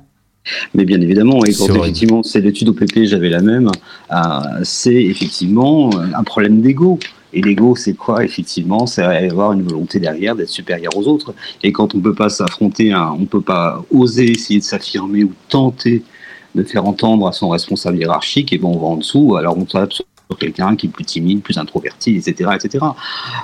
Mais 0.73 0.83
bien 0.83 0.99
évidemment, 0.99 1.45
et 1.45 1.53
quand 1.53 1.73
effectivement 1.73 2.21
c'est 2.21 2.41
l'étude 2.41 2.67
au 2.67 2.73
PP, 2.73 3.05
j'avais 3.05 3.29
la 3.29 3.41
même, 3.41 3.71
euh, 4.11 4.17
c'est 4.63 4.93
effectivement 4.93 5.89
un 5.95 6.23
problème 6.25 6.59
d'ego. 6.59 6.99
Et 7.33 7.41
l'ego, 7.41 7.75
c'est 7.75 7.93
quoi 7.93 8.23
Effectivement, 8.23 8.85
c'est 8.85 9.03
avoir 9.03 9.53
une 9.53 9.63
volonté 9.63 9.99
derrière 9.99 10.35
d'être 10.35 10.49
supérieur 10.49 10.95
aux 10.95 11.07
autres. 11.07 11.33
Et 11.63 11.71
quand 11.71 11.95
on 11.95 11.97
ne 11.97 12.03
peut 12.03 12.15
pas 12.15 12.29
s'affronter, 12.29 12.93
on 12.95 13.19
ne 13.19 13.25
peut 13.25 13.41
pas 13.41 13.83
oser 13.91 14.31
essayer 14.31 14.59
de 14.59 14.65
s'affirmer 14.65 15.23
ou 15.23 15.33
tenter 15.49 16.03
de 16.55 16.63
faire 16.63 16.85
entendre 16.85 17.27
à 17.27 17.31
son 17.31 17.49
responsable 17.49 17.97
hiérarchique, 17.97 18.53
et 18.53 18.57
bon, 18.57 18.75
on 18.75 18.79
va 18.79 18.87
en 18.87 18.97
dessous, 18.97 19.35
alors 19.35 19.57
on 19.57 19.65
tape 19.65 19.93
sur 19.93 20.05
quelqu'un 20.37 20.75
qui 20.75 20.87
est 20.87 20.89
plus 20.89 21.05
timide, 21.05 21.41
plus 21.41 21.57
introverti, 21.57 22.15
etc., 22.15 22.51
etc. 22.55 22.85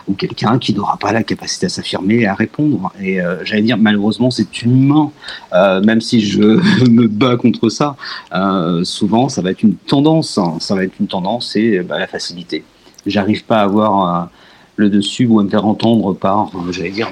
Ou 0.07 0.13
quelqu'un 0.13 0.59
qui 0.59 0.73
n'aura 0.73 0.97
pas 0.97 1.11
la 1.11 1.23
capacité 1.23 1.67
à 1.67 1.69
s'affirmer 1.69 2.21
et 2.21 2.27
à 2.27 2.33
répondre. 2.33 2.91
Et 3.01 3.21
euh, 3.21 3.43
j'allais 3.45 3.61
dire, 3.63 3.77
malheureusement, 3.77 4.31
c'est 4.31 4.61
humain. 4.61 5.11
Euh, 5.53 5.81
même 5.81 6.01
si 6.01 6.21
je 6.21 6.41
me 6.89 7.07
bats 7.07 7.35
contre 7.35 7.69
ça, 7.69 7.95
euh, 8.33 8.83
souvent, 8.83 9.29
ça 9.29 9.41
va 9.41 9.51
être 9.51 9.63
une 9.63 9.75
tendance. 9.75 10.37
Hein. 10.37 10.57
Ça 10.59 10.75
va 10.75 10.83
être 10.83 10.99
une 10.99 11.07
tendance, 11.07 11.51
c'est 11.53 11.79
bah, 11.79 11.99
la 11.99 12.07
facilité 12.07 12.63
j'arrive 13.09 13.45
pas 13.45 13.59
à 13.59 13.63
avoir 13.63 14.29
le 14.79 14.89
dessus 14.89 15.25
ou 15.27 15.39
à 15.39 15.43
me 15.43 15.49
faire 15.49 15.65
entendre 15.65 16.13
par, 16.13 16.51
euh, 16.55 16.71
j'allais 16.71 16.89
dire, 16.89 17.09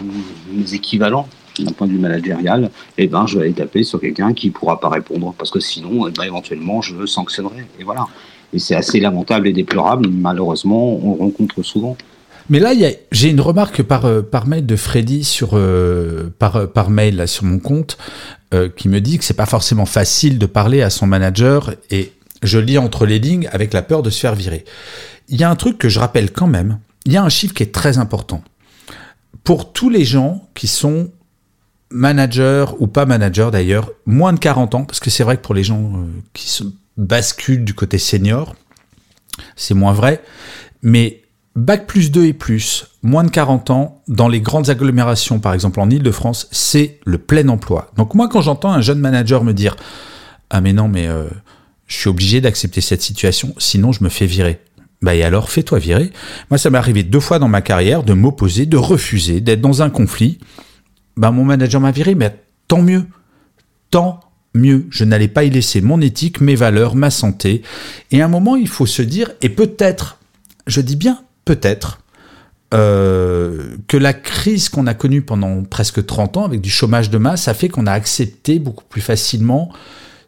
mes 0.51 0.73
équivalents 0.73 1.27
d'un 1.59 1.71
point 1.71 1.87
de 1.87 1.91
vue 1.91 1.99
managérial, 1.99 2.69
eh 2.97 3.07
ben, 3.07 3.25
je 3.25 3.37
vais 3.37 3.45
aller 3.45 3.53
taper 3.53 3.83
sur 3.83 3.99
quelqu'un 3.99 4.33
qui 4.33 4.51
pourra 4.51 4.79
pas 4.79 4.89
répondre, 4.89 5.33
parce 5.37 5.49
que 5.49 5.59
sinon, 5.59 6.07
eh 6.07 6.11
ben, 6.11 6.23
éventuellement, 6.23 6.81
je 6.81 7.05
sanctionnerai. 7.05 7.65
Et 7.79 7.83
voilà. 7.83 8.05
Et 8.53 8.59
c'est 8.59 8.75
assez 8.75 8.99
lamentable 8.99 9.47
et 9.47 9.53
déplorable, 9.53 10.07
malheureusement, 10.07 10.99
on 11.03 11.15
rencontre 11.15 11.63
souvent. 11.63 11.97
Mais 12.49 12.59
là, 12.59 12.71
j'ai 13.11 13.29
une 13.29 13.41
remarque 13.41 13.81
par, 13.81 14.05
euh, 14.05 14.21
par 14.21 14.47
mail 14.47 14.65
de 14.65 14.75
Freddy 14.75 15.23
sur, 15.23 15.49
euh, 15.53 16.29
par, 16.39 16.89
mail 16.89 17.27
sur 17.27 17.43
mon 17.43 17.59
compte 17.59 17.97
qui 18.77 18.87
me 18.87 19.01
dit 19.01 19.17
que 19.17 19.25
c'est 19.25 19.33
pas 19.33 19.45
forcément 19.45 19.85
facile 19.85 20.39
de 20.39 20.45
parler 20.45 20.81
à 20.81 20.89
son 20.89 21.05
manager 21.05 21.73
et 21.91 22.13
je 22.43 22.59
lis 22.59 22.77
entre 22.77 23.05
les 23.05 23.19
lignes 23.19 23.49
avec 23.51 23.73
la 23.73 23.81
peur 23.81 24.03
de 24.03 24.09
se 24.09 24.21
faire 24.21 24.35
virer. 24.35 24.63
Il 25.29 25.39
y 25.39 25.43
a 25.43 25.49
un 25.49 25.55
truc 25.55 25.77
que 25.77 25.89
je 25.89 25.99
rappelle 25.99 26.31
quand 26.31 26.47
même, 26.47 26.79
il 27.05 27.11
y 27.13 27.17
a 27.17 27.23
un 27.23 27.29
chiffre 27.29 27.53
qui 27.53 27.63
est 27.63 27.73
très 27.73 27.97
important. 27.97 28.43
Pour 29.43 29.71
tous 29.71 29.89
les 29.89 30.05
gens 30.05 30.47
qui 30.53 30.67
sont 30.67 31.11
managers 31.89 32.65
ou 32.79 32.87
pas 32.87 33.05
managers 33.05 33.49
d'ailleurs, 33.51 33.91
moins 34.05 34.33
de 34.33 34.39
40 34.39 34.75
ans, 34.75 34.85
parce 34.85 34.99
que 34.99 35.09
c'est 35.09 35.23
vrai 35.23 35.37
que 35.37 35.41
pour 35.41 35.55
les 35.55 35.63
gens 35.63 35.93
euh, 35.95 36.05
qui 36.33 36.49
se 36.49 36.63
basculent 36.97 37.63
du 37.63 37.73
côté 37.73 37.97
senior, 37.97 38.55
c'est 39.55 39.73
moins 39.73 39.93
vrai, 39.93 40.21
mais 40.81 41.23
Bac 41.55 41.87
plus 41.87 42.11
2 42.11 42.25
et 42.25 42.33
plus, 42.33 42.85
moins 43.01 43.23
de 43.23 43.31
40 43.31 43.71
ans, 43.71 44.03
dans 44.07 44.27
les 44.27 44.41
grandes 44.41 44.69
agglomérations, 44.69 45.39
par 45.39 45.55
exemple 45.55 45.79
en 45.79 45.89
Ile-de-France, 45.89 46.47
c'est 46.51 46.99
le 47.03 47.17
plein 47.17 47.47
emploi. 47.49 47.89
Donc 47.95 48.13
moi, 48.13 48.29
quand 48.29 48.41
j'entends 48.41 48.71
un 48.71 48.81
jeune 48.81 48.99
manager 48.99 49.43
me 49.43 49.53
dire 49.53 49.75
«Ah 50.51 50.61
mais 50.61 50.71
non, 50.71 50.87
mais 50.87 51.07
euh, 51.07 51.27
je 51.87 51.97
suis 51.97 52.09
obligé 52.09 52.41
d'accepter 52.41 52.79
cette 52.79 53.01
situation, 53.01 53.55
sinon 53.57 53.91
je 53.91 54.03
me 54.03 54.09
fais 54.09 54.27
virer. 54.27 54.61
Bah 55.01 55.15
et 55.15 55.23
alors 55.23 55.49
fais-toi 55.49 55.79
virer. 55.79 56.11
Moi 56.49 56.57
ça 56.57 56.69
m'est 56.69 56.77
arrivé 56.77 57.03
deux 57.03 57.19
fois 57.19 57.39
dans 57.39 57.47
ma 57.47 57.61
carrière 57.61 58.03
de 58.03 58.13
m'opposer, 58.13 58.65
de 58.65 58.77
refuser, 58.77 59.41
d'être 59.41 59.61
dans 59.61 59.81
un 59.81 59.89
conflit. 59.89 60.39
Bah 61.15 61.31
mon 61.31 61.45
manager 61.45 61.81
m'a 61.81 61.91
viré, 61.91 62.15
mais 62.15 62.35
tant 62.67 62.81
mieux. 62.81 63.05
Tant 63.91 64.19
mieux. 64.53 64.87
Je 64.89 65.03
n'allais 65.03 65.27
pas 65.27 65.43
y 65.43 65.49
laisser 65.49 65.81
mon 65.81 66.01
éthique, 66.01 66.41
mes 66.41 66.55
valeurs, 66.55 66.95
ma 66.95 67.09
santé. 67.09 67.61
Et 68.11 68.21
à 68.21 68.25
un 68.25 68.29
moment, 68.29 68.55
il 68.55 68.67
faut 68.67 68.85
se 68.85 69.01
dire, 69.01 69.31
et 69.41 69.49
peut-être, 69.49 70.17
je 70.65 70.81
dis 70.81 70.95
bien 70.95 71.21
peut-être, 71.45 71.99
euh, 72.73 73.77
que 73.87 73.95
la 73.95 74.13
crise 74.13 74.67
qu'on 74.67 74.87
a 74.87 74.93
connue 74.93 75.21
pendant 75.21 75.63
presque 75.63 76.05
30 76.05 76.37
ans 76.37 76.43
avec 76.43 76.59
du 76.59 76.69
chômage 76.69 77.09
de 77.09 77.17
masse 77.17 77.47
a 77.47 77.53
fait 77.53 77.69
qu'on 77.69 77.87
a 77.87 77.93
accepté 77.93 78.59
beaucoup 78.59 78.83
plus 78.89 78.99
facilement 78.99 79.71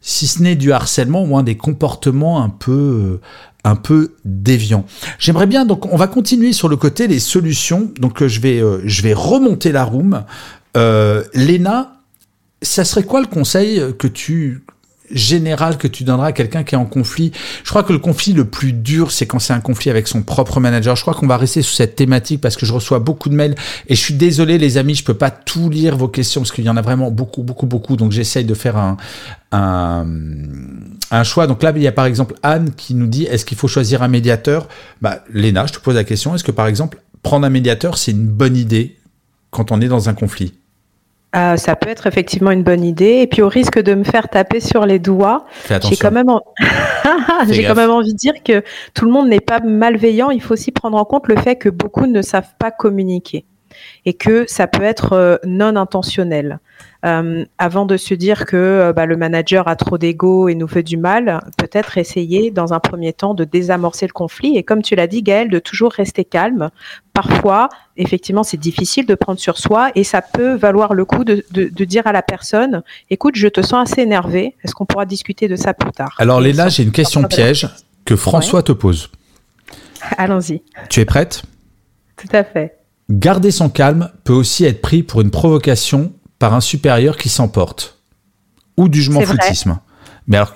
si 0.02 0.28
ce 0.28 0.42
n'est 0.42 0.56
du 0.56 0.72
harcèlement, 0.72 1.24
au 1.24 1.26
moins 1.26 1.44
des 1.44 1.58
comportements 1.58 2.42
un 2.42 2.48
peu, 2.48 3.20
un 3.64 3.76
peu 3.76 4.16
déviants. 4.26 4.86
J'aimerais 5.20 5.48
bien, 5.48 5.66
donc, 5.66 5.92
on 5.92 5.98
va 5.98 6.08
continuer 6.08 6.54
sur 6.54 6.70
le 6.70 6.78
côté 6.78 7.08
des 7.08 7.20
solutions. 7.20 7.92
Donc, 8.00 8.22
euh, 8.22 8.28
je 8.28 8.40
vais, 8.40 8.62
euh, 8.62 8.82
je 8.86 9.02
vais 9.02 9.14
remonter 9.14 9.72
la 9.72 9.84
room. 9.84 10.24
Euh, 10.78 11.24
Léna, 11.34 11.98
ça 12.62 12.86
serait 12.86 13.04
quoi 13.04 13.22
le 13.22 13.28
conseil 13.28 13.82
que 13.98 14.08
tu, 14.08 14.64
général 15.12 15.78
que 15.78 15.88
tu 15.88 16.04
donneras 16.04 16.28
à 16.28 16.32
quelqu'un 16.32 16.64
qui 16.64 16.76
est 16.76 16.78
en 16.78 16.86
conflit. 16.86 17.32
Je 17.64 17.70
crois 17.70 17.84
que 17.84 17.94
le 17.94 18.00
conflit 18.00 18.34
le 18.34 18.46
plus 18.46 18.74
dur, 18.74 19.12
c'est 19.12 19.26
quand 19.26 19.40
c'est 19.40 19.54
un 19.54 19.60
conflit 19.60 19.90
avec 19.90 20.08
son 20.08 20.22
propre 20.22 20.60
manager. 20.60 20.96
Je 20.96 21.02
crois 21.02 21.14
qu'on 21.14 21.28
va 21.28 21.38
rester 21.38 21.62
sur 21.62 21.76
cette 21.76 21.96
thématique 21.96 22.42
parce 22.42 22.56
que 22.56 22.66
je 22.66 22.74
reçois 22.74 23.00
beaucoup 23.00 23.30
de 23.30 23.36
mails 23.36 23.56
et 23.88 23.96
je 23.96 24.00
suis 24.00 24.14
désolé 24.14 24.58
les 24.58 24.78
amis, 24.78 24.96
je 24.96 25.04
peux 25.04 25.14
pas 25.14 25.32
tout 25.32 25.70
lire 25.70 25.98
vos 25.98 26.08
questions 26.08 26.42
parce 26.42 26.52
qu'il 26.52 26.66
y 26.66 26.70
en 26.70 26.78
a 26.78 26.82
vraiment 26.82 27.12
beaucoup, 27.12 27.44
beaucoup, 27.44 27.66
beaucoup. 27.66 27.96
Donc 27.96 28.12
j'essaye 28.12 28.46
de 28.46 28.54
faire 28.54 28.78
un, 29.52 30.06
choix. 31.24 31.48
Donc 31.48 31.64
là, 31.64 31.74
il 31.76 31.82
y 31.82 31.88
a 31.88 31.92
par 31.92 32.06
exemple 32.06 32.36
Anne 32.44 32.72
qui 32.76 32.94
nous 32.94 33.08
dit 33.08 33.24
est-ce 33.24 33.46
qu'il 33.46 33.58
faut 33.58 33.68
choisir 33.68 34.04
un 34.04 34.08
médiateur? 34.08 34.68
Bah, 35.02 35.24
Léna, 35.34 35.66
je 35.66 35.74
te 35.74 35.80
pose 35.80 35.96
la 35.96 36.04
question 36.04 36.36
est-ce 36.36 36.44
que 36.44 36.52
par 36.52 36.68
exemple 36.68 37.02
prendre 37.24 37.46
un 37.46 37.50
médiateur, 37.50 37.98
c'est 37.98 38.12
une 38.12 38.28
bonne 38.28 38.56
idée 38.56 38.98
quand 39.52 39.72
on 39.72 39.82
est 39.82 39.88
dans 39.88 40.10
un 40.10 40.14
conflit? 40.14 40.59
Euh, 41.36 41.58
ça 41.58 41.76
peut 41.76 41.90
être 41.90 42.08
effectivement 42.08 42.52
une 42.52 42.64
bonne 42.64 42.84
idée. 42.84 43.20
Et 43.22 43.28
puis 43.28 43.42
au 43.42 43.50
risque 43.50 43.80
de 43.80 43.94
me 43.94 44.04
faire 44.04 44.30
taper 44.30 44.60
sur 44.60 44.86
les 44.86 45.00
doigts, 45.00 45.46
j'ai 45.70 45.96
quand, 45.96 46.12
même 46.12 46.30
j'ai 47.50 47.64
quand 47.64 47.76
même 47.76 47.92
envie 47.92 48.14
de 48.14 48.18
dire 48.18 48.34
que 48.44 48.64
tout 48.94 49.06
le 49.06 49.12
monde 49.12 49.30
n'est 49.30 49.40
pas 49.40 49.60
malveillant. 49.60 50.30
Il 50.32 50.42
faut 50.42 50.54
aussi 50.54 50.72
prendre 50.72 50.98
en 50.98 51.06
compte 51.06 51.28
le 51.28 51.38
fait 51.38 51.56
que 51.56 51.70
beaucoup 51.70 52.08
ne 52.08 52.22
savent 52.22 52.54
pas 52.58 52.72
communiquer 52.72 53.46
et 54.10 54.14
que 54.14 54.46
ça 54.48 54.66
peut 54.66 54.82
être 54.82 55.14
euh, 55.14 55.38
non 55.46 55.76
intentionnel. 55.76 56.58
Euh, 57.06 57.46
avant 57.60 57.86
de 57.86 57.96
se 57.96 58.16
dire 58.16 58.48
que 58.48 58.58
euh, 58.58 58.92
bah, 58.92 59.06
le 59.06 59.18
manager 59.18 59.68
a 59.68 59.76
trop 59.76 60.00
d'ego 60.00 60.48
et 60.48 60.56
nous 60.56 60.68
fait 60.68 60.82
du 60.82 60.98
mal, 60.98 61.42
peut-être 61.58 62.00
essayer 62.00 62.50
dans 62.50 62.74
un 62.74 62.80
premier 62.80 63.14
temps 63.14 63.36
de 63.36 63.44
désamorcer 63.44 64.08
le 64.08 64.12
conflit 64.12 64.58
et 64.58 64.64
comme 64.64 64.82
tu 64.82 64.96
l'as 64.96 65.06
dit 65.06 65.22
Gaël, 65.22 65.50
de 65.50 65.60
toujours 65.60 65.92
rester 65.92 66.26
calme. 66.26 66.72
Parfois, 67.14 67.70
effectivement, 67.98 68.42
c'est 68.42 68.58
difficile 68.58 69.06
de 69.06 69.14
prendre 69.14 69.40
sur 69.40 69.60
soi 69.60 69.92
et 69.94 70.04
ça 70.04 70.24
peut 70.24 70.56
valoir 70.56 70.96
le 70.96 71.06
coup 71.06 71.24
de, 71.24 71.44
dire 71.86 72.08
à 72.08 72.12
la 72.12 72.24
personne, 72.24 72.82
écoute, 73.12 73.36
je 73.36 73.48
te 73.48 73.62
sens 73.62 73.92
assez 73.92 74.02
énervé, 74.02 74.56
est-ce 74.64 74.74
qu'on 74.74 74.88
pourra 74.88 75.06
discuter 75.06 75.48
de 75.48 75.56
ça 75.56 75.76
plus 75.76 75.92
tard? 75.92 76.16
Alors 76.18 76.42
Léla, 76.42 76.70
j'ai 76.70 76.82
une 76.82 76.92
question 76.92 77.22
piège 77.26 77.70
que 78.06 78.16
François 78.16 78.64
te 78.64 78.72
pose. 78.72 79.12
Allons-y. 80.18 80.64
Tu 80.90 81.00
es 81.00 81.06
prête? 81.06 81.44
Tout 82.18 82.36
à 82.36 82.44
fait. 82.44 82.79
Garder 83.10 83.52
son 83.52 83.70
calme 83.70 84.12
peut 84.24 84.34
aussi 84.34 84.66
être 84.66 84.82
pris 84.82 85.02
pour 85.02 85.22
une 85.22 85.32
provocation 85.32 86.14
par 86.38 86.54
un 86.54 86.62
supérieur 86.62 87.18
qui 87.18 87.30
s'emporte. 87.30 87.98
Ou 88.78 88.88
du 88.88 89.02
je 89.02 89.12
m'en 89.12 89.22
foutisme. 89.22 89.80
Mais 90.28 90.38
alors, 90.38 90.54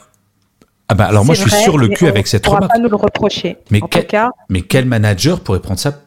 ah 0.87 0.95
bah 0.95 1.05
alors 1.05 1.25
moi 1.25 1.33
je 1.33 1.41
suis 1.41 1.51
sur 1.51 1.77
le 1.77 1.87
cul 1.87 2.07
avec 2.07 2.27
cette 2.27 2.45
remarque. 2.45 2.71
pas 2.71 2.79
nous 2.79 2.89
le 2.89 2.95
reprocher. 2.95 3.57
Mais, 3.71 3.81
quel, 3.89 4.07
mais 4.49 4.61
quel 4.61 4.85
manager 4.85 5.39
pourrait 5.39 5.61
prendre 5.61 5.79
ça? 5.79 6.01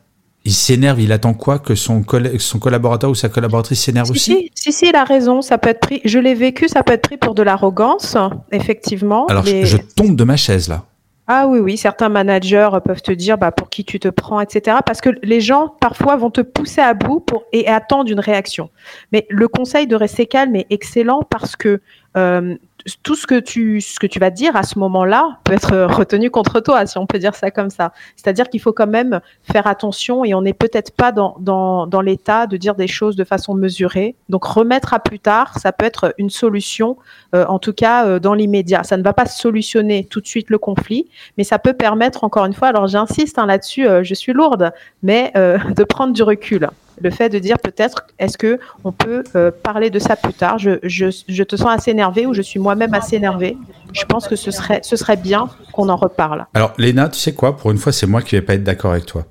Il 0.45 0.53
s'énerve, 0.53 1.01
il 1.01 1.11
attend 1.11 1.35
quoi 1.35 1.59
Que 1.59 1.75
son, 1.75 2.05
son 2.39 2.59
collaborateur 2.61 3.11
ou 3.11 3.17
sa 3.17 3.29
collaboratrice 3.29 3.81
s'énerve 3.81 4.13
aussi? 4.13 4.51
si, 4.55 4.73
si, 4.73 4.89
il 4.89 4.95
a 4.95 5.03
raison, 5.03 5.43
ça 5.43 5.59
peut 5.59 5.71
être 5.71 5.81
pris, 5.81 6.01
je 6.05 6.21
l'ai 6.21 6.35
vécu, 6.35 6.69
ça 6.69 6.85
peut 6.85 6.93
être 6.93 7.03
pris 7.03 7.17
pour 7.17 7.35
de 7.35 7.43
l'arrogance, 7.43 8.17
effectivement. 8.53 9.27
Alors 9.27 9.45
je 9.45 9.77
tombe 9.77 10.15
de 10.15 10.23
ma 10.23 10.37
chaise 10.37 10.69
là. 10.69 10.85
Ah 11.29 11.49
oui, 11.49 11.59
oui, 11.59 11.77
certains 11.77 12.09
managers 12.09 12.71
peuvent 12.85 13.03
te 13.03 13.11
dire 13.11 13.37
bah, 13.37 13.51
pour 13.51 13.69
qui 13.69 13.85
tu 13.85 13.99
te 13.99 14.07
prends, 14.09 14.41
etc. 14.41 14.79
Parce 14.87 15.01
que 15.01 15.11
les 15.23 15.41
gens, 15.41 15.69
parfois, 15.81 16.15
vont 16.17 16.31
te 16.31 16.41
pousser 16.41 16.81
à 16.81 16.95
bout 16.95 17.19
pour, 17.19 17.45
et 17.53 17.67
attendent 17.67 18.09
une 18.09 18.21
réaction. 18.21 18.71
Mais 19.11 19.27
le 19.29 19.49
conseil 19.49 19.89
de 19.89 19.97
rester 19.97 20.27
calme 20.27 20.55
est 20.55 20.67
excellent 20.71 21.23
parce 21.29 21.57
que 21.57 21.81
euh, 22.17 22.55
tout 23.03 23.15
ce 23.15 23.27
que 23.27 23.41
tu 23.41 23.81
ce 23.81 23.99
que 23.99 24.07
tu 24.07 24.19
vas 24.19 24.31
dire 24.31 24.57
à 24.57 24.63
ce 24.63 24.79
moment-là 24.79 25.39
peut 25.45 25.55
être 25.55 25.75
retenu 25.95 26.31
contre 26.31 26.61
toi, 26.61 26.87
si 26.87 26.99
on 26.99 27.07
peut 27.07 27.19
dire 27.19 27.35
ça 27.35 27.51
comme 27.51 27.71
ça. 27.71 27.93
C'est-à-dire 28.17 28.49
qu'il 28.49 28.61
faut 28.61 28.73
quand 28.73 28.87
même 28.87 29.21
faire 29.43 29.67
attention 29.67 30.25
et 30.25 30.35
on 30.35 30.43
n'est 30.43 30.53
peut-être 30.53 30.93
pas 30.93 31.13
dans, 31.13 31.37
dans, 31.41 31.87
dans 31.87 32.01
l'état 32.01 32.47
de 32.47 32.57
dire 32.57 32.75
des 32.75 32.87
choses 32.87 33.17
de 33.17 33.25
façon 33.25 33.55
mesurée. 33.55 34.15
Donc 34.29 34.45
remettre 34.45 34.95
à 34.95 35.01
plus 35.01 35.19
tard, 35.19 35.59
ça 35.59 35.73
peut 35.73 35.85
être 35.85 36.15
une 36.19 36.31
solution, 36.31 36.97
euh, 37.35 37.45
en 37.49 37.59
tout 37.59 37.73
cas 37.73 38.07
euh, 38.07 38.19
dans 38.19 38.35
l'immédiat. 38.35 38.85
Ça 38.85 38.97
ne 38.97 39.03
va 39.03 39.13
pas 39.13 39.27
solutionner 39.27 40.05
tout 40.05 40.21
de 40.21 40.27
suite 40.27 40.51
le 40.51 40.59
conflit, 40.59 41.09
mais 41.39 41.45
ça 41.45 41.59
peut 41.59 41.75
permettre 41.75 42.25
encore 42.25 42.45
une 42.45 42.55
fois. 42.55 42.69
Alors 42.69 42.87
j'insiste 42.87 43.39
hein, 43.39 43.47
là-dessus, 43.47 43.87
je 44.03 44.15
suis 44.15 44.33
lourde, 44.33 44.73
mais 45.03 45.33
de 45.35 45.85
prendre 45.85 46.13
du 46.13 46.23
recul 46.23 46.69
le 47.01 47.11
fait 47.11 47.29
de 47.29 47.39
dire 47.39 47.59
peut-être 47.59 48.07
est-ce 48.19 48.39
que 48.39 48.59
on 48.85 48.93
peut 48.93 49.25
euh, 49.35 49.51
parler 49.51 49.91
de 49.91 49.99
ça 49.99 50.17
plus 50.17 50.33
tard? 50.33 50.59
Je, 50.59 51.43
te 51.43 51.57
sens 51.57 51.69
assez 51.69 51.91
énervé 51.91 52.27
ou 52.27 52.35
je 52.35 52.43
suis 52.43 52.59
moi-même 52.59 52.95
assez 52.95 53.17
énervé 53.17 53.57
je 53.93 54.05
pense 54.05 54.29
que 54.29 54.37
ce 54.37 54.51
serait 54.51 54.81
ce 54.83 54.97
serait 54.97 55.17
bien 55.17 55.49
qu'on 55.73 55.89
en 55.89 55.97
reparle. 55.97 56.47
Alors 56.55 56.73
Léna 56.79 57.09
tu 57.09 57.19
sais 57.19 57.35
quoi? 57.35 57.57
Pour 57.57 57.71
une 57.71 57.79
fois 57.79 57.93
c'est 57.93 58.07
moi 58.07 58.23
qui 58.23 58.37
vais 58.37 58.43
pas 58.43 58.55
être 58.55 58.65
d'accord 58.65 58.93
avec 58.93 59.07
toi. 59.07 59.27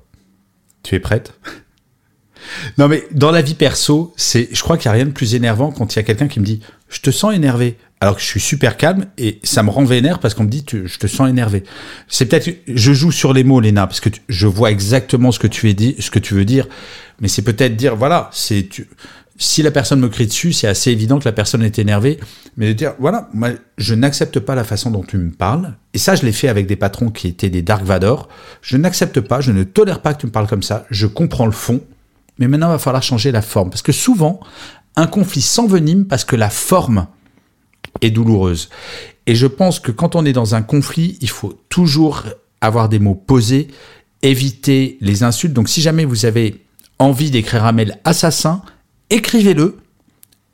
Tu 0.82 0.94
es 0.94 1.00
prête? 1.00 1.38
Non 2.78 2.88
mais 2.88 3.04
dans 3.12 3.30
la 3.30 3.42
vie 3.42 3.54
perso 3.54 4.12
c'est 4.16 4.48
je 4.52 4.62
crois 4.62 4.76
qu'il 4.76 4.88
n'y 4.88 4.94
a 4.94 4.96
rien 4.96 5.06
de 5.06 5.12
plus 5.12 5.34
énervant 5.34 5.72
quand 5.72 5.94
il 5.94 5.96
y 5.96 6.00
a 6.00 6.02
quelqu'un 6.02 6.28
qui 6.28 6.40
me 6.40 6.44
dit 6.44 6.60
je 6.88 7.00
te 7.00 7.10
sens 7.10 7.34
énervé 7.34 7.76
alors 8.00 8.16
que 8.16 8.20
je 8.20 8.26
suis 8.26 8.40
super 8.40 8.76
calme 8.76 9.06
et 9.16 9.40
ça 9.42 9.62
me 9.62 9.70
rend 9.70 9.84
vénère 9.84 10.18
parce 10.18 10.34
qu'on 10.34 10.44
me 10.44 10.48
dit 10.48 10.64
je 10.70 10.98
te 10.98 11.06
sens 11.06 11.28
énervé. 11.28 11.64
C'est 12.08 12.26
peut-être 12.26 12.50
je 12.66 12.92
joue 12.92 13.10
sur 13.10 13.32
les 13.32 13.42
mots 13.42 13.60
Léna 13.60 13.86
parce 13.86 14.00
que 14.00 14.10
je 14.28 14.46
vois 14.46 14.70
exactement 14.70 15.32
ce 15.32 15.38
que 15.38 15.46
tu 15.46 15.66
veux 15.66 15.74
dire, 15.74 15.94
ce 15.98 16.10
que 16.10 16.18
tu 16.18 16.34
veux 16.34 16.44
dire, 16.44 16.66
mais 17.20 17.28
c'est 17.28 17.42
peut-être 17.42 17.76
dire 17.76 17.96
voilà 17.96 18.28
c'est 18.32 18.68
si 19.38 19.62
la 19.62 19.70
personne 19.70 20.00
me 20.00 20.08
crie 20.08 20.26
dessus, 20.26 20.54
c'est 20.54 20.66
assez 20.66 20.90
évident 20.90 21.18
que 21.18 21.26
la 21.26 21.32
personne 21.32 21.62
est 21.62 21.78
énervée, 21.78 22.18
mais 22.56 22.68
de 22.68 22.72
dire 22.74 22.94
voilà 22.98 23.28
moi 23.32 23.50
je 23.78 23.94
n'accepte 23.94 24.40
pas 24.40 24.54
la 24.54 24.64
façon 24.64 24.90
dont 24.90 25.02
tu 25.02 25.16
me 25.16 25.30
parles 25.30 25.74
et 25.94 25.98
ça 25.98 26.14
je 26.16 26.22
l'ai 26.22 26.32
fait 26.32 26.48
avec 26.48 26.66
des 26.66 26.76
patrons 26.76 27.10
qui 27.10 27.28
étaient 27.28 27.50
des 27.50 27.62
Dark 27.62 27.82
Vador. 27.82 28.28
Je 28.60 28.76
n'accepte 28.76 29.20
pas, 29.20 29.40
je 29.40 29.52
ne 29.52 29.64
tolère 29.64 30.02
pas 30.02 30.12
que 30.12 30.20
tu 30.20 30.26
me 30.26 30.32
parles 30.32 30.48
comme 30.48 30.62
ça. 30.62 30.84
Je 30.90 31.06
comprends 31.06 31.46
le 31.46 31.52
fond, 31.52 31.80
mais 32.38 32.46
maintenant 32.46 32.68
il 32.68 32.72
va 32.72 32.78
falloir 32.78 33.02
changer 33.02 33.32
la 33.32 33.42
forme 33.42 33.70
parce 33.70 33.82
que 33.82 33.92
souvent 33.92 34.40
un 34.96 35.06
conflit 35.06 35.42
s'envenime 35.42 36.04
parce 36.04 36.24
que 36.24 36.36
la 36.36 36.50
forme 36.50 37.06
est 38.00 38.10
douloureuse. 38.10 38.68
Et 39.26 39.34
je 39.34 39.46
pense 39.46 39.80
que 39.80 39.90
quand 39.90 40.14
on 40.16 40.24
est 40.24 40.32
dans 40.32 40.54
un 40.54 40.62
conflit, 40.62 41.18
il 41.20 41.30
faut 41.30 41.58
toujours 41.68 42.24
avoir 42.60 42.88
des 42.88 42.98
mots 42.98 43.14
posés, 43.14 43.68
éviter 44.22 44.98
les 45.00 45.22
insultes. 45.22 45.52
Donc 45.52 45.68
si 45.68 45.80
jamais 45.80 46.04
vous 46.04 46.26
avez 46.26 46.62
envie 46.98 47.30
d'écrire 47.30 47.64
un 47.64 47.72
mail 47.72 47.98
assassin, 48.04 48.62
écrivez-le, 49.10 49.78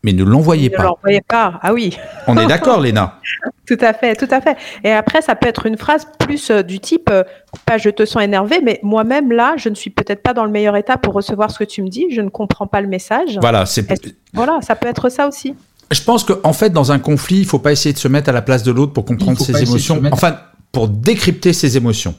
mais 0.02 0.12
ne 0.12 0.24
l'envoyez 0.24 0.68
Ne 0.68 0.76
pas. 0.76 0.82
l'envoyez 0.84 1.20
pas. 1.20 1.60
Ah 1.62 1.72
oui. 1.72 1.96
On 2.26 2.36
est 2.36 2.46
d'accord, 2.48 2.80
Léna 2.80 3.20
Tout 3.66 3.78
à 3.80 3.92
fait, 3.92 4.16
tout 4.16 4.26
à 4.30 4.40
fait. 4.40 4.56
Et 4.82 4.90
après, 4.90 5.22
ça 5.22 5.36
peut 5.36 5.46
être 5.46 5.66
une 5.66 5.78
phrase 5.78 6.08
plus 6.18 6.50
euh, 6.50 6.62
du 6.62 6.80
type, 6.80 7.08
euh, 7.10 7.22
pas 7.66 7.78
je 7.78 7.88
te 7.88 8.04
sens 8.04 8.22
énervé, 8.22 8.60
mais 8.64 8.80
moi-même 8.82 9.30
là, 9.30 9.54
je 9.56 9.68
ne 9.68 9.74
suis 9.74 9.90
peut-être 9.90 10.22
pas 10.22 10.34
dans 10.34 10.44
le 10.44 10.50
meilleur 10.50 10.76
état 10.76 10.96
pour 10.96 11.14
recevoir 11.14 11.50
ce 11.50 11.58
que 11.60 11.64
tu 11.64 11.82
me 11.82 11.88
dis, 11.88 12.06
je 12.10 12.20
ne 12.20 12.30
comprends 12.30 12.66
pas 12.66 12.80
le 12.80 12.88
message. 12.88 13.38
Voilà, 13.40 13.64
c'est. 13.64 13.86
Voilà, 14.34 14.58
ça 14.60 14.74
peut 14.74 14.88
être 14.88 15.08
ça 15.08 15.28
aussi. 15.28 15.54
Je 15.90 16.00
pense 16.02 16.24
qu'en 16.24 16.36
en 16.44 16.52
fait, 16.52 16.70
dans 16.70 16.92
un 16.92 16.98
conflit, 16.98 17.38
il 17.40 17.44
faut 17.46 17.58
pas 17.58 17.72
essayer 17.72 17.92
de 17.92 17.98
se 17.98 18.08
mettre 18.08 18.28
à 18.28 18.32
la 18.32 18.42
place 18.42 18.62
de 18.62 18.70
l'autre 18.72 18.92
pour 18.92 19.04
comprendre 19.04 19.38
ses 19.38 19.52
émotions. 19.62 20.00
mettre- 20.00 20.14
Enfin, 20.14 20.38
pour 20.70 20.88
décrypter 20.88 21.52
ses 21.52 21.76
émotions. 21.76 22.14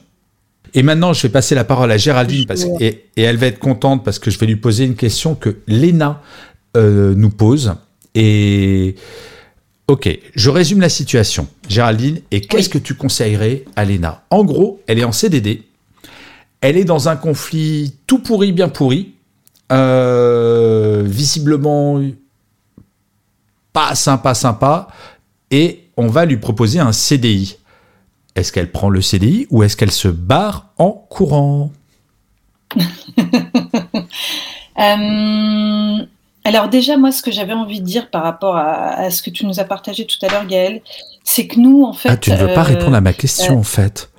Et 0.74 0.82
maintenant, 0.82 1.12
je 1.12 1.22
vais 1.22 1.28
passer 1.28 1.54
la 1.54 1.64
parole 1.64 1.90
à 1.92 1.96
Géraldine 1.96 2.46
parce, 2.46 2.64
et, 2.80 3.04
et 3.16 3.22
elle 3.22 3.36
va 3.36 3.46
être 3.46 3.58
contente 3.58 4.04
parce 4.04 4.18
que 4.18 4.30
je 4.30 4.38
vais 4.38 4.46
lui 4.46 4.56
poser 4.56 4.84
une 4.84 4.94
question 4.96 5.34
que 5.34 5.56
Léna 5.66 6.20
euh, 6.76 7.14
nous 7.16 7.30
pose. 7.30 7.74
Et 8.16 8.94
ok, 9.88 10.08
je 10.34 10.50
résume 10.50 10.80
la 10.80 10.88
situation, 10.88 11.46
Géraldine. 11.68 12.20
Et 12.30 12.40
qu'est-ce 12.40 12.68
que 12.68 12.78
tu 12.78 12.94
conseillerais 12.94 13.64
à 13.76 13.84
Léna? 13.84 14.22
En 14.30 14.44
gros, 14.44 14.80
elle 14.86 14.98
est 15.00 15.04
en 15.04 15.12
CDD. 15.12 15.62
Elle 16.60 16.76
est 16.76 16.84
dans 16.84 17.08
un 17.08 17.16
conflit 17.16 17.94
tout 18.06 18.18
pourri, 18.20 18.52
bien 18.52 18.68
pourri. 18.68 19.14
Euh, 19.72 21.02
visiblement 21.04 22.00
pas 23.74 23.94
sympa, 23.94 24.32
sympa, 24.32 24.88
et 25.50 25.90
on 25.98 26.06
va 26.06 26.24
lui 26.24 26.38
proposer 26.38 26.80
un 26.80 26.92
CDI. 26.92 27.58
Est-ce 28.34 28.52
qu'elle 28.52 28.72
prend 28.72 28.88
le 28.88 29.02
CDI 29.02 29.46
ou 29.50 29.62
est-ce 29.62 29.76
qu'elle 29.76 29.92
se 29.92 30.08
barre 30.08 30.70
en 30.78 30.90
courant? 30.92 31.70
Euh, 34.76 36.06
alors 36.42 36.68
déjà, 36.68 36.96
moi, 36.96 37.12
ce 37.12 37.22
que 37.22 37.30
j'avais 37.30 37.52
envie 37.52 37.80
de 37.80 37.86
dire 37.86 38.10
par 38.10 38.24
rapport 38.24 38.56
à, 38.56 38.94
à 38.94 39.10
ce 39.12 39.22
que 39.22 39.30
tu 39.30 39.46
nous 39.46 39.60
as 39.60 39.64
partagé 39.64 40.04
tout 40.04 40.18
à 40.26 40.28
l'heure, 40.28 40.46
Gaël, 40.46 40.82
c'est 41.22 41.46
que 41.46 41.60
nous, 41.60 41.84
en 41.84 41.92
fait... 41.92 42.08
Ah, 42.08 42.16
tu 42.16 42.32
ne 42.32 42.36
veux 42.36 42.52
pas 42.52 42.62
euh, 42.62 42.74
répondre 42.74 42.96
à 42.96 43.00
ma 43.00 43.12
question 43.12 43.54
euh, 43.54 43.60
en 43.60 43.62
fait. 43.62 44.10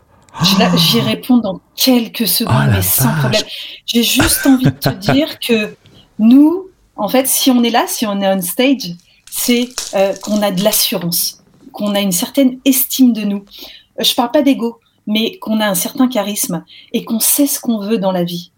J'y 0.78 1.02
réponds 1.02 1.40
dans 1.40 1.60
quelques 1.76 2.26
secondes, 2.28 2.56
Oh 2.58 2.66
la 2.68 2.78
mais 2.78 2.82
sans 2.82 3.06
vache. 3.06 3.20
problème. 3.20 3.42
J'ai 3.86 4.04
juste 4.04 4.46
envie 4.46 4.64
de 4.64 4.70
te 4.70 4.90
dire 5.12 5.40
que 5.40 5.76
nous, 6.20 6.70
en 6.96 7.10
fait, 7.10 7.28
si 7.28 7.52
on 7.52 7.62
est 7.64 7.70
là, 7.70 7.84
si 7.88 8.06
on 8.06 8.22
est 8.22 8.34
on 8.34 8.42
stage, 8.42 8.96
c'est 9.38 9.68
euh, 9.96 10.14
qu'on 10.24 10.42
a 10.42 10.50
de 10.50 10.64
l'assurance, 10.64 11.44
qu'on 11.74 11.94
a 11.94 12.00
une 12.00 12.14
certaine 12.14 12.58
estime 12.64 13.12
de 13.12 13.22
nous. 13.22 13.44
Je 14.00 14.16
parle 14.16 14.32
pas 14.32 14.42
d'ego, 14.42 14.80
mais 15.08 15.38
qu'on 15.40 15.60
a 15.60 15.68
un 15.68 15.76
certain 15.76 16.08
charisme 16.08 16.64
et 16.94 17.04
qu'on 17.04 17.20
sait 17.20 17.46
ce 17.46 17.60
qu'on 17.60 17.80
veut 17.80 17.98
dans 17.98 18.14
la 18.14 18.24
vie. 18.24 18.52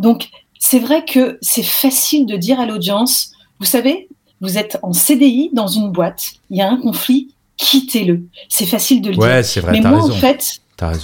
Donc, 0.00 0.30
c'est 0.58 0.80
vrai 0.80 1.04
que 1.04 1.38
c'est 1.40 1.62
facile 1.62 2.26
de 2.26 2.36
dire 2.36 2.58
à 2.58 2.66
l'audience, 2.66 3.30
vous 3.60 3.66
savez, 3.66 4.08
vous 4.40 4.58
êtes 4.58 4.76
en 4.82 4.92
CDI 4.92 5.50
dans 5.52 5.68
une 5.68 5.92
boîte, 5.92 6.32
il 6.50 6.56
y 6.56 6.62
a 6.62 6.68
un 6.68 6.78
conflit, 6.78 7.32
quittez-le. 7.56 8.24
C'est 8.48 8.66
facile 8.66 9.02
de 9.02 9.10
le 9.10 9.14
dire. 9.14 9.22
Ouais, 9.22 9.42
c'est 9.44 9.60
vrai, 9.60 9.70
Mais 9.72 9.80
moi, 9.80 10.02
raison. 10.02 10.12
en 10.12 10.16
fait, 10.16 10.60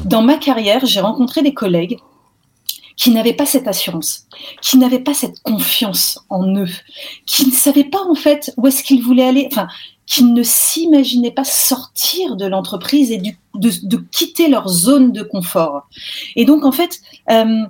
dans 0.06 0.22
ma 0.22 0.38
carrière, 0.38 0.84
j'ai 0.84 1.00
rencontré 1.00 1.42
des 1.42 1.54
collègues 1.54 1.98
qui 3.00 3.10
n'avaient 3.12 3.32
pas 3.32 3.46
cette 3.46 3.66
assurance, 3.66 4.26
qui 4.60 4.76
n'avaient 4.76 5.00
pas 5.00 5.14
cette 5.14 5.40
confiance 5.42 6.18
en 6.28 6.46
eux, 6.54 6.68
qui 7.24 7.46
ne 7.46 7.50
savaient 7.50 7.84
pas 7.84 8.04
en 8.04 8.14
fait 8.14 8.52
où 8.58 8.66
est-ce 8.66 8.82
qu'ils 8.82 9.02
voulaient 9.02 9.24
aller, 9.24 9.48
enfin, 9.50 9.68
qui 10.04 10.22
ne 10.22 10.42
s'imaginaient 10.42 11.30
pas 11.30 11.44
sortir 11.44 12.36
de 12.36 12.44
l'entreprise 12.44 13.10
et 13.10 13.22
de, 13.54 13.96
quitter 14.12 14.48
leur 14.48 14.68
zone 14.68 15.12
de 15.12 15.22
confort. 15.22 15.88
Et 16.36 16.44
donc 16.44 16.66
en 16.66 16.72
fait, 16.72 17.00
euh, 17.30 17.64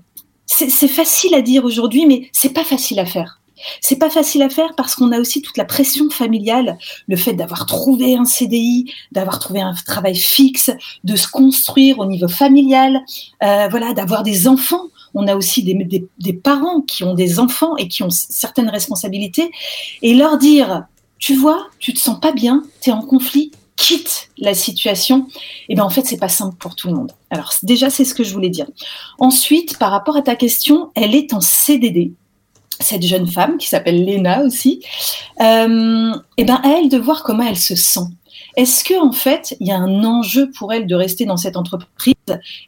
c'est 0.46 0.68
c'est 0.68 0.88
facile 0.88 1.36
à 1.36 1.42
dire 1.42 1.64
aujourd'hui, 1.64 2.06
mais 2.06 2.28
c'est 2.32 2.52
pas 2.52 2.64
facile 2.64 2.98
à 2.98 3.06
faire. 3.06 3.40
C'est 3.80 4.00
pas 4.00 4.10
facile 4.10 4.42
à 4.42 4.48
faire 4.48 4.74
parce 4.76 4.96
qu'on 4.96 5.12
a 5.12 5.20
aussi 5.20 5.42
toute 5.42 5.58
la 5.58 5.64
pression 5.64 6.10
familiale, 6.10 6.76
le 7.06 7.16
fait 7.16 7.34
d'avoir 7.34 7.66
trouvé 7.66 8.16
un 8.16 8.24
CDI, 8.24 8.92
d'avoir 9.12 9.38
trouvé 9.38 9.60
un 9.60 9.74
travail 9.86 10.16
fixe, 10.16 10.72
de 11.04 11.14
se 11.14 11.28
construire 11.28 12.00
au 12.00 12.06
niveau 12.06 12.28
familial, 12.28 13.00
euh, 13.44 13.68
voilà, 13.68 13.92
d'avoir 13.92 14.24
des 14.24 14.48
enfants. 14.48 14.86
On 15.14 15.26
a 15.26 15.34
aussi 15.34 15.62
des, 15.62 16.32
parents 16.32 16.80
qui 16.82 17.04
ont 17.04 17.14
des 17.14 17.38
enfants 17.38 17.76
et 17.76 17.88
qui 17.88 18.02
ont 18.02 18.10
certaines 18.10 18.70
responsabilités, 18.70 19.50
et 20.02 20.14
leur 20.14 20.38
dire, 20.38 20.84
tu 21.18 21.34
vois, 21.34 21.66
tu 21.78 21.92
te 21.92 21.98
sens 21.98 22.18
pas 22.20 22.32
bien, 22.32 22.62
tu 22.80 22.90
es 22.90 22.92
en 22.92 23.02
conflit, 23.02 23.52
quitte 23.76 24.28
la 24.38 24.54
situation. 24.54 25.26
Et 25.68 25.74
ben 25.74 25.84
en 25.84 25.90
fait, 25.90 26.04
c'est 26.04 26.18
pas 26.18 26.28
simple 26.28 26.56
pour 26.56 26.76
tout 26.76 26.88
le 26.88 26.94
monde. 26.94 27.12
Alors 27.30 27.52
déjà, 27.62 27.90
c'est 27.90 28.04
ce 28.04 28.14
que 28.14 28.24
je 28.24 28.32
voulais 28.32 28.50
dire. 28.50 28.66
Ensuite, 29.18 29.78
par 29.78 29.90
rapport 29.90 30.16
à 30.16 30.22
ta 30.22 30.36
question, 30.36 30.90
elle 30.94 31.14
est 31.14 31.32
en 31.32 31.40
CDD 31.40 32.12
cette 32.80 33.02
jeune 33.02 33.26
femme 33.26 33.58
qui 33.58 33.68
s'appelle 33.68 34.04
Léna 34.04 34.42
aussi, 34.42 34.82
euh, 35.40 36.12
et 36.36 36.44
ben 36.44 36.60
à 36.64 36.78
elle 36.78 36.88
de 36.88 36.98
voir 36.98 37.22
comment 37.22 37.44
elle 37.44 37.58
se 37.58 37.76
sent. 37.76 38.06
Est-ce 38.56 38.84
que 38.84 38.98
en 38.98 39.12
fait 39.12 39.56
il 39.60 39.68
y 39.68 39.70
a 39.70 39.76
un 39.76 40.02
enjeu 40.04 40.50
pour 40.50 40.72
elle 40.72 40.86
de 40.86 40.94
rester 40.94 41.24
dans 41.24 41.36
cette 41.36 41.56
entreprise? 41.56 42.14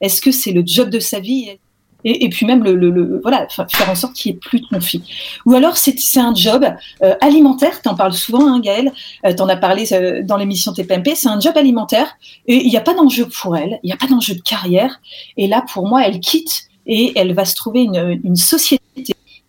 Est-ce 0.01 0.21
que 0.21 0.31
c'est 0.31 0.53
le 0.53 0.63
job 0.65 0.91
de 0.91 1.01
sa 1.01 1.19
vie? 1.21 1.59
Et, 2.05 2.29
puis 2.29 2.47
même 2.47 2.65
le, 2.65 3.21
voilà 3.23 3.47
fa- 3.49 3.67
faire 3.69 3.91
en 3.91 3.95
sorte 3.95 4.15
qu'il 4.15 4.33
n'y 4.33 4.37
ait 4.37 4.41
plus 4.41 4.61
de 4.61 4.67
conflit. 4.67 5.03
Ou 5.47 5.55
alors 5.55 5.77
c'est 5.77 5.97
un 6.19 6.35
job 6.35 6.65
euh, 7.03 7.15
alimentaire. 7.21 7.81
T'en 7.83 7.95
parles 7.95 8.15
souvent, 8.15 8.47
hein, 8.53 8.61
Gaël. 8.61 8.93
Euh, 9.27 9.33
T'en 9.35 9.49
as 9.49 9.57
parlé 9.57 9.93
euh, 9.93 10.23
dans 10.23 10.37
l'émission 10.37 10.73
TPMP. 10.73 11.15
C'est 11.15 11.29
un 11.29 11.41
job 11.41 11.57
alimentaire 11.57 12.17
et 12.47 12.57
il 12.57 12.69
n'y 12.69 12.77
a 12.77 12.81
pas 12.81 12.95
d'enjeu 12.95 13.27
pour 13.29 13.57
elle. 13.57 13.79
Il 13.83 13.87
n'y 13.87 13.93
a 13.93 13.97
pas 13.97 14.07
d'enjeu 14.07 14.35
de 14.35 14.41
carrière. 14.43 15.01
Et 15.37 15.47
là 15.47 15.65
pour 15.73 15.87
moi 15.87 16.07
elle 16.07 16.21
quitte 16.21 16.69
et 16.87 17.13
elle 17.17 17.33
va 17.35 17.45
se 17.45 17.55
trouver 17.55 17.83
une, 17.83 18.37
société 18.37 18.83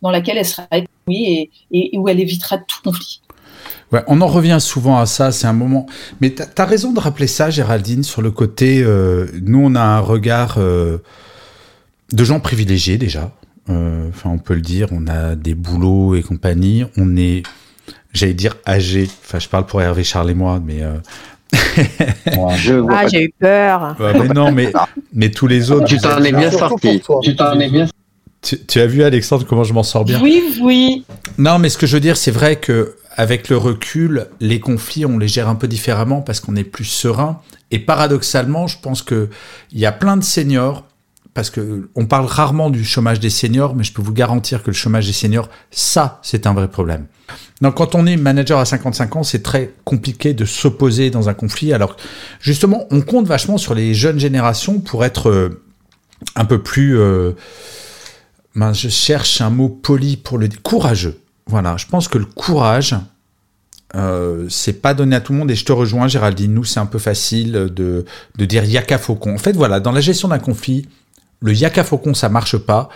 dans 0.01 0.11
laquelle 0.11 0.37
elle 0.37 0.45
sera 0.45 0.67
épanouie 0.71 1.49
et, 1.71 1.97
où 1.97 2.07
elle 2.07 2.19
évitera 2.19 2.57
tout 2.57 2.77
conflit. 2.83 3.21
Ouais, 3.91 4.03
on 4.07 4.21
en 4.21 4.27
revient 4.27 4.57
souvent 4.59 4.97
à 4.97 5.05
ça, 5.05 5.31
c'est 5.31 5.47
un 5.47 5.53
moment. 5.53 5.85
Mais 6.19 6.31
t'as 6.31 6.63
as 6.63 6.65
raison 6.65 6.93
de 6.93 6.99
rappeler 6.99 7.27
ça, 7.27 7.49
Géraldine, 7.49 8.03
sur 8.03 8.21
le 8.21 8.31
côté. 8.31 8.81
euh, 8.83 9.27
nous, 9.43 9.59
on 9.63 9.75
a 9.75 9.81
un 9.81 9.99
regard 9.99 10.55
de 12.13 12.23
gens 12.23 12.39
privilégiés 12.39 12.97
déjà. 12.97 13.31
Euh, 13.69 14.07
Enfin, 14.09 14.29
on 14.29 14.37
peut 14.37 14.53
le 14.55 14.61
dire. 14.61 14.87
On 14.91 15.07
a 15.07 15.35
des 15.35 15.53
boulots 15.55 16.15
et 16.15 16.21
compagnie. 16.21 16.85
On 16.97 17.17
est, 17.17 17.43
j'allais 18.13 18.33
dire 18.33 18.55
âgé. 18.67 19.07
Enfin, 19.25 19.39
je 19.39 19.49
parle 19.49 19.65
pour 19.65 19.81
Hervé 19.81 20.03
Charles 20.03 20.31
et 20.31 20.35
moi, 20.35 20.61
mais. 20.65 20.81
euh, 20.81 20.97
Ah, 22.37 22.55
j'ai 23.07 23.23
eu 23.25 23.33
peur. 23.39 23.95
ouais, 23.99 24.13
mais 24.19 24.27
non, 24.33 24.51
mais 24.51 24.71
mais 25.13 25.29
tous 25.31 25.47
les 25.47 25.71
autres. 25.71 25.85
Tu 25.85 25.97
t'en 25.97 26.21
es 26.23 26.31
bien 26.31 26.51
sorti. 26.51 27.01
Tu 27.23 27.35
t'en 27.35 27.59
es 27.59 27.69
bien 27.69 27.87
Tu, 28.41 28.59
tu 28.65 28.79
as 28.79 28.85
vu 28.87 29.03
Alexandre 29.03 29.45
comment 29.47 29.63
je 29.63 29.73
m'en 29.73 29.83
sors 29.83 30.05
bien? 30.05 30.19
Oui, 30.21 30.41
oui. 30.61 31.05
Non, 31.37 31.59
mais 31.59 31.69
ce 31.69 31.77
que 31.77 31.87
je 31.87 31.95
veux 31.95 32.01
dire, 32.01 32.17
c'est 32.17 32.31
vrai 32.31 32.57
que 32.57 32.95
avec 33.15 33.49
le 33.49 33.57
recul, 33.57 34.27
les 34.39 34.59
conflits, 34.59 35.05
on 35.05 35.17
les 35.17 35.27
gère 35.27 35.47
un 35.47 35.55
peu 35.55 35.67
différemment 35.67 36.21
parce 36.21 36.39
qu'on 36.39 36.55
est 36.55 36.63
plus 36.63 36.85
serein. 36.85 37.39
Et 37.71 37.79
paradoxalement, 37.79 38.67
je 38.67 38.77
pense 38.79 39.01
que 39.01 39.29
il 39.71 39.79
y 39.79 39.85
a 39.85 39.91
plein 39.91 40.17
de 40.17 40.23
seniors, 40.23 40.83
parce 41.33 41.49
que 41.49 41.89
on 41.95 42.05
parle 42.05 42.25
rarement 42.25 42.69
du 42.69 42.83
chômage 42.83 43.19
des 43.19 43.29
seniors, 43.29 43.75
mais 43.75 43.83
je 43.83 43.93
peux 43.93 44.01
vous 44.01 44.13
garantir 44.13 44.61
que 44.63 44.69
le 44.69 44.75
chômage 44.75 45.07
des 45.07 45.13
seniors, 45.13 45.49
ça, 45.71 46.19
c'est 46.21 46.45
un 46.47 46.53
vrai 46.53 46.67
problème. 46.67 47.07
Donc, 47.61 47.75
quand 47.75 47.95
on 47.95 48.05
est 48.05 48.17
manager 48.17 48.59
à 48.59 48.65
55 48.65 49.15
ans, 49.15 49.23
c'est 49.23 49.41
très 49.41 49.73
compliqué 49.83 50.33
de 50.33 50.45
s'opposer 50.45 51.09
dans 51.09 51.29
un 51.29 51.33
conflit. 51.33 51.73
Alors, 51.73 51.95
justement, 52.39 52.85
on 52.91 53.01
compte 53.01 53.25
vachement 53.25 53.57
sur 53.57 53.73
les 53.73 53.93
jeunes 53.93 54.19
générations 54.19 54.79
pour 54.79 55.05
être 55.05 55.29
euh, 55.29 55.63
un 56.35 56.45
peu 56.45 56.61
plus 56.61 56.97
mince, 58.55 58.79
je 58.79 58.89
cherche 58.89 59.41
un 59.41 59.49
mot 59.49 59.69
poli 59.69 60.17
pour 60.17 60.37
le 60.37 60.47
dire. 60.47 60.61
Courageux. 60.61 61.19
Voilà, 61.47 61.75
je 61.77 61.85
pense 61.87 62.07
que 62.07 62.17
le 62.17 62.25
courage, 62.25 62.95
euh, 63.95 64.47
c'est 64.49 64.81
pas 64.81 64.93
donné 64.93 65.15
à 65.15 65.21
tout 65.21 65.33
le 65.33 65.39
monde. 65.39 65.51
Et 65.51 65.55
je 65.55 65.65
te 65.65 65.71
rejoins, 65.71 66.07
Géraldine. 66.07 66.53
Nous, 66.53 66.63
c'est 66.63 66.79
un 66.79 66.85
peu 66.85 66.99
facile 66.99 67.51
de, 67.51 68.05
de 68.37 68.45
dire 68.45 68.63
yaka 68.63 68.97
faucon. 68.97 69.33
En 69.33 69.37
fait, 69.37 69.53
voilà, 69.53 69.79
dans 69.79 69.91
la 69.91 70.01
gestion 70.01 70.29
d'un 70.29 70.39
conflit, 70.39 70.87
le 71.43 71.53
yaka 71.53 71.83
faucon, 71.83 72.13
ça 72.13 72.29
marche 72.29 72.57
pas. 72.57 72.89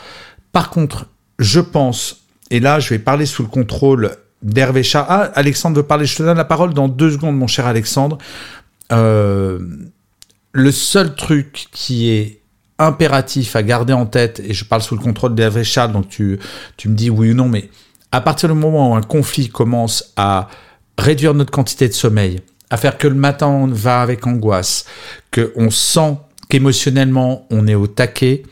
Par 0.51 0.69
contre, 0.69 1.05
je 1.37 1.59
pense, 1.59 2.23
et 2.49 2.59
là, 2.59 2.79
je 2.79 2.89
vais 2.89 2.99
parler 2.99 3.25
sous 3.25 3.43
le 3.43 3.49
contrôle 3.49 4.11
d'Hervé 4.41 4.83
Char. 4.83 5.05
Ah, 5.09 5.31
Alexandre 5.35 5.77
veut 5.77 5.83
parler. 5.83 6.05
Je 6.05 6.15
te 6.15 6.23
donne 6.23 6.37
la 6.37 6.45
parole 6.45 6.73
dans 6.73 6.87
deux 6.87 7.11
secondes, 7.11 7.37
mon 7.37 7.47
cher 7.47 7.67
Alexandre. 7.67 8.17
Euh, 8.91 9.59
le 10.53 10.71
seul 10.71 11.13
truc 11.15 11.67
qui 11.71 12.09
est 12.09 12.41
impératif 12.79 13.55
à 13.55 13.63
garder 13.63 13.93
en 13.93 14.05
tête, 14.05 14.39
et 14.39 14.53
je 14.53 14.63
parle 14.63 14.81
sous 14.81 14.95
le 14.95 15.01
contrôle 15.01 15.35
d'Hervé 15.35 15.63
Charles, 15.63 15.91
donc 15.91 16.09
tu, 16.09 16.39
tu 16.77 16.89
me 16.89 16.95
dis 16.95 17.09
oui 17.09 17.31
ou 17.31 17.33
non, 17.33 17.49
mais 17.49 17.69
à 18.11 18.21
partir 18.21 18.49
du 18.49 18.55
moment 18.55 18.91
où 18.91 18.95
un 18.95 19.01
conflit 19.01 19.49
commence 19.49 20.13
à 20.15 20.47
réduire 20.97 21.33
notre 21.33 21.51
quantité 21.51 21.87
de 21.87 21.93
sommeil, 21.93 22.39
à 22.69 22.77
faire 22.77 22.97
que 22.97 23.07
le 23.07 23.15
matin 23.15 23.47
on 23.47 23.67
va 23.67 24.01
avec 24.01 24.25
angoisse, 24.27 24.85
qu'on 25.33 25.69
sent 25.69 26.17
qu'émotionnellement 26.49 27.47
on 27.49 27.67
est 27.67 27.75
au 27.75 27.87
taquet, 27.87 28.43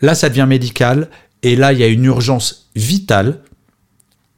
là 0.00 0.14
ça 0.14 0.28
devient 0.28 0.46
médical, 0.48 1.08
et 1.42 1.56
là 1.56 1.72
il 1.72 1.78
y 1.78 1.82
a 1.82 1.88
une 1.88 2.04
urgence 2.04 2.68
vitale 2.74 3.40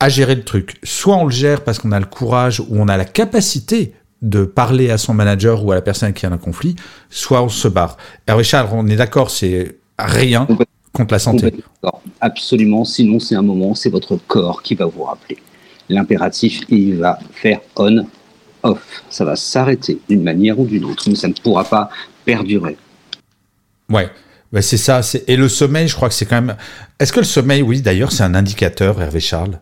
à 0.01 0.09
gérer 0.09 0.35
le 0.35 0.45
truc. 0.45 0.79
Soit 0.83 1.17
on 1.17 1.27
le 1.27 1.31
gère 1.31 1.63
parce 1.63 1.79
qu'on 1.79 1.93
a 1.93 2.01
le 2.01 2.07
courage 2.07 2.61
ou 2.61 2.67
on 2.71 2.89
a 2.89 2.97
la 2.97 3.05
capacité 3.05 3.93
de 4.23 4.45
parler 4.45 4.91
à 4.91 4.99
son 4.99 5.15
manager 5.15 5.65
ou 5.65 5.73
à 5.73 5.75
la 5.75 5.83
personne 5.83 6.13
qui 6.13 6.27
a 6.27 6.31
un 6.31 6.39
conflit, 6.39 6.77
soit 7.09 7.43
on 7.43 7.49
se 7.49 7.69
barre. 7.69 7.97
Hervé 8.27 8.45
Charles, 8.45 8.69
on 8.73 8.87
est 8.89 8.97
d'accord, 8.97 9.31
c'est 9.31 9.79
rien 9.99 10.47
contre 10.93 11.15
la 11.15 11.19
santé. 11.19 11.55
Absolument. 12.21 12.85
Sinon, 12.85 13.19
c'est 13.19 13.35
un 13.35 13.43
moment, 13.43 13.75
c'est 13.75 13.91
votre 13.91 14.17
corps 14.17 14.63
qui 14.63 14.75
va 14.75 14.87
vous 14.87 15.05
rappeler. 15.05 15.39
l'impératif, 15.89 16.61
il 16.69 16.97
va 16.97 17.19
faire 17.33 17.61
on, 17.77 18.05
off. 18.63 19.03
Ça 19.11 19.25
va 19.25 19.37
s'arrêter 19.37 19.99
d'une 20.09 20.23
manière 20.23 20.59
ou 20.59 20.67
d'une 20.67 20.85
autre, 20.85 21.05
mais 21.09 21.15
ça 21.15 21.29
ne 21.29 21.33
pourra 21.33 21.65
pas 21.65 21.91
perdurer. 22.25 22.77
Ouais. 23.89 24.11
c'est 24.61 24.77
ça. 24.77 25.01
Et 25.27 25.37
le 25.37 25.49
sommeil, 25.49 25.89
je 25.89 25.95
crois 25.95 26.09
que 26.09 26.15
c'est 26.15 26.27
quand 26.27 26.41
même. 26.41 26.57
Est-ce 26.99 27.13
que 27.13 27.21
le 27.21 27.27
sommeil, 27.27 27.63
oui, 27.63 27.81
d'ailleurs, 27.81 28.13
c'est 28.13 28.23
un 28.23 28.35
indicateur, 28.35 29.01
Hervé 29.01 29.21
Charles? 29.21 29.59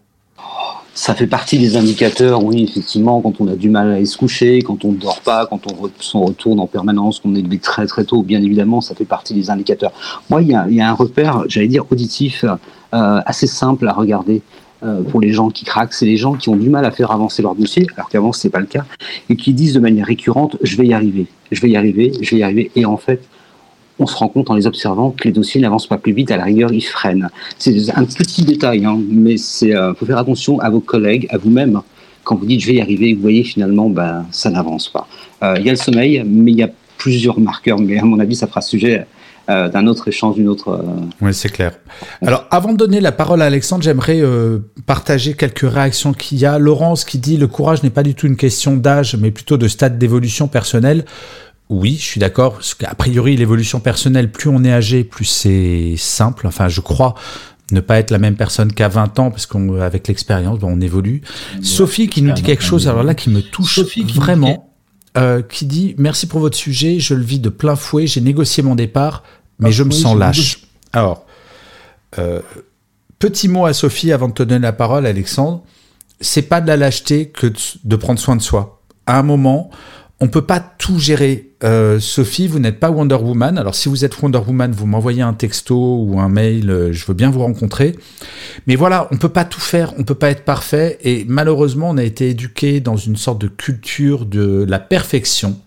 Ça 0.95 1.15
fait 1.15 1.29
partie 1.29 1.61
des 1.61 1.77
indicateurs, 1.77 2.43
oui, 2.43 2.65
effectivement, 2.65 3.21
quand 3.21 3.41
on 3.41 3.47
a 3.47 3.55
du 3.55 3.71
mal 3.71 3.93
à 3.93 3.95
aller 3.95 4.05
se 4.05 4.19
coucher, 4.19 4.63
quand 4.63 4.85
on 4.85 4.91
ne 4.91 4.97
dort 4.97 5.21
pas, 5.21 5.47
quand 5.47 5.61
on 5.71 5.89
s'en 6.01 6.23
retourne 6.23 6.59
en 6.59 6.67
permanence, 6.67 7.21
qu'on 7.21 7.37
est 7.37 7.63
très 7.63 7.87
très 7.87 8.03
tôt, 8.03 8.25
bien 8.25 8.43
évidemment, 8.43 8.81
ça 8.81 8.97
fait 8.97 9.05
partie 9.05 9.33
des 9.33 9.49
indicateurs. 9.49 9.93
Moi, 10.29 10.43
il 10.43 10.49
y 10.49 10.81
a, 10.81 10.91
un 10.91 10.95
repère, 10.95 11.45
j'allais 11.47 11.69
dire, 11.69 11.85
auditif, 11.93 12.45
euh, 12.45 13.21
assez 13.25 13.47
simple 13.47 13.87
à 13.87 13.93
regarder. 13.93 14.43
Euh, 14.85 15.03
pour 15.03 15.21
les 15.21 15.33
gens 15.33 15.51
qui 15.51 15.65
craquent, 15.65 15.93
c'est 15.93 16.07
les 16.07 16.17
gens 16.17 16.35
qui 16.35 16.49
ont 16.49 16.57
du 16.57 16.71
mal 16.71 16.85
à 16.85 16.93
faire 16.93 17.11
avancer 17.11 17.43
leur 17.43 17.57
dossier, 17.57 17.87
alors 17.97 18.09
qu'avant 18.09 18.33
c'est 18.33 18.49
pas 18.49 18.61
le 18.61 18.67
cas, 18.67 18.85
et 19.29 19.35
qui 19.35 19.53
disent 19.53 19.75
de 19.75 19.81
manière 19.81 20.07
récurrente 20.07 20.57
je 20.63 20.77
vais 20.77 20.87
y 20.87 20.95
arriver, 20.95 21.27
je 21.51 21.61
vais 21.61 21.71
y 21.71 21.77
arriver, 21.77 22.13
je 22.21 22.31
vais 22.31 22.37
y 22.37 22.43
arriver, 22.45 22.71
et 22.77 22.85
en 22.85 22.97
fait 22.97 23.21
on 23.99 24.07
se 24.07 24.15
rend 24.15 24.29
compte 24.29 24.51
en 24.51 24.55
les 24.55 24.69
observant 24.69 25.11
que 25.11 25.25
les 25.25 25.33
dossiers 25.33 25.61
n'avancent 25.61 25.89
pas 25.89 25.99
plus 25.99 26.13
vite, 26.13 26.31
à 26.31 26.37
la 26.37 26.45
rigueur, 26.45 26.73
ils 26.73 26.81
freinent. 26.81 27.29
C'est 27.59 27.75
un 27.97 28.05
petit 28.05 28.45
détail, 28.45 28.85
hein, 28.85 29.01
mais 29.11 29.35
il 29.35 29.75
euh, 29.75 29.95
faut 29.95 30.07
faire 30.07 30.19
attention 30.19 30.61
à 30.61 30.71
vos 30.71 30.79
collègues, 30.79 31.27
à 31.31 31.39
vous-même. 31.39 31.81
Quand 32.23 32.37
vous 32.37 32.47
dites 32.47 32.61
je 32.61 32.69
vais 32.69 32.75
y 32.75 32.81
arriver, 32.81 33.15
vous 33.15 33.23
voyez 33.23 33.43
finalement, 33.43 33.91
ben, 33.91 34.27
ça 34.31 34.51
n'avance 34.51 34.89
pas. 34.89 35.09
Euh, 35.43 35.57
il 35.59 35.67
y 35.67 35.69
a 35.69 35.73
le 35.73 35.79
sommeil, 35.79 36.23
mais 36.25 36.53
il 36.53 36.59
y 36.59 36.63
a 36.63 36.71
plusieurs 36.99 37.41
marqueurs, 37.41 37.81
mais 37.81 37.99
à 37.99 38.05
mon 38.05 38.21
avis, 38.21 38.37
ça 38.37 38.47
fera 38.47 38.61
sujet 38.61 39.07
euh, 39.49 39.69
d'un 39.69 39.87
autre 39.87 40.09
échange, 40.09 40.37
d'une 40.37 40.49
autre. 40.49 40.85
Oui, 41.21 41.33
c'est 41.35 41.49
clair. 41.49 41.73
Alors, 42.23 42.47
avant 42.51 42.73
de 42.73 42.77
donner 42.77 43.01
la 43.01 43.13
parole 43.13 43.43
à 43.43 43.47
Alexandre, 43.47 43.83
j'aimerais 43.83 44.23
partager 44.87 45.35
quelques 45.35 45.71
réactions 45.71 46.13
qu'il 46.13 46.39
y 46.39 46.47
a. 46.47 46.59
Laurence 46.59 47.05
qui 47.05 47.19
dit 47.19 47.37
le 47.37 47.47
courage 47.47 47.83
n'est 47.83 47.91
pas 47.91 48.03
du 48.03 48.15
tout 48.15 48.27
une 48.27 48.37
question 48.37 48.77
d'âge, 48.77 49.17
mais 49.17 49.31
plutôt 49.31 49.57
de 49.57 49.69
stade 49.69 49.99
d'évolution 49.99 50.49
personnelle. 50.49 51.05
Oui, 51.69 51.97
je 51.99 52.05
suis 52.05 52.21
d'accord. 52.21 52.55
Parce 52.55 52.75
qu'a 52.75 52.95
priori, 52.95 53.37
l'évolution 53.37 53.81
personnelle, 53.81 54.31
plus 54.31 54.49
on 54.49 54.65
est 54.65 54.73
âgé, 54.73 55.05
plus 55.05 55.27
c'est 55.27 55.95
simple. 55.97 56.47
Enfin, 56.47 56.69
je 56.69 56.81
crois 56.81 57.15
ne 57.71 57.81
pas 57.81 57.99
être 57.99 58.11
la 58.11 58.19
même 58.19 58.37
personne 58.37 58.73
qu'à 58.73 58.89
20 58.89 59.19
ans, 59.19 59.31
parce 59.31 59.47
qu'avec 59.47 60.09
l'expérience, 60.09 60.59
on 60.63 60.81
évolue. 60.81 61.23
Sophie 61.63 62.09
qui 62.09 62.23
nous 62.23 62.33
dit 62.33 62.43
quelque 62.43 62.63
chose, 62.63 62.89
alors 62.89 63.03
là, 63.03 63.15
qui 63.15 63.31
me 63.31 63.43
touche 63.43 63.81
vraiment, 64.15 64.73
euh, 65.17 65.43
qui 65.43 65.67
dit 65.67 65.95
Merci 65.99 66.27
pour 66.27 66.41
votre 66.41 66.57
sujet, 66.57 66.99
je 66.99 67.15
le 67.15 67.23
vis 67.23 67.41
de 67.41 67.49
plein 67.49 67.77
fouet, 67.77 68.07
j'ai 68.07 68.21
négocié 68.21 68.63
mon 68.63 68.75
départ, 68.75 69.23
mais 69.59 69.73
je 69.73 69.83
me 69.83 69.91
sens 69.91 70.17
lâche. 70.17 70.63
Alors, 70.93 71.27
euh, 72.19 72.41
petit 73.19 73.49
mot 73.49 73.67
à 73.67 73.73
Sophie 73.73 74.13
avant 74.13 74.29
de 74.29 74.35
te 74.35 74.43
donner 74.43 74.63
la 74.63 74.73
parole, 74.73 75.07
Alexandre. 75.07 75.63
C'est 76.21 76.43
pas 76.43 76.61
de 76.61 76.67
la 76.67 76.77
lâcheté 76.77 77.29
que 77.29 77.53
de 77.85 77.97
prendre 77.97 78.19
soin 78.19 78.37
de 78.37 78.43
soi. 78.43 78.83
À 79.07 79.19
un 79.19 79.23
moment, 79.23 79.71
on 80.21 80.29
peut 80.29 80.43
pas 80.43 80.59
tout 80.61 80.99
gérer. 80.99 81.51
Euh, 81.63 82.01
Sophie, 82.01 82.49
vous 82.49 82.59
n'êtes 82.59 82.81
pas 82.81 82.91
Wonder 82.91 83.15
Woman. 83.15 83.57
Alors 83.57 83.75
si 83.75 83.89
vous 83.89 84.05
êtes 84.05 84.21
Wonder 84.21 84.39
Woman, 84.39 84.73
vous 84.73 84.87
m'envoyez 84.87 85.23
un 85.23 85.33
texto 85.33 86.03
ou 86.03 86.19
un 86.19 86.29
mail, 86.29 86.71
euh, 86.71 86.93
je 86.93 87.07
veux 87.07 87.15
bien 87.15 87.31
vous 87.31 87.41
rencontrer. 87.41 87.97
Mais 88.67 88.75
voilà, 88.75 89.09
on 89.13 89.17
peut 89.17 89.29
pas 89.29 89.45
tout 89.45 89.61
faire, 89.61 89.95
on 89.97 90.03
peut 90.03 90.17
pas 90.17 90.31
être 90.31 90.45
parfait. 90.45 90.99
Et 91.03 91.25
malheureusement, 91.29 91.91
on 91.91 91.97
a 91.97 92.03
été 92.03 92.31
éduqué 92.31 92.81
dans 92.81 92.97
une 92.97 93.17
sorte 93.17 93.41
de 93.41 93.49
culture 93.49 94.27
de 94.27 94.65
la 94.69 94.81
perfection. 94.81 95.61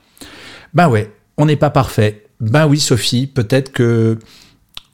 Ben 0.74 0.89
ouais, 0.89 1.12
on 1.38 1.46
n'est 1.46 1.56
pas 1.56 1.70
parfait. 1.70 2.26
Ben 2.42 2.68
oui, 2.68 2.80
Sophie, 2.80 3.28
peut-être 3.28 3.72
que 3.72 4.18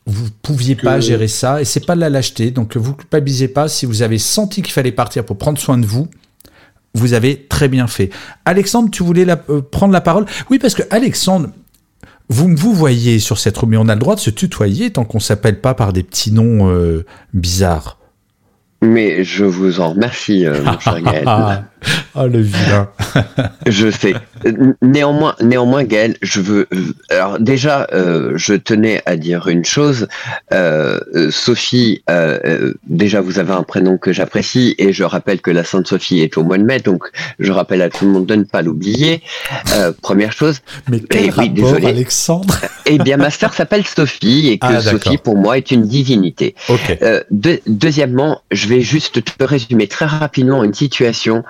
vous 0.05 0.29
pouviez 0.41 0.75
pas 0.75 0.99
gérer 0.99 1.27
ça 1.27 1.61
et 1.61 1.65
c'est 1.65 1.85
pas 1.85 1.95
de 1.95 2.01
la 2.01 2.09
lâcheté. 2.09 2.51
Donc 2.51 2.77
vous 2.77 2.93
culpabilisez 2.93 3.47
pas 3.47 3.67
si 3.67 3.85
vous 3.85 4.03
avez 4.03 4.19
senti 4.19 4.61
qu'il 4.61 4.73
fallait 4.73 4.91
partir 4.91 5.25
pour 5.25 5.37
prendre 5.37 5.57
soin 5.57 5.77
de 5.77 5.85
vous 5.85 6.07
vous 6.97 7.13
avez 7.13 7.45
très 7.47 7.67
bien 7.67 7.87
fait. 7.87 8.09
Alexandre, 8.45 8.89
tu 8.91 9.03
voulais 9.03 9.25
euh, 9.49 9.61
prendre 9.61 9.93
la 9.93 10.01
parole? 10.01 10.25
Oui, 10.49 10.59
parce 10.59 10.73
que 10.73 10.83
Alexandre, 10.89 11.49
vous 12.29 12.53
vous 12.55 12.73
voyez 12.73 13.19
sur 13.19 13.37
cette 13.37 13.57
roue, 13.57 13.67
mais 13.67 13.77
on 13.77 13.87
a 13.87 13.93
le 13.93 13.99
droit 13.99 14.15
de 14.15 14.19
se 14.19 14.29
tutoyer 14.29 14.91
tant 14.91 15.05
qu'on 15.05 15.19
s'appelle 15.19 15.61
pas 15.61 15.73
par 15.73 15.93
des 15.93 16.03
petits 16.03 16.31
noms 16.31 16.69
euh, 16.69 17.05
bizarres. 17.33 17.97
Mais 18.81 19.23
je 19.23 19.45
vous 19.45 19.79
en 19.79 19.91
remercie, 19.91 20.45
euh, 20.45 20.63
mon 20.63 20.79
cher 20.79 21.01
Gaël. 21.01 21.63
Oh, 22.15 22.27
le 22.27 22.39
vilain. 22.39 22.89
je 23.67 23.89
sais. 23.89 24.13
Néanmoins, 24.81 25.35
néanmoins, 25.41 25.83
Gaël, 25.83 26.17
je 26.21 26.41
veux. 26.41 26.67
Alors, 27.09 27.39
déjà, 27.39 27.87
euh, 27.93 28.33
je 28.35 28.53
tenais 28.53 29.01
à 29.05 29.15
dire 29.15 29.47
une 29.47 29.65
chose. 29.65 30.07
Euh, 30.53 30.99
Sophie, 31.29 32.03
déjà, 32.87 33.21
vous 33.21 33.39
avez 33.39 33.53
un 33.53 33.63
prénom 33.63 33.97
que 33.97 34.11
j'apprécie 34.11 34.75
et 34.77 34.93
je 34.93 35.03
rappelle 35.03 35.41
que 35.41 35.51
la 35.51 35.63
Sainte 35.63 35.87
Sophie 35.87 36.19
est 36.21 36.37
au 36.37 36.43
mois 36.43 36.57
de 36.57 36.63
mai, 36.63 36.79
donc 36.79 37.03
je 37.39 37.51
rappelle 37.51 37.81
à 37.81 37.89
tout 37.89 38.05
le 38.05 38.11
monde 38.11 38.25
de 38.25 38.35
ne 38.35 38.43
pas 38.43 38.61
l'oublier. 38.61 39.21
première 40.01 40.31
chose. 40.31 40.61
Mais 40.89 40.99
quel 40.99 41.25
et, 41.25 41.29
rapport, 41.29 41.53
désolé. 41.53 41.87
Alexandre 41.87 42.59
Eh 42.85 42.97
bien, 42.97 43.17
ma 43.17 43.29
sœur 43.29 43.53
s'appelle 43.53 43.85
Sophie 43.85 44.49
et 44.49 44.57
que 44.57 44.67
ah, 44.67 44.81
Sophie, 44.81 45.17
pour 45.17 45.37
moi, 45.37 45.57
est 45.57 45.71
une 45.71 45.83
divinité. 45.83 46.55
deuxièmement, 47.31 48.41
je 48.51 48.67
vais 48.67 48.81
juste 48.81 49.23
te 49.23 49.43
résumer 49.43 49.87
très 49.87 50.05
rapidement 50.05 50.63
une 50.63 50.73
situation 50.73 51.43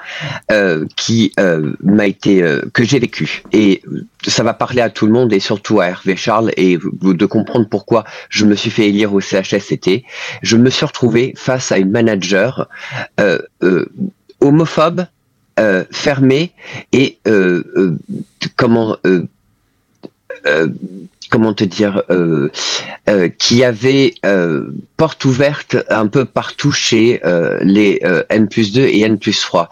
euh, 0.51 0.85
qui 0.95 1.31
euh, 1.39 1.73
m'a 1.83 2.07
été 2.07 2.41
euh, 2.41 2.61
que 2.73 2.83
j'ai 2.83 2.99
vécue 2.99 3.43
et 3.51 3.81
ça 4.25 4.43
va 4.43 4.53
parler 4.53 4.81
à 4.81 4.89
tout 4.89 5.05
le 5.05 5.11
monde 5.11 5.31
et 5.33 5.39
surtout 5.39 5.79
à 5.79 5.87
Hervé 5.87 6.15
Charles 6.15 6.51
et 6.57 6.77
de 6.77 7.25
comprendre 7.25 7.67
pourquoi 7.69 8.03
je 8.29 8.45
me 8.45 8.55
suis 8.55 8.69
fait 8.69 8.89
élire 8.89 9.13
au 9.13 9.21
CHSCT. 9.21 10.03
Je 10.41 10.57
me 10.57 10.69
suis 10.69 10.85
retrouvé 10.85 11.33
face 11.35 11.71
à 11.71 11.77
une 11.77 11.91
manager 11.91 12.67
homophobe, 14.41 15.05
fermée 15.91 16.51
et 16.91 17.19
comment 18.55 18.97
comment 21.29 21.53
te 21.53 21.63
dire, 21.63 22.03
euh, 22.09 22.49
euh, 23.09 23.29
qui 23.29 23.63
avait 23.63 24.15
euh, 24.25 24.71
porte 24.95 25.25
ouverte 25.25 25.77
un 25.89 26.07
peu 26.07 26.25
partout 26.25 26.71
chez 26.71 27.21
les 27.61 28.01
N 28.29 28.47
plus 28.47 28.73
2 28.73 28.81
et 28.81 29.01
N 29.01 29.19
plus 29.19 29.39
3. 29.41 29.69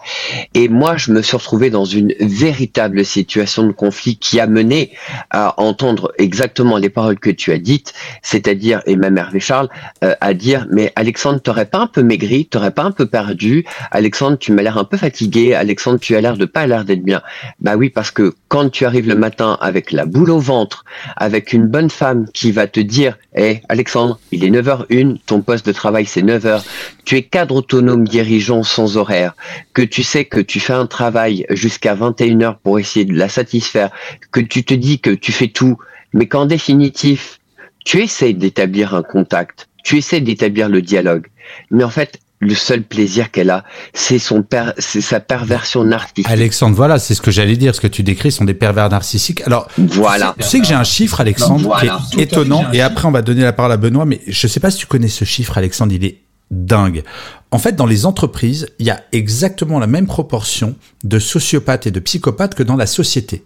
Et 0.54 0.68
moi, 0.68 0.96
je 0.96 1.10
me 1.10 1.20
suis 1.20 1.36
retrouvé 1.36 1.68
dans 1.68 1.84
une 1.84 2.14
véritable 2.20 3.04
situation 3.04 3.66
de 3.66 3.72
conflit 3.72 4.16
qui 4.16 4.38
a 4.38 4.46
mené 4.46 4.92
à 5.30 5.60
entendre 5.60 6.12
exactement 6.18 6.76
les 6.76 6.90
paroles 6.90 7.18
que 7.18 7.30
tu 7.30 7.50
as 7.52 7.58
dites, 7.58 7.92
c'est-à-dire, 8.22 8.82
et 8.86 8.94
même 8.94 9.18
Hervé 9.18 9.40
Charles, 9.40 9.68
à 10.00 10.34
dire, 10.34 10.66
mais 10.70 10.92
Alexandre, 10.94 11.40
t'aurais 11.40 11.66
pas 11.66 11.78
un 11.78 11.86
peu 11.88 12.02
maigri, 12.02 12.46
t'aurais 12.46 12.70
pas 12.70 12.84
un 12.84 12.92
peu 12.92 13.06
perdu, 13.06 13.64
Alexandre, 13.90 14.38
tu 14.38 14.52
m'as 14.52 14.62
l'air 14.62 14.78
un 14.78 14.84
peu 14.84 14.96
fatigué, 14.96 15.54
Alexandre, 15.54 15.98
tu 15.98 16.14
as 16.14 16.20
l'air 16.20 16.36
de 16.36 16.44
pas 16.44 16.68
l'air 16.68 16.84
d'être 16.84 17.02
bien. 17.02 17.22
Bah 17.60 17.74
oui, 17.76 17.90
parce 17.90 18.12
que 18.12 18.34
quand 18.46 18.70
tu 18.70 18.84
arrives 18.84 19.08
le 19.08 19.16
matin 19.16 19.58
avec 19.60 19.90
la 19.90 20.06
boule 20.06 20.30
au 20.30 20.38
ventre, 20.38 20.84
avec 21.16 21.45
une 21.52 21.66
bonne 21.66 21.90
femme 21.90 22.26
qui 22.32 22.52
va 22.52 22.66
te 22.66 22.80
dire 22.80 23.18
Hé, 23.34 23.62
Alexandre, 23.68 24.18
il 24.32 24.44
est 24.44 24.50
9h01, 24.50 25.18
ton 25.26 25.40
poste 25.42 25.66
de 25.66 25.72
travail 25.72 26.06
c'est 26.06 26.22
9h, 26.22 26.62
tu 27.04 27.16
es 27.16 27.22
cadre 27.22 27.56
autonome 27.56 28.06
dirigeant 28.06 28.62
sans 28.62 28.96
horaire, 28.96 29.34
que 29.72 29.82
tu 29.82 30.02
sais 30.02 30.24
que 30.24 30.40
tu 30.40 30.60
fais 30.60 30.72
un 30.72 30.86
travail 30.86 31.46
jusqu'à 31.50 31.94
21h 31.94 32.56
pour 32.62 32.78
essayer 32.78 33.04
de 33.04 33.14
la 33.14 33.28
satisfaire, 33.28 33.90
que 34.32 34.40
tu 34.40 34.64
te 34.64 34.74
dis 34.74 35.00
que 35.00 35.10
tu 35.10 35.32
fais 35.32 35.48
tout, 35.48 35.78
mais 36.12 36.26
qu'en 36.26 36.46
définitif, 36.46 37.40
tu 37.84 38.02
essaies 38.02 38.32
d'établir 38.32 38.94
un 38.94 39.02
contact, 39.02 39.68
tu 39.84 39.98
essaies 39.98 40.20
d'établir 40.20 40.68
le 40.68 40.82
dialogue, 40.82 41.26
mais 41.70 41.84
en 41.84 41.90
fait, 41.90 42.18
le 42.38 42.54
seul 42.54 42.82
plaisir 42.82 43.30
qu'elle 43.30 43.50
a, 43.50 43.64
c'est 43.94 44.18
son 44.18 44.44
c'est 44.78 45.00
sa 45.00 45.20
perversion 45.20 45.84
narcissique. 45.84 46.28
Alexandre, 46.28 46.76
voilà, 46.76 46.98
c'est 46.98 47.14
ce 47.14 47.22
que 47.22 47.30
j'allais 47.30 47.56
dire. 47.56 47.74
Ce 47.74 47.80
que 47.80 47.86
tu 47.86 48.02
décris 48.02 48.32
sont 48.32 48.44
des 48.44 48.54
pervers 48.54 48.88
narcissiques. 48.88 49.42
Alors, 49.46 49.68
voilà. 49.78 50.34
Tu 50.38 50.44
sais, 50.44 50.60
que 50.60 50.66
j'ai 50.66 50.74
un 50.74 50.84
chiffre, 50.84 51.20
Alexandre, 51.20 51.78
qui 52.10 52.20
est 52.20 52.24
étonnant. 52.24 52.70
Et 52.72 52.80
après, 52.80 53.08
on 53.08 53.12
va 53.12 53.22
donner 53.22 53.42
la 53.42 53.52
parole 53.52 53.72
à 53.72 53.76
Benoît. 53.76 54.04
Mais 54.04 54.20
je 54.26 54.46
sais 54.46 54.60
pas 54.60 54.70
si 54.70 54.78
tu 54.78 54.86
connais 54.86 55.08
ce 55.08 55.24
chiffre, 55.24 55.56
Alexandre. 55.56 55.92
Il 55.92 56.04
est 56.04 56.20
dingue. 56.50 57.02
En 57.50 57.58
fait, 57.58 57.72
dans 57.72 57.86
les 57.86 58.06
entreprises, 58.06 58.68
il 58.78 58.86
y 58.86 58.90
a 58.90 59.02
exactement 59.12 59.78
la 59.78 59.86
même 59.86 60.06
proportion 60.06 60.76
de 61.04 61.18
sociopathes 61.18 61.86
et 61.86 61.90
de 61.90 62.00
psychopathes 62.00 62.54
que 62.54 62.62
dans 62.62 62.76
la 62.76 62.86
société. 62.86 63.44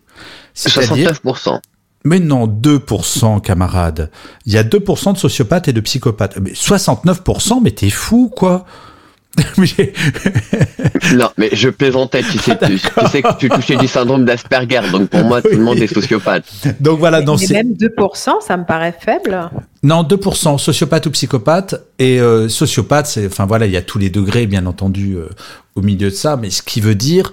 69%. 0.56 1.60
Mais 2.04 2.18
non, 2.18 2.46
2%, 2.46 3.40
camarade. 3.40 4.10
Il 4.46 4.52
y 4.52 4.58
a 4.58 4.64
2% 4.64 5.12
de 5.12 5.18
sociopathes 5.18 5.68
et 5.68 5.72
de 5.72 5.80
psychopathes. 5.80 6.38
Mais 6.40 6.52
69%, 6.52 7.60
mais 7.62 7.72
t'es 7.72 7.90
fou, 7.90 8.32
quoi. 8.34 8.64
non, 11.14 11.30
mais 11.36 11.50
je 11.52 11.68
plaisantais, 11.68 12.22
tu 12.22 12.38
sais, 12.38 12.58
tu, 12.58 12.78
sais 12.78 13.22
que 13.22 13.38
tu 13.38 13.48
touchais 13.48 13.76
du 13.76 13.86
syndrome 13.86 14.24
d'Asperger, 14.24 14.80
donc 14.90 15.08
pour 15.08 15.22
moi, 15.24 15.40
tout 15.40 15.50
le 15.50 15.58
monde 15.62 15.78
est 15.78 15.86
sociopathe. 15.86 16.44
Donc 16.80 16.98
voilà, 16.98 17.22
dans 17.22 17.36
mais 17.36 17.46
même 17.48 17.74
2%, 17.74 18.40
ça 18.40 18.56
me 18.56 18.64
paraît 18.64 18.94
faible. 18.98 19.50
Non, 19.82 20.02
2%, 20.02 20.58
sociopathe 20.58 21.06
ou 21.06 21.10
psychopathe. 21.10 21.76
Et 21.98 22.20
euh, 22.20 22.48
sociopathe, 22.48 23.06
c'est, 23.06 23.26
enfin 23.26 23.46
voilà, 23.46 23.66
il 23.66 23.72
y 23.72 23.76
a 23.76 23.82
tous 23.82 23.98
les 23.98 24.10
degrés, 24.10 24.46
bien 24.46 24.66
entendu, 24.66 25.14
euh, 25.14 25.28
au 25.76 25.82
milieu 25.82 26.10
de 26.10 26.14
ça, 26.14 26.36
mais 26.36 26.50
ce 26.50 26.62
qui 26.62 26.80
veut 26.80 26.96
dire 26.96 27.32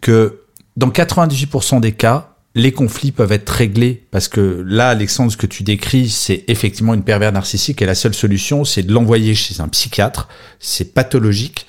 que 0.00 0.40
dans 0.76 0.88
98% 0.88 1.80
des 1.80 1.92
cas, 1.92 2.35
les 2.56 2.72
conflits 2.72 3.12
peuvent 3.12 3.32
être 3.32 3.50
réglés 3.50 4.02
parce 4.10 4.28
que 4.28 4.64
là, 4.66 4.88
Alexandre, 4.88 5.30
ce 5.30 5.36
que 5.36 5.46
tu 5.46 5.62
décris, 5.62 6.08
c'est 6.08 6.42
effectivement 6.48 6.94
une 6.94 7.02
pervers 7.02 7.30
narcissique 7.30 7.82
et 7.82 7.86
la 7.86 7.94
seule 7.94 8.14
solution, 8.14 8.64
c'est 8.64 8.82
de 8.82 8.94
l'envoyer 8.94 9.34
chez 9.34 9.60
un 9.60 9.68
psychiatre. 9.68 10.26
C'est 10.58 10.94
pathologique. 10.94 11.66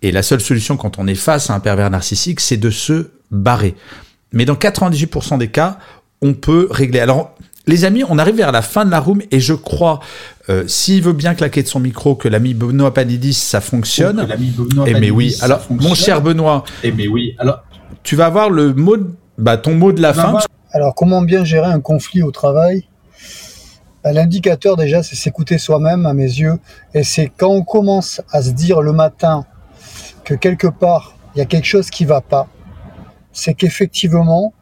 Et 0.00 0.12
la 0.12 0.22
seule 0.22 0.40
solution 0.40 0.76
quand 0.76 1.00
on 1.00 1.08
est 1.08 1.16
face 1.16 1.50
à 1.50 1.54
un 1.54 1.60
pervers 1.60 1.90
narcissique, 1.90 2.38
c'est 2.38 2.56
de 2.56 2.70
se 2.70 3.10
barrer. 3.32 3.74
Mais 4.32 4.44
dans 4.44 4.54
98% 4.54 5.38
des 5.38 5.48
cas, 5.48 5.80
on 6.22 6.34
peut 6.34 6.68
régler. 6.70 7.00
Alors, 7.00 7.34
les 7.66 7.84
amis, 7.84 8.04
on 8.08 8.16
arrive 8.16 8.36
vers 8.36 8.52
la 8.52 8.62
fin 8.62 8.84
de 8.84 8.92
la 8.92 9.00
room 9.00 9.20
et 9.32 9.40
je 9.40 9.54
crois, 9.54 9.98
euh, 10.50 10.62
s'il 10.68 11.02
veut 11.02 11.14
bien 11.14 11.34
claquer 11.34 11.64
de 11.64 11.68
son 11.68 11.80
micro, 11.80 12.14
que 12.14 12.28
l'ami 12.28 12.54
Benoît 12.54 12.94
Panidis, 12.94 13.34
ça 13.34 13.60
fonctionne. 13.60 14.28
Et 14.86 14.94
mais 14.94 15.10
oui. 15.10 15.34
Alors, 15.40 15.66
mon 15.68 15.96
cher 15.96 16.22
Benoît. 16.22 16.64
Et 16.84 16.92
mais 16.92 17.08
oui. 17.08 17.34
Alors, 17.38 17.64
tu 18.04 18.14
vas 18.14 18.26
avoir 18.26 18.50
le 18.50 18.72
mot, 18.72 18.96
bah, 19.38 19.56
ton 19.56 19.74
mot 19.74 19.92
de 19.92 20.02
la 20.02 20.12
fin. 20.12 20.38
Alors, 20.72 20.94
comment 20.94 21.22
bien 21.22 21.44
gérer 21.44 21.70
un 21.70 21.80
conflit 21.80 22.22
au 22.22 22.30
travail? 22.30 22.86
Bah, 24.04 24.12
L'indicateur 24.12 24.76
déjà, 24.76 25.02
c'est 25.02 25.16
s'écouter 25.16 25.58
soi-même, 25.58 26.04
à 26.04 26.12
mes 26.12 26.24
yeux. 26.24 26.58
Et 26.92 27.04
c'est 27.04 27.32
quand 27.34 27.48
on 27.48 27.62
commence 27.62 28.20
à 28.32 28.42
se 28.42 28.50
dire 28.50 28.82
le 28.82 28.92
matin 28.92 29.46
que 30.24 30.34
quelque 30.34 30.66
part, 30.66 31.16
il 31.34 31.38
y 31.38 31.40
a 31.40 31.46
quelque 31.46 31.66
chose 31.66 31.88
qui 31.88 32.04
va 32.04 32.20
pas, 32.20 32.48
c'est 33.32 33.54
qu'effectivement, 33.54 34.52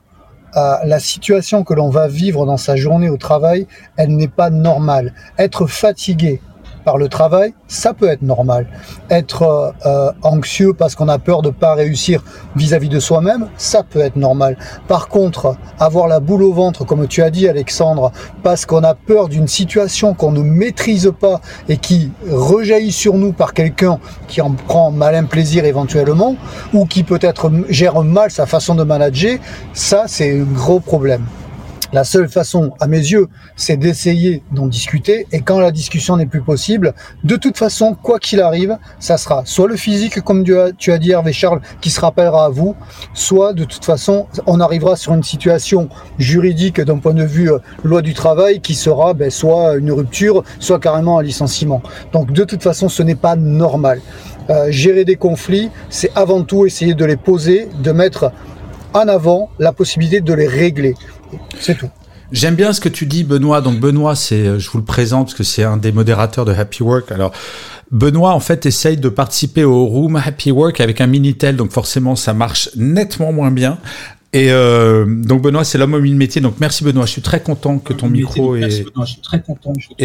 la 0.54 1.00
situation 1.00 1.64
que 1.64 1.74
l'on 1.74 1.90
va 1.90 2.08
vivre 2.08 2.46
dans 2.46 2.56
sa 2.56 2.76
journée 2.76 3.10
au 3.10 3.18
travail, 3.18 3.66
elle 3.96 4.16
n'est 4.16 4.28
pas 4.28 4.48
normale. 4.48 5.12
Être 5.38 5.66
fatigué 5.66 6.40
par 6.86 6.98
le 6.98 7.08
travail, 7.08 7.52
ça 7.66 7.94
peut 7.94 8.08
être 8.08 8.22
normal. 8.22 8.68
Être 9.10 9.42
euh, 9.42 9.70
euh, 9.86 10.12
anxieux 10.22 10.72
parce 10.72 10.94
qu'on 10.94 11.08
a 11.08 11.18
peur 11.18 11.42
de 11.42 11.48
ne 11.48 11.52
pas 11.52 11.74
réussir 11.74 12.22
vis-à-vis 12.54 12.88
de 12.88 13.00
soi-même, 13.00 13.48
ça 13.56 13.82
peut 13.82 13.98
être 13.98 14.14
normal. 14.14 14.56
Par 14.86 15.08
contre, 15.08 15.56
avoir 15.80 16.06
la 16.06 16.20
boule 16.20 16.44
au 16.44 16.52
ventre, 16.52 16.84
comme 16.84 17.08
tu 17.08 17.24
as 17.24 17.30
dit 17.30 17.48
Alexandre, 17.48 18.12
parce 18.44 18.66
qu'on 18.66 18.84
a 18.84 18.94
peur 18.94 19.28
d'une 19.28 19.48
situation 19.48 20.14
qu'on 20.14 20.30
ne 20.30 20.42
maîtrise 20.42 21.12
pas 21.18 21.40
et 21.68 21.76
qui 21.76 22.12
rejaillit 22.30 22.92
sur 22.92 23.14
nous 23.14 23.32
par 23.32 23.52
quelqu'un 23.52 23.98
qui 24.28 24.40
en 24.40 24.52
prend 24.52 24.92
malin 24.92 25.24
plaisir 25.24 25.64
éventuellement, 25.64 26.36
ou 26.72 26.86
qui 26.86 27.02
peut-être 27.02 27.50
gère 27.68 28.00
mal 28.04 28.30
sa 28.30 28.46
façon 28.46 28.76
de 28.76 28.84
manager, 28.84 29.38
ça 29.72 30.04
c'est 30.06 30.38
un 30.38 30.44
gros 30.44 30.78
problème. 30.78 31.24
La 31.92 32.04
seule 32.04 32.28
façon, 32.28 32.72
à 32.80 32.86
mes 32.86 32.98
yeux, 32.98 33.28
c'est 33.56 33.76
d'essayer 33.76 34.42
d'en 34.52 34.66
discuter. 34.66 35.26
Et 35.32 35.40
quand 35.40 35.60
la 35.60 35.70
discussion 35.70 36.16
n'est 36.16 36.26
plus 36.26 36.42
possible, 36.42 36.94
de 37.24 37.36
toute 37.36 37.56
façon, 37.56 37.96
quoi 38.00 38.18
qu'il 38.18 38.40
arrive, 38.40 38.76
ça 38.98 39.16
sera 39.16 39.42
soit 39.44 39.68
le 39.68 39.76
physique, 39.76 40.20
comme 40.20 40.44
tu 40.44 40.92
as 40.92 40.98
dit 40.98 41.10
Hervé 41.12 41.32
Charles, 41.32 41.60
qui 41.80 41.90
se 41.90 42.00
rappellera 42.00 42.46
à 42.46 42.48
vous, 42.48 42.74
soit 43.14 43.52
de 43.52 43.64
toute 43.64 43.84
façon, 43.84 44.26
on 44.46 44.60
arrivera 44.60 44.96
sur 44.96 45.14
une 45.14 45.22
situation 45.22 45.88
juridique 46.18 46.80
d'un 46.80 46.98
point 46.98 47.14
de 47.14 47.24
vue 47.24 47.50
euh, 47.50 47.58
loi 47.84 48.02
du 48.02 48.14
travail 48.14 48.60
qui 48.60 48.74
sera 48.74 49.14
ben, 49.14 49.30
soit 49.30 49.76
une 49.76 49.92
rupture, 49.92 50.42
soit 50.58 50.80
carrément 50.80 51.18
un 51.18 51.22
licenciement. 51.22 51.82
Donc 52.12 52.32
de 52.32 52.44
toute 52.44 52.62
façon, 52.62 52.88
ce 52.88 53.02
n'est 53.02 53.14
pas 53.14 53.36
normal. 53.36 54.00
Euh, 54.50 54.70
gérer 54.70 55.04
des 55.04 55.16
conflits, 55.16 55.70
c'est 55.90 56.10
avant 56.14 56.42
tout 56.42 56.66
essayer 56.66 56.94
de 56.94 57.04
les 57.04 57.16
poser, 57.16 57.68
de 57.82 57.92
mettre 57.92 58.32
en 58.94 59.08
avant 59.08 59.50
la 59.58 59.72
possibilité 59.72 60.20
de 60.20 60.32
les 60.32 60.46
régler. 60.46 60.94
C'est 61.58 61.76
tout. 61.76 61.90
J'aime 62.32 62.56
bien 62.56 62.72
ce 62.72 62.80
que 62.80 62.88
tu 62.88 63.06
dis, 63.06 63.24
Benoît. 63.24 63.60
Donc 63.60 63.78
Benoît, 63.78 64.16
c'est, 64.16 64.46
euh, 64.46 64.58
je 64.58 64.68
vous 64.70 64.78
le 64.78 64.84
présente 64.84 65.26
parce 65.26 65.34
que 65.34 65.44
c'est 65.44 65.62
un 65.62 65.76
des 65.76 65.92
modérateurs 65.92 66.44
de 66.44 66.52
Happy 66.52 66.82
Work. 66.82 67.12
Alors 67.12 67.32
Benoît, 67.90 68.32
en 68.32 68.40
fait, 68.40 68.66
essaye 68.66 68.96
de 68.96 69.08
participer 69.08 69.64
au 69.64 69.86
Room 69.86 70.16
Happy 70.16 70.50
Work 70.50 70.80
avec 70.80 71.00
un 71.00 71.06
Minitel, 71.06 71.56
donc 71.56 71.70
forcément, 71.70 72.16
ça 72.16 72.34
marche 72.34 72.70
nettement 72.74 73.32
moins 73.32 73.52
bien. 73.52 73.78
Et 74.32 74.50
euh, 74.50 75.06
donc 75.06 75.40
Benoît, 75.40 75.64
c'est 75.64 75.78
l'homme 75.78 75.94
au 75.94 76.00
mille 76.00 76.16
métiers. 76.16 76.40
Donc 76.40 76.56
merci 76.58 76.82
Benoît, 76.82 77.06
je 77.06 77.12
suis 77.12 77.22
très 77.22 77.40
content 77.40 77.78
que 77.78 77.92
ton 77.92 78.08
micro 78.08 78.56
est, 78.56 78.84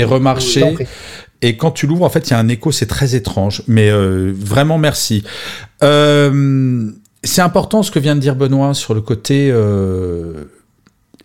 remarché. 0.03 0.75
Et 1.41 1.57
quand 1.57 1.71
tu 1.71 1.87
l'ouvres, 1.87 2.05
en 2.05 2.09
fait, 2.09 2.29
il 2.29 2.31
y 2.31 2.33
a 2.35 2.39
un 2.39 2.47
écho, 2.47 2.71
c'est 2.71 2.85
très 2.85 3.15
étrange. 3.15 3.63
Mais 3.67 3.89
euh, 3.89 4.31
vraiment 4.37 4.77
merci. 4.77 5.23
c'est 5.81 7.41
important 7.41 7.81
ce 7.81 7.89
que 7.89 7.99
vient 7.99 8.15
de 8.15 8.21
dire 8.21 8.35
Benoît 8.35 8.75
sur 8.75 8.93
le 8.93 9.01
côté 9.01 9.51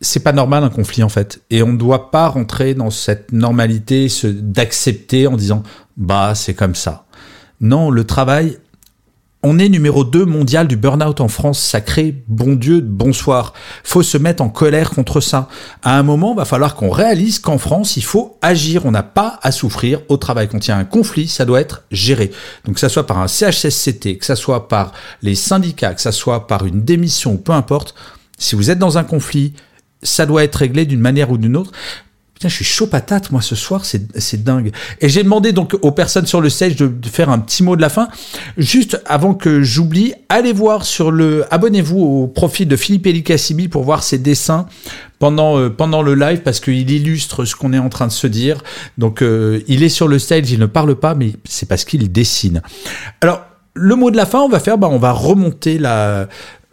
c'est 0.00 0.20
pas 0.20 0.32
normal 0.32 0.64
un 0.64 0.70
conflit 0.70 1.02
en 1.02 1.08
fait. 1.08 1.42
Et 1.50 1.62
on 1.62 1.72
ne 1.72 1.78
doit 1.78 2.10
pas 2.10 2.28
rentrer 2.28 2.74
dans 2.74 2.90
cette 2.90 3.32
normalité 3.32 4.08
se, 4.08 4.26
d'accepter 4.26 5.26
en 5.26 5.36
disant 5.36 5.62
bah 5.96 6.34
c'est 6.34 6.54
comme 6.54 6.74
ça. 6.74 7.06
Non, 7.60 7.90
le 7.90 8.04
travail, 8.04 8.58
on 9.42 9.58
est 9.58 9.68
numéro 9.68 10.04
2 10.04 10.24
mondial 10.24 10.66
du 10.66 10.76
burn-out 10.76 11.20
en 11.20 11.28
France. 11.28 11.60
Sacré 11.60 12.14
bon 12.26 12.54
Dieu, 12.54 12.80
bonsoir. 12.80 13.52
Faut 13.84 14.02
se 14.02 14.18
mettre 14.18 14.42
en 14.42 14.48
colère 14.48 14.90
contre 14.90 15.20
ça. 15.20 15.48
À 15.82 15.98
un 15.98 16.02
moment, 16.02 16.34
va 16.34 16.44
falloir 16.44 16.74
qu'on 16.74 16.90
réalise 16.90 17.38
qu'en 17.38 17.56
France, 17.56 17.96
il 17.96 18.02
faut 18.02 18.38
agir. 18.42 18.86
On 18.86 18.90
n'a 18.90 19.04
pas 19.04 19.38
à 19.42 19.52
souffrir 19.52 20.00
au 20.08 20.16
travail. 20.16 20.48
Quand 20.48 20.66
il 20.66 20.70
y 20.70 20.72
a 20.72 20.76
un 20.76 20.84
conflit, 20.84 21.28
ça 21.28 21.44
doit 21.44 21.60
être 21.60 21.84
géré. 21.92 22.32
Donc 22.64 22.74
que 22.74 22.80
ça 22.80 22.88
soit 22.88 23.06
par 23.06 23.18
un 23.18 23.28
CHSCT, 23.28 24.18
que 24.18 24.26
ça 24.26 24.36
soit 24.36 24.68
par 24.68 24.92
les 25.22 25.34
syndicats, 25.34 25.94
que 25.94 26.00
ça 26.00 26.12
soit 26.12 26.46
par 26.46 26.66
une 26.66 26.82
démission, 26.82 27.36
peu 27.36 27.52
importe. 27.52 27.94
Si 28.38 28.54
vous 28.56 28.70
êtes 28.70 28.78
dans 28.78 28.98
un 28.98 29.04
conflit, 29.04 29.54
ça 30.02 30.26
doit 30.26 30.44
être 30.44 30.56
réglé 30.56 30.84
d'une 30.84 31.00
manière 31.00 31.30
ou 31.30 31.38
d'une 31.38 31.56
autre. 31.56 31.72
Putain, 32.36 32.50
je 32.50 32.54
suis 32.54 32.66
chaud 32.66 32.86
patate, 32.86 33.30
moi, 33.30 33.40
ce 33.40 33.54
soir, 33.54 33.86
c'est 33.86 34.44
dingue. 34.44 34.70
Et 35.00 35.08
j'ai 35.08 35.22
demandé 35.22 35.52
donc 35.52 35.74
aux 35.80 35.90
personnes 35.90 36.26
sur 36.26 36.42
le 36.42 36.50
stage 36.50 36.76
de, 36.76 36.92
faire 37.08 37.30
un 37.30 37.38
petit 37.38 37.62
mot 37.62 37.76
de 37.76 37.80
la 37.80 37.88
fin. 37.88 38.08
Juste 38.58 39.00
avant 39.06 39.32
que 39.32 39.62
j'oublie, 39.62 40.12
allez 40.28 40.52
voir 40.52 40.84
sur 40.84 41.10
le, 41.10 41.46
abonnez-vous 41.50 41.98
au 41.98 42.26
profil 42.26 42.68
de 42.68 42.76
Philippe 42.76 43.06
Elicassibi 43.06 43.68
pour 43.68 43.84
voir 43.84 44.02
ses 44.02 44.18
dessins 44.18 44.66
pendant, 45.18 45.58
euh, 45.58 45.70
pendant 45.70 46.02
le 46.02 46.14
live 46.14 46.42
parce 46.42 46.60
qu'il 46.60 46.90
illustre 46.90 47.46
ce 47.46 47.56
qu'on 47.56 47.72
est 47.72 47.78
en 47.78 47.88
train 47.88 48.06
de 48.06 48.12
se 48.12 48.26
dire. 48.26 48.62
Donc, 48.98 49.22
euh, 49.22 49.62
il 49.66 49.82
est 49.82 49.88
sur 49.88 50.06
le 50.06 50.18
stage, 50.18 50.50
il 50.50 50.58
ne 50.58 50.66
parle 50.66 50.94
pas, 50.94 51.14
mais 51.14 51.32
c'est 51.44 51.66
parce 51.66 51.86
qu'il 51.86 52.12
dessine. 52.12 52.60
Alors, 53.22 53.46
le 53.72 53.94
mot 53.94 54.10
de 54.10 54.16
la 54.18 54.26
fin, 54.26 54.40
on 54.40 54.48
va 54.50 54.60
faire, 54.60 54.76
bah, 54.76 54.88
on 54.90 54.98
va 54.98 55.12
remonter 55.12 55.78
la, 55.78 56.28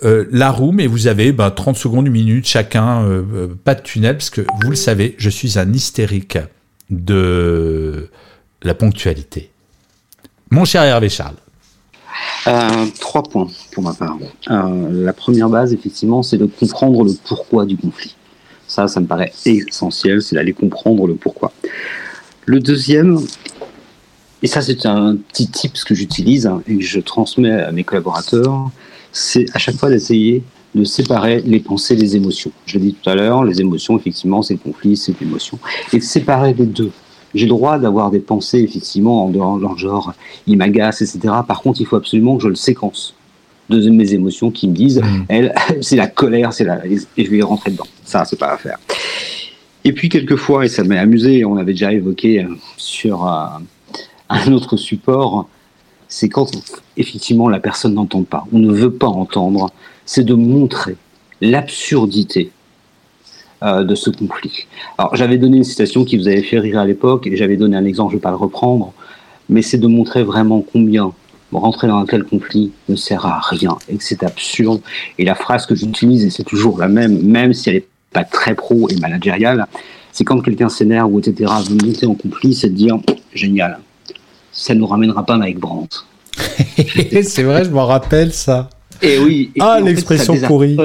euh, 0.06 0.26
la 0.32 0.51
room 0.51 0.80
et 0.80 0.88
vous 0.88 1.08
avez 1.08 1.34
30 1.36 1.36
bah, 1.38 1.74
secondes, 1.76 2.08
une 2.08 2.14
minute 2.14 2.45
chacun, 2.45 3.04
euh, 3.04 3.24
euh, 3.34 3.47
pas 3.64 3.76
de 3.76 3.82
tunnel, 3.82 4.18
parce 4.18 4.30
que 4.30 4.41
vous 4.62 4.70
le 4.70 4.76
savez, 4.76 5.16
je 5.18 5.30
suis 5.30 5.58
un 5.58 5.72
hystérique 5.72 6.38
de 6.89 8.10
la 8.62 8.74
ponctualité. 8.74 9.51
Mon 10.49 10.66
cher 10.66 10.84
Hervé 10.84 11.10
Charles. 11.10 11.38
trois 12.99 13.24
points 13.24 13.47
pour 13.72 13.84
ma 13.84 13.93
part. 13.93 14.18
la 14.47 15.14
première 15.14 15.49
base, 15.49 15.74
effectivement, 15.74 16.22
c'est 16.22 16.38
de 16.38 16.45
comprendre 16.45 17.04
le 17.04 17.14
pourquoi 17.26 17.66
du 17.66 17.78
conflit. 17.78 18.16
Ça, 18.68 18.88
ça 18.88 18.99
me 18.99 19.08
paraît 19.08 19.32
essentiel, 19.45 20.22
c'est 20.22 20.36
d'aller 20.36 20.54
comprendre 20.54 21.08
le 21.08 21.16
pourquoi. 21.16 21.54
Le 22.45 22.60
deuxième, 22.60 23.20
et 24.41 24.47
ça 24.47 24.62
c'est 24.62 24.86
un 24.86 25.16
petit 25.16 25.47
tip 25.47 25.74
que 25.86 25.95
j'utilise 25.95 26.45
hein, 26.45 26.62
et 26.68 26.78
que 26.78 26.84
je 26.84 26.99
transmets 26.99 27.62
à 27.62 27.72
mes 27.72 27.84
collaborateurs, 27.84 28.70
c'est 29.14 29.45
à 29.53 29.59
chaque 29.59 29.76
fois 29.76 29.89
d'essayer 29.89 30.43
de 30.76 30.84
séparer 30.84 31.41
les 31.45 31.59
pensées 31.59 31.95
des 31.95 32.16
émotions. 32.16 32.51
Je 32.66 32.80
l'ai 32.80 32.86
dit 32.86 32.95
tout 32.99 33.09
à 33.09 33.16
l'heure, 33.16 33.43
les 33.43 33.61
émotions, 33.61 33.97
effectivement, 33.97 34.41
c'est 34.41 34.55
le 34.55 34.59
conflit, 34.59 34.97
c'est 34.97 35.18
l'émotion. 35.22 35.59
Et 35.93 35.99
de 35.99 36.03
séparer 36.03 36.53
les 36.53 36.66
deux. 36.66 36.91
J'ai 37.36 37.45
le 37.45 37.49
droit 37.49 37.78
d'avoir 37.78 38.11
des 38.11 38.20
pensées, 38.20 38.59
effectivement, 38.59 39.26
en 39.26 39.30
dehors 39.30 39.57
de 39.57 39.78
genre, 39.78 40.14
il 40.47 40.57
m'agace, 40.57 41.01
etc. 41.01 41.20
Par 41.47 41.61
contre, 41.61 41.80
il 41.82 41.88
faut 41.88 41.95
absolument 41.95 42.38
que 42.38 42.43
je 42.43 42.47
le 42.47 42.55
séquence. 42.55 43.16
de 43.70 43.89
mes 43.89 44.14
émotions 44.14 44.51
qui 44.51 44.68
me 44.68 44.74
disent, 44.74 44.99
mmh. 44.99 45.26
elle, 45.30 45.55
c'est 45.82 45.95
la 45.95 46.07
colère, 46.07 46.53
c'est 46.53 46.64
la, 46.64 46.86
et 46.86 46.97
je 47.18 47.30
vais 47.30 47.41
rentrer 47.41 47.72
dedans. 47.72 47.88
Ça, 48.03 48.26
c'est 48.26 48.38
pas 48.38 48.51
à 48.51 48.57
faire. 48.57 48.78
Et 49.84 49.93
puis, 49.93 50.09
quelquefois, 50.09 50.66
et 50.66 50.70
ça 50.70 50.84
m'a 50.84 50.99
amusé, 50.99 51.45
on 51.45 51.57
avait 51.57 51.74
déjà 51.74 51.91
évoqué 51.91 52.43
euh, 52.43 52.47
sur 52.78 53.28
euh, 53.28 53.45
un 54.30 54.51
autre 54.51 54.78
support, 54.78 55.47
c'est 56.14 56.30
quand 56.30 56.51
effectivement 56.95 57.49
la 57.49 57.59
personne 57.59 57.95
n'entend 57.95 58.22
pas, 58.22 58.45
on 58.53 58.59
ne 58.59 58.72
veut 58.72 58.93
pas 58.93 59.07
entendre, 59.07 59.72
c'est 60.05 60.24
de 60.24 60.36
montrer 60.36 60.95
l'absurdité 61.41 62.51
euh, 63.64 63.84
de 63.84 63.95
ce 63.95 64.11
conflit. 64.11 64.68
Alors 64.99 65.16
j'avais 65.16 65.39
donné 65.39 65.57
une 65.57 65.64
citation 65.64 66.05
qui 66.05 66.18
vous 66.18 66.28
avait 66.28 66.43
fait 66.43 66.59
rire 66.59 66.78
à 66.78 66.86
l'époque 66.86 67.26
et 67.26 67.36
j'avais 67.36 67.57
donné 67.57 67.76
un 67.76 67.86
exemple, 67.86 68.11
je 68.11 68.18
ne 68.18 68.20
vais 68.20 68.24
pas 68.24 68.30
le 68.30 68.38
reprendre, 68.38 68.93
mais 69.49 69.64
c'est 69.64 69.80
de 69.80 69.88
montrer 69.88 70.24
vraiment 70.24 70.61
combien 70.61 71.11
rentrer 71.51 71.88
dans 71.88 71.97
un 71.97 72.05
tel 72.05 72.24
conflit 72.24 72.72
ne 72.89 72.95
sert 72.95 73.26
à 73.26 73.39
rien 73.39 73.76
et 73.89 73.95
que 73.95 74.03
c'est 74.03 74.24
absurde. 74.24 74.82
Et 75.18 75.26
la 75.26 75.36
phrase 75.36 75.66
que 75.66 75.74
j'utilise, 75.76 76.26
et 76.26 76.30
c'est 76.30 76.43
toujours 76.43 76.78
la 76.78 76.88
même, 76.88 77.24
même 77.24 77.53
si 77.53 77.70
elle 77.70 77.76
n'est 77.76 77.88
pas 78.11 78.24
très 78.24 78.53
pro 78.53 78.88
et 78.89 78.95
managériale, 78.97 79.66
c'est 80.11 80.24
quand 80.24 80.41
quelqu'un 80.41 80.70
s'énerve 80.70 81.11
ou 81.11 81.20
etc. 81.20 81.51
veut 81.68 81.88
monter 81.88 82.05
en 82.05 82.14
conflit, 82.14 82.53
c'est 82.53 82.70
de 82.70 82.76
dire 82.76 82.99
génial, 83.34 83.80
ça 84.54 84.74
ne 84.74 84.80
nous 84.80 84.88
ramènera 84.88 85.26
pas 85.26 85.38
Mike 85.38 85.60
Brandt. 85.60 86.06
c'est 87.24 87.43
vrai, 87.43 87.66
je 87.66 87.70
m'en 87.70 87.86
rappelle 87.86 88.32
ça. 88.32 88.70
Et 89.01 89.20
oui. 89.20 89.51
ah, 89.60 89.82
l'expression 89.82 90.36
pourrie. 90.47 90.78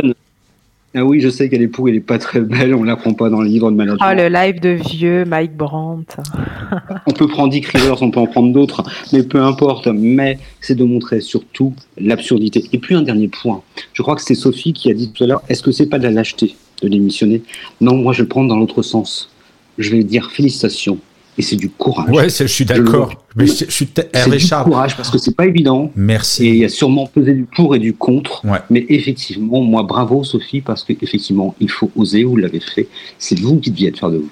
Ah 0.95 1.05
oui, 1.05 1.21
je 1.21 1.29
sais 1.29 1.51
qu'elle 1.51 1.61
est 1.61 1.69
pourrie, 1.69 1.93
elle 1.93 1.99
est 1.99 2.01
pas 2.01 2.19
très 2.19 2.41
belle, 2.41 2.75
on 2.75 2.83
l'apprend 2.83 3.12
pas 3.12 3.29
dans 3.29 3.43
le 3.43 3.47
livre 3.47 3.71
de 3.71 3.77
management. 3.77 4.05
Oh, 4.05 4.14
le 4.16 4.29
live 4.29 4.59
de 4.59 4.71
vieux 4.71 5.25
Mike 5.27 5.55
Brandt. 5.55 6.16
on 7.07 7.12
peut 7.12 7.29
prendre 7.29 7.51
Dick 7.53 7.66
Rivers, 7.66 8.03
on 8.03 8.11
peut 8.11 8.21
en 8.21 8.27
prendre 8.27 8.53
d'autres, 8.53 8.83
mais 9.12 9.23
peu 9.23 9.43
importe. 9.43 9.87
Mais 9.87 10.39
c'est 10.62 10.75
de 10.75 10.85
montrer 10.85 11.21
surtout 11.21 11.75
l'absurdité. 11.99 12.64
Et 12.73 12.79
puis 12.79 12.95
un 12.95 13.03
dernier 13.03 13.29
point. 13.29 13.62
Je 13.93 14.03
crois 14.03 14.16
que 14.16 14.23
c'est 14.23 14.35
Sophie 14.35 14.73
qui 14.73 14.91
a 14.91 14.95
dit 14.95 15.12
tout 15.12 15.25
à 15.25 15.27
l'heure, 15.27 15.43
est-ce 15.51 15.62
que 15.62 15.73
c'est 15.73 15.87
pas 15.87 15.99
de 15.99 16.05
la 16.05 16.11
lâcheté 16.11 16.57
de 16.83 16.89
démissionner? 16.89 17.43
Non, 17.83 17.97
moi 17.97 18.14
je 18.14 18.19
vais 18.19 18.25
le 18.25 18.29
prendre 18.29 18.49
dans 18.49 18.57
l'autre 18.57 18.83
sens. 18.83 19.31
Je 19.77 19.91
vais 19.91 20.03
dire 20.03 20.31
félicitations 20.31 20.99
et 21.39 21.43
c'est 21.43 21.57
du 21.57 21.70
courage. 21.70 22.11
Ouais, 22.11 22.28
je 22.28 22.45
suis 22.45 22.64
d'accord. 22.64 23.24
Mais 23.36 23.47
je, 23.47 23.64
je 23.64 23.70
suis 23.70 23.89
Hervé 24.12 24.39
du 24.39 24.49
courage 24.49 24.97
parce 24.97 25.09
que 25.09 25.18
c'est 25.18 25.34
pas 25.34 25.47
évident. 25.47 25.93
Merci. 25.95 26.47
Et 26.47 26.49
il 26.51 26.57
y 26.57 26.64
a 26.64 26.68
sûrement 26.68 27.07
pesé 27.07 27.32
du 27.32 27.45
pour 27.45 27.76
et 27.76 27.78
du 27.78 27.95
contre. 27.95 28.43
Mais 28.68 28.84
effectivement, 28.89 29.61
moi, 29.62 29.84
bravo 29.84 30.24
Sophie, 30.24 30.61
parce 30.61 30.82
qu'effectivement, 30.82 31.55
il 31.61 31.70
faut 31.70 31.91
oser. 31.95 32.24
Vous 32.24 32.36
l'avez 32.36 32.59
fait. 32.61 32.89
C'est 33.18 33.39
vous 33.39 33.61
qui 33.61 33.70
deviez 33.70 33.93
faire 33.93 34.11
de 34.11 34.18
vous. 34.18 34.30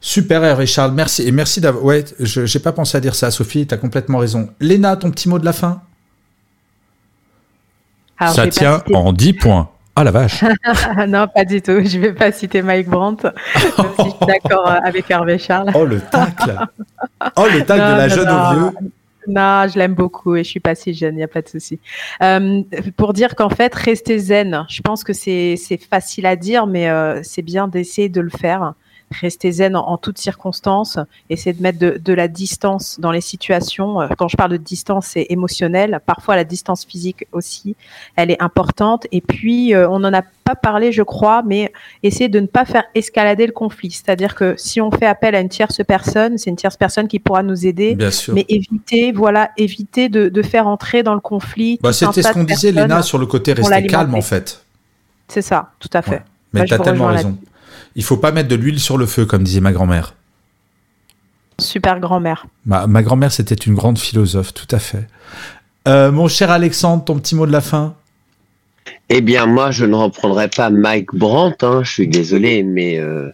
Super 0.00 0.42
Hervé 0.42 0.66
Charles, 0.66 0.92
merci. 0.94 1.22
Et 1.28 1.30
merci 1.30 1.60
d'avoir. 1.60 1.84
Ouais, 1.84 2.04
je 2.18 2.40
n'ai 2.40 2.62
pas 2.62 2.72
pensé 2.72 2.96
à 2.96 3.00
dire 3.00 3.14
ça, 3.14 3.30
Sophie, 3.30 3.66
tu 3.66 3.74
as 3.74 3.76
complètement 3.76 4.18
raison. 4.18 4.48
Léna, 4.60 4.96
ton 4.96 5.10
petit 5.10 5.28
mot 5.28 5.38
de 5.38 5.44
la 5.44 5.52
fin? 5.52 5.82
Ça 8.18 8.46
tient 8.46 8.82
en 8.94 9.12
10 9.12 9.32
points. 9.34 9.68
Ah 9.94 10.04
la 10.04 10.10
vache 10.10 10.42
Non, 11.08 11.26
pas 11.28 11.44
du 11.44 11.60
tout. 11.60 11.84
Je 11.84 11.98
ne 11.98 12.02
vais 12.02 12.12
pas 12.12 12.32
citer 12.32 12.62
Mike 12.62 12.88
Brandt, 12.88 13.24
même 13.24 13.32
si 13.98 14.04
je 14.04 14.10
suis 14.10 14.26
d'accord 14.26 14.66
euh, 14.66 14.78
avec 14.84 15.10
Hervé 15.10 15.38
Charles. 15.38 15.70
Oh 15.74 15.84
le 15.84 16.00
tacle 16.00 16.56
Oh 17.36 17.46
le 17.52 17.64
tacle 17.64 17.92
de 17.92 17.96
la 17.96 18.08
jeune 18.08 18.28
au 18.28 18.54
vieux 18.54 18.90
non, 19.28 19.68
je 19.72 19.78
l'aime 19.78 19.94
beaucoup 19.94 20.34
et 20.34 20.42
je 20.42 20.48
suis 20.48 20.60
pas 20.60 20.74
si 20.74 20.94
jeune, 20.94 21.14
il 21.14 21.18
n'y 21.18 21.22
a 21.22 21.28
pas 21.28 21.42
de 21.42 21.48
souci. 21.48 21.78
Euh, 22.22 22.62
pour 22.96 23.12
dire 23.12 23.36
qu'en 23.36 23.50
fait, 23.50 23.72
rester 23.72 24.18
zen, 24.18 24.66
je 24.68 24.80
pense 24.82 25.04
que 25.04 25.12
c'est 25.12 25.56
facile 25.88 26.26
à 26.26 26.34
dire, 26.34 26.66
mais 26.66 26.90
euh, 26.90 27.20
c'est 27.22 27.42
bien 27.42 27.68
d'essayer 27.68 28.08
de 28.08 28.20
le 28.20 28.30
faire 28.30 28.74
rester 29.20 29.52
zen 29.52 29.76
en, 29.76 29.96
toutes 29.96 30.18
circonstances, 30.18 30.98
essayer 31.30 31.52
de 31.52 31.62
mettre 31.62 31.78
de, 31.78 32.12
la 32.12 32.28
distance 32.28 32.98
dans 33.00 33.10
les 33.10 33.20
situations. 33.20 34.00
Euh, 34.00 34.08
quand 34.18 34.28
je 34.28 34.36
parle 34.36 34.52
de 34.52 34.56
distance, 34.56 35.08
c'est 35.08 35.26
émotionnel. 35.30 36.00
Parfois, 36.04 36.36
la 36.36 36.44
distance 36.44 36.84
physique 36.84 37.26
aussi, 37.32 37.76
elle 38.16 38.30
est 38.30 38.42
importante. 38.42 39.06
Et 39.12 39.20
puis, 39.20 39.74
euh, 39.74 39.88
on 39.88 40.00
n'en 40.00 40.12
a 40.12 40.22
pas 40.22 40.54
parlé, 40.54 40.92
je 40.92 41.02
crois, 41.02 41.42
mais 41.46 41.72
essayer 42.02 42.28
de 42.28 42.40
ne 42.40 42.46
pas 42.46 42.64
faire 42.64 42.84
escalader 42.94 43.46
le 43.46 43.52
conflit. 43.52 43.90
C'est-à-dire 43.90 44.34
que 44.34 44.54
si 44.56 44.80
on 44.80 44.90
fait 44.90 45.06
appel 45.06 45.34
à 45.34 45.40
une 45.40 45.48
tierce 45.48 45.80
personne, 45.86 46.38
c'est 46.38 46.50
une 46.50 46.56
tierce 46.56 46.76
personne 46.76 47.08
qui 47.08 47.18
pourra 47.18 47.42
nous 47.42 47.66
aider. 47.66 47.96
Mais 48.32 48.44
éviter, 48.48 49.12
voilà, 49.12 49.50
éviter 49.56 50.08
de, 50.08 50.42
faire 50.42 50.66
entrer 50.66 51.02
dans 51.02 51.14
le 51.14 51.20
conflit. 51.20 51.78
Bah, 51.82 51.92
C'était 51.92 52.22
ce 52.22 52.32
qu'on 52.32 52.44
disait, 52.44 52.72
Léna, 52.72 53.02
sur 53.02 53.18
le 53.18 53.26
côté 53.26 53.52
rester 53.52 53.86
calme, 53.86 54.14
en 54.14 54.22
fait. 54.22 54.64
C'est 55.28 55.42
ça, 55.42 55.70
tout 55.78 55.88
à 55.92 56.02
fait. 56.02 56.22
Mais 56.52 56.64
tu 56.64 56.74
as 56.74 56.78
tellement 56.78 57.06
raison. 57.06 57.36
Il 57.94 58.04
faut 58.04 58.16
pas 58.16 58.32
mettre 58.32 58.48
de 58.48 58.54
l'huile 58.54 58.80
sur 58.80 58.98
le 58.98 59.06
feu, 59.06 59.26
comme 59.26 59.42
disait 59.42 59.60
ma 59.60 59.72
grand-mère. 59.72 60.14
Super 61.58 62.00
grand-mère. 62.00 62.46
Ma, 62.64 62.86
grand-mère, 63.02 63.32
c'était 63.32 63.54
une 63.54 63.74
grande 63.74 63.98
philosophe, 63.98 64.54
tout 64.54 64.68
à 64.70 64.78
fait. 64.78 65.06
Euh, 65.86 66.10
mon 66.10 66.28
cher 66.28 66.50
Alexandre, 66.50 67.04
ton 67.04 67.18
petit 67.18 67.34
mot 67.34 67.46
de 67.46 67.52
la 67.52 67.60
fin? 67.60 67.94
Eh 69.08 69.20
bien, 69.20 69.46
moi, 69.46 69.70
je 69.70 69.84
ne 69.84 69.94
reprendrai 69.94 70.48
pas 70.48 70.70
Mike 70.70 71.14
Brandt, 71.14 71.64
hein, 71.64 71.82
je 71.82 71.90
suis 71.90 72.08
désolé, 72.08 72.62
mais 72.62 72.98
euh, 72.98 73.30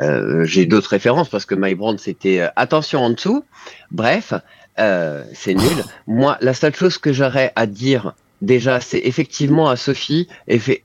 euh, 0.00 0.44
j'ai 0.44 0.66
d'autres 0.66 0.90
références 0.90 1.28
parce 1.28 1.46
que 1.46 1.54
Mike 1.54 1.78
Brandt, 1.78 2.02
c'était 2.02 2.46
attention 2.56 3.00
en 3.00 3.10
dessous. 3.10 3.44
Bref, 3.90 4.34
c'est 4.76 5.54
nul. 5.54 5.84
Moi, 6.06 6.36
la 6.40 6.54
seule 6.54 6.74
chose 6.74 6.98
que 6.98 7.12
j'aurais 7.12 7.52
à 7.56 7.66
dire 7.66 8.14
déjà, 8.42 8.80
c'est 8.80 9.00
effectivement 9.04 9.70
à 9.70 9.76
Sophie, 9.76 10.28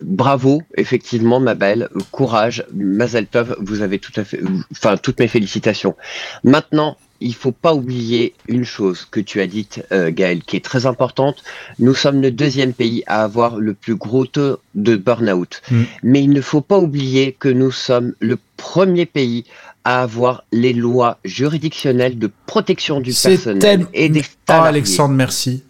bravo, 0.02 0.62
effectivement, 0.78 1.42
ma 1.42 1.56
belle, 1.56 1.90
courage, 2.12 2.64
Mazel 2.74 3.28
vous 3.60 3.82
avez 3.82 4.00
tout 4.00 4.14
à 4.16 4.24
fait, 4.24 4.40
enfin, 4.72 4.96
toutes 4.96 5.20
mes 5.20 5.28
félicitations. 5.28 5.96
Maintenant, 6.44 6.96
il 7.20 7.34
faut 7.34 7.52
pas 7.52 7.74
oublier 7.74 8.36
une 8.48 8.64
chose 8.64 9.08
que 9.10 9.20
tu 9.20 9.42
as 9.42 9.48
dite, 9.48 9.84
euh, 9.92 10.12
Gaël, 10.12 10.44
qui 10.44 10.56
est 10.56 10.64
très 10.64 10.86
importante. 10.86 11.44
Nous 11.80 11.96
sommes 11.96 12.22
le 12.22 12.30
deuxième 12.30 12.74
pays 12.74 13.04
à 13.08 13.24
avoir 13.24 13.58
le 13.58 13.74
plus 13.74 13.96
gros 13.96 14.28
taux 14.28 14.60
de 14.76 14.96
burn-out. 14.96 15.64
Mm. 15.72 15.84
Mais 16.04 16.24
il 16.24 16.30
ne 16.30 16.42
faut 16.42 16.62
pas 16.62 16.78
oublier 16.78 17.32
que 17.32 17.50
nous 17.50 17.72
sommes 17.72 18.14
le 18.20 18.38
premier 18.56 19.08
pays 19.08 19.46
à 19.84 20.04
avoir 20.04 20.44
les 20.52 20.74
lois 20.74 21.18
juridictionnelles 21.26 22.20
de 22.20 22.30
protection 22.46 23.00
du 23.00 23.14
personnel 23.14 23.88
et 23.94 24.10
des 24.10 24.24
salariés. 24.48 24.64
Oh, 24.66 24.68
Alexandre, 24.68 25.16
merci 25.16 25.64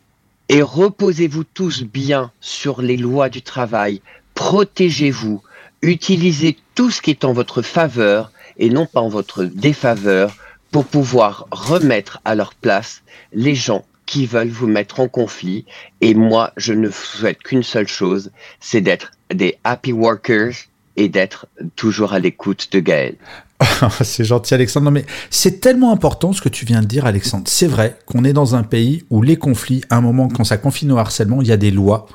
et 0.50 0.62
reposez-vous 0.62 1.44
tous 1.44 1.84
bien 1.84 2.32
sur 2.40 2.82
les 2.82 2.98
lois 2.98 3.30
du 3.30 3.42
travail. 3.42 4.02
Protégez-vous. 4.34 5.42
Utilisez 5.82 6.58
tout 6.76 6.90
ce 6.90 7.02
qui 7.02 7.12
est 7.12 7.26
en 7.26 7.34
votre 7.34 7.62
faveur 7.62 8.32
et 8.58 8.70
non 8.70 8.86
pas 8.86 9.02
en 9.02 9.10
votre 9.10 9.44
défaveur 9.44 10.36
pour 10.72 10.86
pouvoir 10.86 11.48
remettre 11.52 12.20
à 12.26 12.36
leur 12.36 12.54
place 12.54 13.04
les 13.34 13.56
gens 13.56 13.86
qui 14.06 14.26
veulent 14.26 14.48
vous 14.48 14.68
mettre 14.68 15.00
en 15.00 15.08
conflit. 15.08 15.66
Et 16.02 16.14
moi, 16.14 16.52
je 16.58 16.74
ne 16.74 16.90
souhaite 16.90 17.40
qu'une 17.40 17.64
seule 17.64 17.88
chose, 17.88 18.32
c'est 18.60 18.82
d'être 18.82 19.12
des 19.34 19.58
happy 19.64 19.92
workers 19.92 20.54
et 20.96 21.10
d'être 21.10 21.48
toujours 21.76 22.14
à 22.14 22.20
l'écoute 22.20 22.70
de 22.72 22.80
Gaël. 22.80 23.16
c'est 24.04 24.24
gentil 24.24 24.54
Alexandre. 24.54 24.92
mais 24.92 25.06
c'est 25.30 25.60
tellement 25.60 25.92
important 25.92 26.34
ce 26.34 26.42
que 26.42 26.50
tu 26.50 26.66
viens 26.66 26.82
de 26.82 26.86
dire 26.86 27.06
Alexandre. 27.06 27.46
C'est 27.48 27.68
vrai 27.68 27.98
qu'on 28.06 28.24
est 28.24 28.34
dans 28.34 28.56
un 28.56 28.64
pays 28.64 29.04
où 29.10 29.22
les 29.22 29.38
conflits, 29.38 29.82
à 29.90 29.98
un 29.98 30.02
moment 30.02 30.28
quand 30.28 30.44
ça 30.44 30.58
confine 30.58 30.92
au 30.92 30.98
harcèlement, 30.98 31.42
il 31.42 31.48
y 31.48 31.52
a 31.52 31.58
des 31.58 31.72
lois 31.72 32.08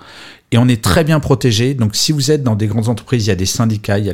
et 0.53 0.59
on 0.59 0.69
est 0.69 0.83
très 0.83 1.03
bien 1.03 1.19
protégé. 1.19 1.73
Donc, 1.75 1.97
si 1.97 2.13
vous 2.13 2.31
êtes 2.31 2.43
dans 2.43 2.55
des 2.55 2.67
grandes 2.67 2.89
entreprises, 2.89 3.27
il 3.27 3.29
y 3.31 3.33
a 3.33 3.37
des 3.37 3.47
syndicats, 3.47 3.99
il 3.99 4.05
y 4.05 4.11
a 4.11 4.13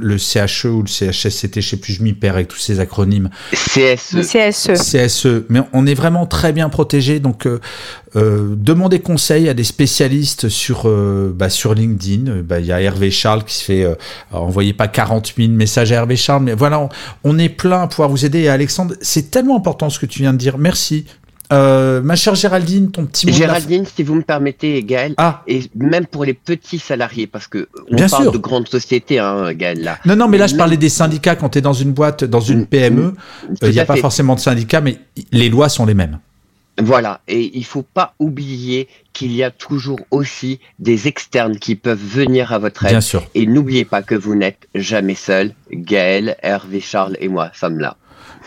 le, 0.00 0.18
CHE 0.18 0.66
ou 0.66 0.82
le 0.82 0.86
CHSCT, 0.86 1.60
je 1.60 1.68
sais 1.70 1.76
plus, 1.78 1.94
je 1.94 2.02
m'y 2.02 2.12
perds 2.12 2.34
avec 2.34 2.48
tous 2.48 2.58
ces 2.58 2.78
acronymes. 2.78 3.30
CSE. 3.52 4.20
CSE. 4.20 4.72
CSE. 4.74 5.44
Mais 5.48 5.60
on 5.72 5.86
est 5.86 5.94
vraiment 5.94 6.26
très 6.26 6.52
bien 6.52 6.68
protégé. 6.68 7.20
Donc, 7.20 7.46
euh, 7.46 7.58
euh, 8.16 8.54
demandez 8.56 9.00
conseil 9.00 9.48
à 9.48 9.54
des 9.54 9.64
spécialistes 9.64 10.48
sur, 10.48 10.82
euh, 10.86 11.32
bah, 11.34 11.50
sur 11.50 11.74
LinkedIn. 11.74 12.42
Bah, 12.42 12.60
il 12.60 12.66
y 12.66 12.72
a 12.72 12.80
Hervé 12.80 13.10
Charles 13.10 13.44
qui 13.44 13.54
se 13.54 13.64
fait, 13.64 13.84
euh, 13.84 13.94
envoyez 14.30 14.72
pas 14.72 14.88
40 14.88 15.34
000 15.36 15.50
messages 15.50 15.92
à 15.92 15.96
Hervé 15.96 16.16
Charles, 16.16 16.44
mais 16.44 16.54
voilà, 16.54 16.80
on, 16.80 16.88
on 17.24 17.38
est 17.38 17.48
plein 17.48 17.82
à 17.82 17.86
pouvoir 17.86 18.08
vous 18.08 18.24
aider. 18.24 18.40
Et 18.40 18.48
Alexandre, 18.48 18.94
c'est 19.02 19.30
tellement 19.30 19.56
important 19.56 19.90
ce 19.90 19.98
que 19.98 20.06
tu 20.06 20.20
viens 20.20 20.32
de 20.32 20.38
dire. 20.38 20.58
Merci. 20.58 21.04
Euh, 21.52 22.02
ma 22.02 22.14
chère 22.16 22.34
Géraldine, 22.34 22.90
ton 22.90 23.06
petit 23.06 23.26
mot 23.26 23.32
Géraldine, 23.32 23.86
si 23.86 24.02
vous 24.02 24.14
me 24.14 24.22
permettez, 24.22 24.82
Gaël, 24.82 25.14
ah. 25.16 25.42
et 25.46 25.62
même 25.74 26.06
pour 26.06 26.24
les 26.24 26.34
petits 26.34 26.78
salariés, 26.78 27.26
parce 27.26 27.46
que 27.46 27.68
on 27.90 27.96
parle 27.96 28.32
de 28.32 28.38
grandes 28.38 28.68
sociétés, 28.68 29.18
hein, 29.18 29.52
Gaël, 29.54 29.82
là. 29.82 29.98
Non, 30.04 30.16
non, 30.16 30.28
mais 30.28 30.36
là, 30.36 30.46
je 30.46 30.56
parlais 30.56 30.76
des 30.76 30.90
syndicats 30.90 31.36
quand 31.36 31.50
tu 31.50 31.58
es 31.58 31.62
dans 31.62 31.72
une 31.72 31.92
boîte, 31.92 32.24
dans 32.24 32.40
une 32.40 32.66
PME. 32.66 33.14
Il 33.62 33.70
n'y 33.70 33.80
a 33.80 33.86
pas 33.86 33.96
forcément 33.96 34.34
de 34.34 34.40
syndicats, 34.40 34.80
mais 34.80 34.98
les 35.32 35.48
lois 35.48 35.68
sont 35.68 35.86
les 35.86 35.94
mêmes. 35.94 36.18
Voilà, 36.80 37.22
et 37.26 37.56
il 37.58 37.64
faut 37.64 37.82
pas 37.82 38.14
oublier 38.20 38.88
qu'il 39.12 39.32
y 39.32 39.42
a 39.42 39.50
toujours 39.50 39.98
aussi 40.12 40.60
des 40.78 41.08
externes 41.08 41.58
qui 41.58 41.74
peuvent 41.74 41.98
venir 41.98 42.52
à 42.52 42.58
votre 42.58 42.84
aide. 42.84 42.92
Bien 42.92 43.00
sûr. 43.00 43.26
Et 43.34 43.46
n'oubliez 43.46 43.84
pas 43.84 44.02
que 44.02 44.14
vous 44.14 44.36
n'êtes 44.36 44.68
jamais 44.76 45.16
seul. 45.16 45.54
Gaël, 45.72 46.36
Hervé, 46.40 46.80
Charles 46.80 47.16
et 47.18 47.28
moi 47.28 47.50
sommes 47.52 47.80
là. 47.80 47.96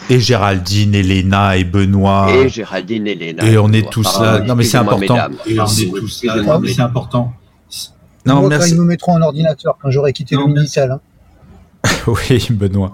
Et 0.09 0.19
Géraldine, 0.19 0.95
Elena 0.95 1.57
et 1.57 1.63
Benoît. 1.63 2.31
Et 2.33 2.49
Géraldine, 2.49 3.07
Elena. 3.07 3.45
Et, 3.45 3.57
on 3.57 3.71
est 3.71 3.89
tous 3.89 4.19
là. 4.19 4.39
Non, 4.39 4.55
mais 4.55 4.63
c'est 4.63 4.77
important. 4.77 5.17
Et 5.45 5.59
on 5.59 5.65
est 5.65 5.99
tous 5.99 6.23
là. 6.23 6.59
mais 6.59 6.73
c'est 6.73 6.81
important. 6.81 7.33
Non, 8.25 8.41
Moi, 8.41 8.57
Quand 8.57 8.65
ils 8.65 8.75
me 8.75 8.83
mettront 8.83 9.15
un 9.15 9.21
ordinateur, 9.21 9.77
quand 9.81 9.89
j'aurai 9.89 10.13
quitté 10.13 10.35
le. 10.35 10.41
Hein. 10.41 10.99
oui, 12.07 12.47
Benoît. 12.51 12.91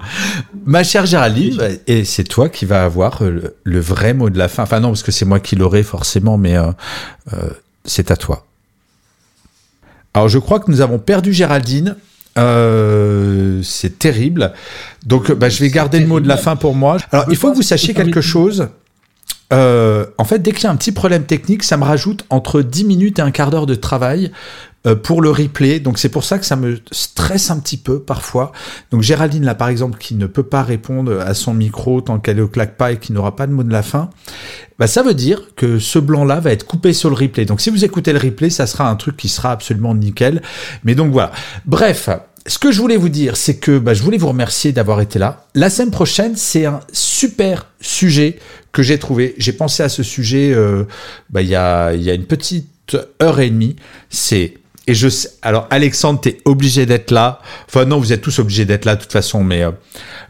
Ma 0.65 0.83
chère 0.83 1.05
Géraldine, 1.05 1.61
et 1.87 2.05
c'est 2.05 2.23
toi 2.23 2.49
qui 2.49 2.65
vas 2.65 2.83
avoir 2.83 3.21
le, 3.23 3.79
vrai 3.79 4.13
mot 4.13 4.29
de 4.29 4.37
la 4.37 4.47
fin. 4.47 4.63
Enfin 4.63 4.79
non, 4.79 4.89
parce 4.89 5.03
que 5.03 5.11
c'est 5.11 5.25
moi 5.25 5.39
qui 5.39 5.55
l'aurai 5.55 5.83
forcément, 5.83 6.37
mais 6.37 6.55
euh, 6.55 6.71
euh, 7.33 7.49
c'est 7.83 8.11
à 8.11 8.15
toi. 8.15 8.45
Alors 10.13 10.29
je 10.29 10.39
crois 10.39 10.59
que 10.59 10.71
nous 10.71 10.81
avons 10.81 10.99
perdu 10.99 11.33
Géraldine. 11.33 11.97
Euh, 12.37 13.61
c'est 13.63 13.99
terrible. 13.99 14.53
Donc, 15.05 15.31
bah, 15.31 15.49
je 15.49 15.59
vais 15.59 15.69
garder 15.69 15.99
le 15.99 16.07
mot 16.07 16.19
de 16.19 16.27
la 16.27 16.37
fin 16.37 16.55
pour 16.55 16.75
moi. 16.75 16.97
Alors, 17.11 17.25
il 17.29 17.35
faut 17.35 17.51
que 17.51 17.55
vous 17.55 17.61
sachiez 17.61 17.93
quelque 17.93 18.21
chose. 18.21 18.69
Euh, 19.53 20.05
en 20.17 20.25
fait, 20.25 20.39
dès 20.39 20.51
qu'il 20.51 20.65
y 20.65 20.67
a 20.67 20.71
un 20.71 20.75
petit 20.75 20.91
problème 20.91 21.23
technique, 21.23 21.63
ça 21.63 21.77
me 21.77 21.83
rajoute 21.83 22.25
entre 22.29 22.61
10 22.61 22.85
minutes 22.85 23.19
et 23.19 23.21
un 23.21 23.31
quart 23.31 23.49
d'heure 23.49 23.65
de 23.65 23.75
travail 23.75 24.31
euh, 24.85 24.95
pour 24.95 25.21
le 25.21 25.29
replay. 25.29 25.79
Donc 25.79 25.97
c'est 25.97 26.09
pour 26.09 26.23
ça 26.23 26.37
que 26.37 26.45
ça 26.45 26.55
me 26.55 26.79
stresse 26.91 27.49
un 27.49 27.59
petit 27.59 27.77
peu 27.77 27.99
parfois. 27.99 28.51
Donc 28.91 29.01
Géraldine 29.01 29.43
là 29.43 29.55
par 29.55 29.69
exemple 29.69 29.97
qui 29.97 30.15
ne 30.15 30.27
peut 30.27 30.43
pas 30.43 30.63
répondre 30.63 31.19
à 31.19 31.33
son 31.33 31.53
micro 31.53 32.01
tant 32.01 32.19
qu'elle 32.19 32.37
ne 32.37 32.45
claque 32.45 32.77
pas 32.77 32.91
et 32.91 32.97
qui 32.97 33.13
n'aura 33.13 33.35
pas 33.35 33.47
de 33.47 33.53
mot 33.53 33.63
de 33.63 33.71
la 33.71 33.83
fin. 33.83 34.09
Bah, 34.79 34.87
ça 34.87 35.01
veut 35.01 35.13
dire 35.13 35.41
que 35.55 35.79
ce 35.79 35.97
blanc 35.97 36.25
là 36.25 36.39
va 36.39 36.51
être 36.51 36.65
coupé 36.65 36.93
sur 36.93 37.09
le 37.09 37.15
replay. 37.15 37.45
Donc 37.45 37.61
si 37.61 37.69
vous 37.69 37.83
écoutez 37.83 38.13
le 38.13 38.19
replay, 38.19 38.49
ça 38.49 38.67
sera 38.67 38.89
un 38.89 38.95
truc 38.95 39.17
qui 39.17 39.29
sera 39.29 39.51
absolument 39.51 39.95
nickel. 39.95 40.41
Mais 40.83 40.93
donc 40.93 41.11
voilà. 41.11 41.31
Bref, 41.65 42.09
ce 42.47 42.57
que 42.59 42.71
je 42.71 42.79
voulais 42.79 42.97
vous 42.97 43.09
dire, 43.09 43.35
c'est 43.35 43.57
que 43.57 43.77
bah, 43.77 43.93
je 43.93 44.01
voulais 44.01 44.17
vous 44.17 44.29
remercier 44.29 44.71
d'avoir 44.71 45.01
été 45.01 45.19
là. 45.19 45.45
La 45.53 45.69
semaine 45.69 45.91
prochaine, 45.91 46.35
c'est 46.35 46.65
un 46.65 46.79
super 46.93 47.67
sujet 47.81 48.39
que 48.71 48.81
j'ai 48.81 48.97
trouvé. 48.97 49.35
J'ai 49.37 49.51
pensé 49.51 49.83
à 49.83 49.89
ce 49.89 50.01
sujet 50.01 50.53
euh, 50.53 50.85
bah, 51.29 51.41
il 51.41 51.49
y, 51.49 51.55
a, 51.55 51.91
une 51.91 52.25
petite 52.25 52.97
heure 53.21 53.39
et 53.41 53.49
demie. 53.49 53.75
C'est 54.09 54.55
et 54.89 54.93
je 54.93 55.09
alors 55.41 55.67
Alexandre, 55.69 56.21
t'es 56.21 56.37
obligé 56.45 56.85
d'être 56.85 57.11
là. 57.11 57.41
Enfin 57.67 57.83
non, 57.83 57.99
vous 57.99 58.13
êtes 58.13 58.21
tous 58.21 58.39
obligés 58.39 58.63
d'être 58.63 58.85
là 58.85 58.95
de 58.95 59.01
toute 59.01 59.11
façon, 59.11 59.43
mais 59.43 59.63
euh, 59.63 59.71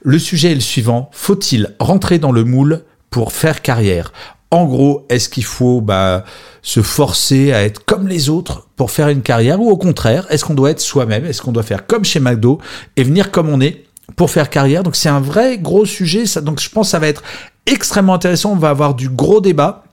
le 0.01 0.17
sujet 0.17 0.51
est 0.51 0.55
le 0.55 0.61
suivant. 0.61 1.11
Faut-il 1.13 1.75
rentrer 1.79 2.17
dans 2.17 2.31
le 2.31 2.43
moule 2.43 2.81
pour 3.11 3.31
faire 3.31 3.61
carrière? 3.61 4.11
En 4.49 4.65
gros, 4.65 5.05
est-ce 5.09 5.27
qu'il 5.27 5.43
faut 5.43 5.81
bah, 5.81 6.23
se 6.61 6.81
forcer 6.81 7.51
à 7.51 7.63
être 7.63 7.83
comme 7.85 8.07
les 8.07 8.29
autres 8.29 8.67
pour 8.77 8.91
faire 8.91 9.09
une 9.09 9.21
carrière 9.21 9.59
ou 9.59 9.69
au 9.69 9.77
contraire, 9.77 10.25
est-ce 10.29 10.45
qu'on 10.45 10.53
doit 10.53 10.71
être 10.71 10.79
soi-même 10.79 11.25
Est-ce 11.25 11.41
qu'on 11.41 11.51
doit 11.51 11.63
faire 11.63 11.85
comme 11.85 12.05
chez 12.05 12.19
McDo 12.19 12.59
et 12.95 13.03
venir 13.03 13.31
comme 13.31 13.49
on 13.49 13.59
est 13.59 13.83
pour 14.15 14.31
faire 14.31 14.49
carrière? 14.49 14.83
Donc 14.83 14.95
c'est 14.95 15.09
un 15.09 15.19
vrai 15.19 15.57
gros 15.57 15.85
sujet. 15.85 16.23
Donc 16.41 16.61
je 16.61 16.69
pense 16.69 16.87
que 16.87 16.91
ça 16.91 16.99
va 16.99 17.07
être 17.07 17.23
extrêmement 17.65 18.13
intéressant. 18.13 18.53
On 18.53 18.57
va 18.57 18.69
avoir 18.69 18.95
du 18.95 19.09
gros 19.09 19.41
débat. 19.41 19.83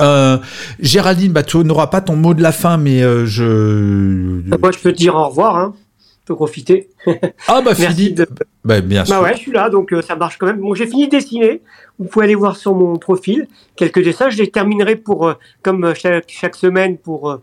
Euh, 0.00 0.38
Géraldine, 0.80 1.32
bah, 1.32 1.44
tu 1.44 1.58
n'auras 1.58 1.86
pas 1.86 2.00
ton 2.00 2.16
mot 2.16 2.34
de 2.34 2.42
la 2.42 2.52
fin, 2.52 2.76
mais 2.76 3.02
euh, 3.02 3.24
je. 3.24 4.42
Moi, 4.58 4.72
je 4.72 4.78
peux 4.78 4.92
te 4.92 4.98
dire 4.98 5.14
au 5.14 5.28
revoir. 5.28 5.56
Hein. 5.56 5.74
Profiter. 6.34 6.88
Ah 7.46 7.62
bah 7.62 7.74
Philippe. 7.74 8.22
Bah, 8.64 8.80
bien 8.80 9.04
sûr. 9.04 9.14
Bah 9.14 9.22
ouais, 9.22 9.34
je 9.34 9.38
suis 9.38 9.52
là, 9.52 9.70
donc 9.70 9.92
euh, 9.92 10.02
ça 10.02 10.16
marche 10.16 10.38
quand 10.38 10.46
même. 10.46 10.60
Bon, 10.60 10.74
j'ai 10.74 10.86
fini 10.86 11.06
de 11.06 11.10
dessiner. 11.10 11.62
Vous 11.98 12.06
pouvez 12.06 12.24
aller 12.24 12.34
voir 12.34 12.56
sur 12.56 12.74
mon 12.74 12.96
profil 12.96 13.46
quelques 13.76 14.02
dessins. 14.02 14.28
Je 14.28 14.38
les 14.38 14.50
terminerai 14.50 14.96
pour, 14.96 15.28
euh, 15.28 15.34
comme 15.62 15.94
chaque, 15.94 16.24
chaque 16.28 16.56
semaine, 16.56 16.98
pour, 16.98 17.30
euh, 17.30 17.36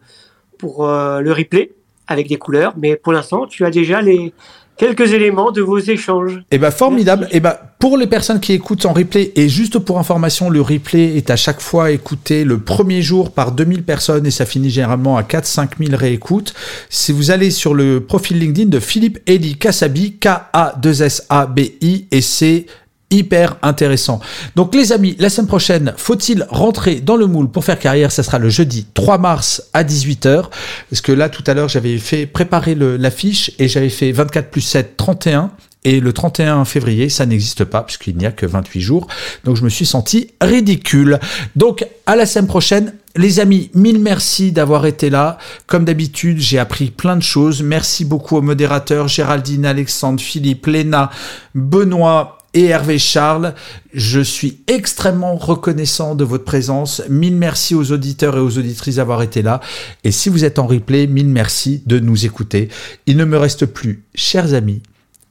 pour 0.58 0.88
euh, 0.88 1.22
le 1.22 1.32
replay 1.32 1.72
avec 2.08 2.28
des 2.28 2.38
couleurs. 2.38 2.74
Mais 2.78 2.96
pour 2.96 3.14
l'instant, 3.14 3.48
tu 3.48 3.66
as 3.66 3.72
déjà 3.72 4.02
les 4.02 4.34
quelques 4.78 5.14
éléments 5.14 5.52
de 5.52 5.62
vos 5.62 5.80
échanges. 5.80 6.42
Eh 6.52 6.58
ben 6.58 6.72
formidable. 6.72 7.28
Et 7.32 7.40
ben 7.40 7.56
pour 7.80 7.98
les 7.98 8.08
personnes 8.08 8.40
qui 8.40 8.54
écoutent 8.54 8.86
en 8.86 8.94
replay 8.94 9.34
et 9.36 9.50
juste 9.50 9.78
pour 9.80 10.00
information, 10.00 10.50
le 10.50 10.62
replay 10.62 11.18
est 11.18 11.30
à 11.30 11.36
chaque 11.36 11.62
fois 11.62 11.92
écouté 11.92 12.46
le 12.46 12.60
premier 12.60 13.02
jour 13.02 13.32
par 13.32 13.52
2000 13.52 13.84
personnes 13.84 14.26
et 14.26 14.32
ça 14.32 14.46
finit 14.46 14.70
généralement 14.70 15.18
à 15.18 15.24
4 15.24 15.46
5000 15.46 15.96
réécoutes. 15.96 16.54
Si 16.90 17.12
vous 17.12 17.32
allez 17.32 17.52
sur 17.52 17.74
le 17.74 18.00
profil 18.00 18.40
LinkedIn 18.40 18.70
de 18.70 18.80
Philippe 18.80 19.20
Eli 19.28 19.58
Kasabi, 19.58 20.14
K 20.14 20.28
A 20.54 20.76
2 20.82 21.04
S 21.04 21.26
A 21.30 21.46
B 21.46 21.60
I 21.82 22.08
et 22.12 22.22
c'est 22.22 22.66
hyper 23.14 23.57
intéressant. 23.61 24.20
Donc 24.55 24.76
les 24.76 24.91
amis, 24.91 25.16
la 25.20 25.30
semaine 25.30 25.47
prochaine, 25.47 25.93
faut-il 25.97 26.45
rentrer 26.49 26.99
dans 26.99 27.16
le 27.16 27.28
moule 27.28 27.49
pour 27.49 27.64
faire 27.64 27.80
carrière? 27.80 28.11
Ça 28.11 28.24
sera 28.24 28.39
le 28.39 28.49
jeudi 28.49 28.86
3 28.93 29.18
mars 29.18 29.64
à 29.74 29.84
18h. 29.84 30.45
Parce 30.89 31.01
que 31.01 31.11
là, 31.11 31.30
tout 31.30 31.43
à 31.47 31.53
l'heure, 31.53 31.70
j'avais 31.70 31.97
fait 31.97 32.26
préparer 32.26 32.76
l'affiche 32.76 33.51
et 33.59 33.68
j'avais 33.68 33.89
fait 33.89 34.11
24 34.11 34.49
plus 34.49 34.61
7, 34.61 34.97
31. 34.97 35.51
Et 35.86 35.99
le 35.99 36.14
31 36.14 36.64
février, 36.64 37.09
ça 37.09 37.26
n'existe 37.26 37.66
pas 37.66 37.82
puisqu'il 37.82 38.16
n'y 38.16 38.26
a 38.26 38.32
que 38.32 38.45
28 38.45 38.82
jours. 38.82 39.07
Donc 39.43 39.57
je 39.57 39.64
me 39.64 39.70
suis 39.70 39.86
senti 39.86 40.30
ridicule. 40.41 41.20
Donc 41.55 41.86
à 42.05 42.16
la 42.16 42.26
semaine 42.26 42.47
prochaine. 42.47 42.93
Les 43.16 43.39
amis, 43.39 43.70
mille 43.76 43.99
merci 43.99 44.51
d'avoir 44.51 44.88
été 44.88 45.11
là. 45.11 45.38
Comme 45.68 45.86
d'habitude, 45.86 46.39
j'ai 46.39 46.57
appris 46.57 46.89
plein 46.89 47.16
de 47.16 47.22
choses. 47.22 47.61
Merci 47.61 48.05
beaucoup 48.05 48.38
aux 48.38 48.41
modérateurs 48.41 49.07
Géraldine, 49.07 49.68
Alexandre, 49.68 50.20
Philippe, 50.20 50.66
Léna, 50.66 51.11
Benoît 51.53 52.39
et 52.54 52.66
Hervé 52.66 52.99
Charles. 52.99 53.54
Je 53.93 54.20
suis 54.20 54.60
extrêmement 54.68 55.36
reconnaissant 55.36 56.16
de 56.16 56.24
votre 56.24 56.43
présence. 56.43 57.01
Mille 57.10 57.36
merci 57.36 57.76
aux 57.76 57.91
auditeurs 57.91 58.38
et 58.38 58.39
aux 58.39 58.58
auditrices 58.58 58.95
d'avoir 58.95 59.22
été 59.22 59.41
là. 59.41 59.62
Et 60.04 60.12
si 60.12 60.30
vous 60.30 60.45
êtes 60.45 60.60
en 60.60 60.68
replay, 60.68 61.08
mille 61.08 61.30
merci 61.30 61.84
de 61.86 61.99
nous 61.99 62.26
écouter. 62.26 62.70
Il 63.06 63.18
ne 63.18 63.26
me 63.26 63.38
reste 63.38 63.66
plus, 63.66 64.04
chers 64.16 64.54
amis, 64.54 64.82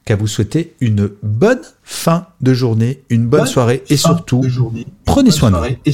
qu'à 0.05 0.15
vous 0.15 0.27
souhaiter 0.27 0.75
une 0.81 1.09
bonne 1.21 1.61
fin 1.83 2.27
de 2.41 2.53
journée, 2.53 3.03
une 3.09 3.25
bonne, 3.25 3.45
soirée 3.45 3.83
et 3.89 3.97
surtout, 3.97 4.43
prenez 5.05 5.31
soin 5.31 5.51
de 5.51 5.57
vous. 5.57 5.93